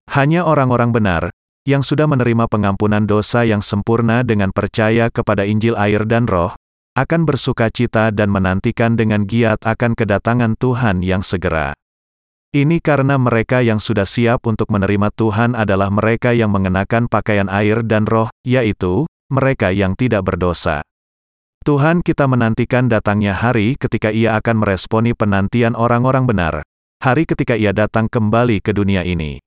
Hanya 0.07 0.47
orang-orang 0.47 0.95
benar, 0.95 1.23
yang 1.67 1.83
sudah 1.83 2.07
menerima 2.07 2.47
pengampunan 2.47 3.03
dosa 3.03 3.43
yang 3.43 3.59
sempurna 3.59 4.23
dengan 4.23 4.55
percaya 4.55 5.11
kepada 5.11 5.43
Injil 5.43 5.75
air 5.75 6.07
dan 6.07 6.31
roh, 6.31 6.55
akan 6.95 7.27
bersuka 7.27 7.75
cita 7.75 8.15
dan 8.15 8.31
menantikan 8.31 8.95
dengan 8.95 9.27
giat 9.27 9.59
akan 9.67 9.99
kedatangan 9.99 10.55
Tuhan 10.63 11.03
yang 11.03 11.27
segera. 11.27 11.75
Ini 12.51 12.83
karena 12.83 13.15
mereka 13.15 13.63
yang 13.63 13.79
sudah 13.79 14.03
siap 14.03 14.43
untuk 14.43 14.75
menerima 14.75 15.15
Tuhan 15.15 15.55
adalah 15.55 15.87
mereka 15.87 16.35
yang 16.35 16.51
mengenakan 16.51 17.07
pakaian 17.07 17.47
air 17.47 17.87
dan 17.87 18.11
roh, 18.11 18.27
yaitu 18.43 19.07
mereka 19.31 19.71
yang 19.71 19.95
tidak 19.95 20.27
berdosa. 20.27 20.83
Tuhan 21.63 22.03
kita 22.03 22.27
menantikan 22.27 22.91
datangnya 22.91 23.39
hari 23.39 23.79
ketika 23.79 24.11
Ia 24.11 24.35
akan 24.43 24.67
meresponi 24.67 25.15
penantian 25.15 25.79
orang-orang 25.79 26.27
benar, 26.27 26.67
hari 26.99 27.23
ketika 27.23 27.55
Ia 27.55 27.71
datang 27.71 28.11
kembali 28.11 28.59
ke 28.59 28.75
dunia 28.75 29.07
ini. 29.07 29.39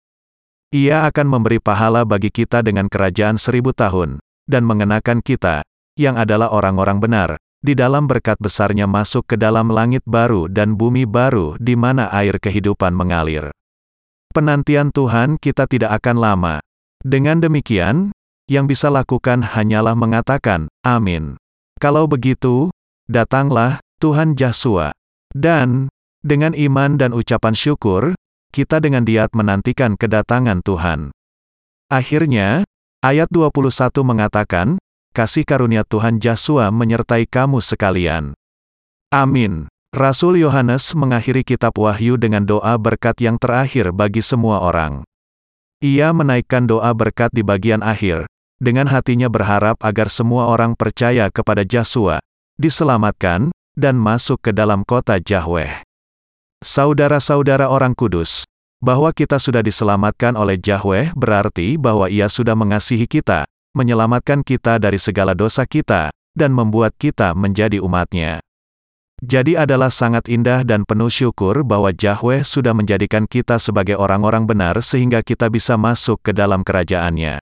Ia 0.72 1.04
akan 1.04 1.28
memberi 1.28 1.60
pahala 1.60 2.08
bagi 2.08 2.32
kita 2.32 2.64
dengan 2.64 2.88
kerajaan 2.88 3.36
seribu 3.36 3.76
tahun, 3.76 4.24
dan 4.48 4.64
mengenakan 4.64 5.20
kita, 5.20 5.60
yang 6.00 6.16
adalah 6.16 6.56
orang-orang 6.56 7.04
benar, 7.04 7.36
di 7.64 7.74
dalam 7.74 8.12
berkat 8.12 8.36
besarnya 8.44 8.86
masuk 8.86 9.24
ke 9.24 9.36
dalam 9.40 9.72
langit 9.72 10.04
baru 10.04 10.52
dan 10.52 10.76
bumi 10.76 11.08
baru 11.08 11.56
di 11.58 11.80
mana 11.80 12.12
air 12.12 12.36
kehidupan 12.36 12.92
mengalir. 12.92 13.56
Penantian 14.36 14.92
Tuhan 14.92 15.40
kita 15.40 15.66
tidak 15.72 16.04
akan 16.04 16.18
lama. 16.20 16.56
Dengan 17.00 17.40
demikian, 17.40 18.12
yang 18.52 18.68
bisa 18.68 18.92
lakukan 18.92 19.40
hanyalah 19.40 19.96
mengatakan, 19.96 20.68
Amin. 20.84 21.40
Kalau 21.80 22.08
begitu, 22.12 22.68
datanglah, 23.08 23.80
Tuhan 24.04 24.36
Yesus. 24.36 24.92
Dan, 25.32 25.88
dengan 26.20 26.52
iman 26.52 27.00
dan 27.00 27.16
ucapan 27.16 27.56
syukur, 27.56 28.18
kita 28.52 28.84
dengan 28.84 29.08
diat 29.08 29.32
menantikan 29.32 29.96
kedatangan 29.96 30.60
Tuhan. 30.62 31.16
Akhirnya, 31.88 32.68
ayat 33.04 33.28
21 33.32 34.04
mengatakan, 34.04 34.82
kasih 35.14 35.46
karunia 35.46 35.86
Tuhan 35.86 36.18
Yesus 36.18 36.74
menyertai 36.74 37.30
kamu 37.30 37.62
sekalian. 37.62 38.34
Amin. 39.14 39.70
Rasul 39.94 40.42
Yohanes 40.42 40.98
mengakhiri 40.98 41.46
kitab 41.46 41.78
Wahyu 41.78 42.18
dengan 42.18 42.50
doa 42.50 42.74
berkat 42.82 43.22
yang 43.22 43.38
terakhir 43.38 43.94
bagi 43.94 44.26
semua 44.26 44.66
orang. 44.66 45.06
Ia 45.86 46.10
menaikkan 46.10 46.66
doa 46.66 46.90
berkat 46.98 47.30
di 47.30 47.46
bagian 47.46 47.86
akhir, 47.86 48.26
dengan 48.58 48.90
hatinya 48.90 49.30
berharap 49.30 49.78
agar 49.86 50.10
semua 50.10 50.50
orang 50.50 50.74
percaya 50.74 51.30
kepada 51.30 51.62
Yesus, 51.62 52.18
diselamatkan, 52.58 53.54
dan 53.78 53.94
masuk 54.02 54.42
ke 54.42 54.50
dalam 54.50 54.82
kota 54.82 55.22
Yahweh. 55.22 55.86
Saudara-saudara 56.66 57.70
orang 57.70 57.94
kudus, 57.94 58.50
bahwa 58.82 59.14
kita 59.14 59.38
sudah 59.38 59.62
diselamatkan 59.62 60.34
oleh 60.34 60.58
Yahweh 60.58 61.14
berarti 61.14 61.78
bahwa 61.78 62.10
ia 62.10 62.26
sudah 62.26 62.58
mengasihi 62.58 63.06
kita, 63.06 63.46
menyelamatkan 63.74 64.46
kita 64.46 64.78
dari 64.78 65.02
segala 65.02 65.34
dosa 65.34 65.66
kita, 65.66 66.14
dan 66.38 66.54
membuat 66.54 66.94
kita 66.98 67.34
menjadi 67.38 67.82
umatnya. 67.82 68.42
Jadi 69.24 69.56
adalah 69.56 69.94
sangat 69.94 70.28
indah 70.28 70.68
dan 70.68 70.84
penuh 70.84 71.08
syukur 71.08 71.64
bahwa 71.64 71.94
Yahweh 71.94 72.44
sudah 72.44 72.76
menjadikan 72.76 73.24
kita 73.30 73.56
sebagai 73.56 73.96
orang-orang 73.96 74.44
benar 74.44 74.82
sehingga 74.84 75.24
kita 75.24 75.48
bisa 75.48 75.80
masuk 75.80 76.20
ke 76.20 76.36
dalam 76.36 76.66
kerajaannya. 76.66 77.40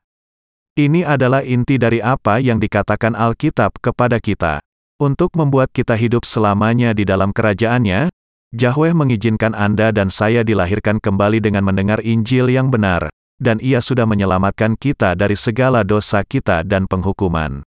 Ini 0.77 1.01
adalah 1.03 1.41
inti 1.41 1.82
dari 1.82 1.99
apa 1.99 2.38
yang 2.38 2.61
dikatakan 2.61 3.17
Alkitab 3.17 3.82
kepada 3.82 4.21
kita. 4.21 4.61
Untuk 5.01 5.34
membuat 5.34 5.73
kita 5.73 5.97
hidup 5.97 6.23
selamanya 6.23 6.93
di 6.93 7.01
dalam 7.01 7.34
kerajaannya, 7.34 8.13
Yahweh 8.53 8.93
mengizinkan 8.93 9.57
Anda 9.57 9.89
dan 9.89 10.13
saya 10.13 10.45
dilahirkan 10.45 11.01
kembali 11.01 11.41
dengan 11.41 11.65
mendengar 11.65 12.03
Injil 12.05 12.51
yang 12.51 12.69
benar, 12.69 13.09
dan 13.42 13.58
ia 13.58 13.82
sudah 13.82 14.06
menyelamatkan 14.06 14.78
kita 14.78 15.18
dari 15.18 15.34
segala 15.34 15.82
dosa 15.82 16.22
kita 16.22 16.62
dan 16.62 16.86
penghukuman. 16.86 17.66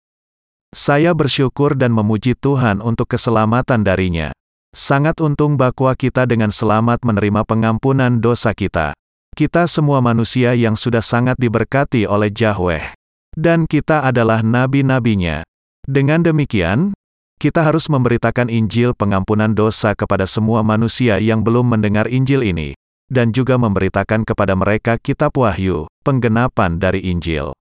Saya 0.77 1.17
bersyukur 1.17 1.73
dan 1.73 1.97
memuji 1.97 2.37
Tuhan 2.37 2.85
untuk 2.85 3.09
keselamatan 3.09 3.81
darinya. 3.81 4.37
Sangat 4.73 5.21
untung 5.25 5.57
bahwa 5.57 5.93
kita 5.97 6.29
dengan 6.29 6.53
selamat 6.53 7.05
menerima 7.05 7.45
pengampunan 7.49 8.21
dosa 8.21 8.53
kita. 8.53 8.93
Kita 9.33 9.65
semua 9.65 10.05
manusia 10.05 10.53
yang 10.53 10.77
sudah 10.77 11.01
sangat 11.01 11.41
diberkati 11.41 12.05
oleh 12.05 12.29
Yahweh. 12.29 12.97
Dan 13.33 13.65
kita 13.65 14.05
adalah 14.05 14.45
nabi-nabinya. 14.45 15.41
Dengan 15.89 16.21
demikian, 16.25 16.93
kita 17.41 17.65
harus 17.65 17.89
memberitakan 17.89 18.53
Injil 18.53 18.93
pengampunan 18.93 19.53
dosa 19.57 19.97
kepada 19.97 20.29
semua 20.29 20.61
manusia 20.61 21.17
yang 21.17 21.41
belum 21.41 21.69
mendengar 21.69 22.09
Injil 22.09 22.45
ini 22.45 22.77
dan 23.13 23.37
juga 23.37 23.61
memberitakan 23.61 24.25
kepada 24.25 24.57
mereka 24.57 24.97
kitab 24.97 25.37
wahyu, 25.37 25.85
penggenapan 26.01 26.81
dari 26.81 27.05
Injil. 27.05 27.53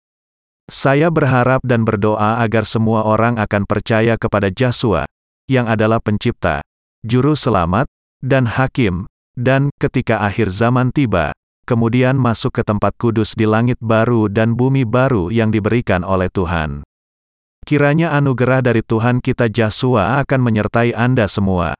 Saya 0.70 1.11
berharap 1.11 1.66
dan 1.66 1.82
berdoa 1.82 2.38
agar 2.46 2.62
semua 2.62 3.03
orang 3.03 3.34
akan 3.42 3.66
percaya 3.66 4.14
kepada 4.14 4.55
Yesus, 4.55 5.03
yang 5.51 5.66
adalah 5.66 5.98
pencipta, 5.98 6.62
juru 7.03 7.34
selamat, 7.34 7.90
dan 8.22 8.46
hakim, 8.46 9.11
dan 9.34 9.74
ketika 9.82 10.22
akhir 10.22 10.55
zaman 10.55 10.94
tiba, 10.94 11.34
kemudian 11.66 12.14
masuk 12.14 12.55
ke 12.55 12.62
tempat 12.62 12.94
kudus 12.94 13.34
di 13.34 13.51
langit 13.51 13.82
baru 13.82 14.30
dan 14.30 14.55
bumi 14.55 14.86
baru 14.86 15.34
yang 15.34 15.51
diberikan 15.51 16.07
oleh 16.07 16.30
Tuhan. 16.30 16.86
Kiranya 17.66 18.14
anugerah 18.14 18.62
dari 18.62 18.86
Tuhan 18.86 19.18
kita 19.18 19.51
Yesus 19.51 19.98
akan 19.98 20.40
menyertai 20.40 20.94
Anda 20.94 21.26
semua. 21.26 21.74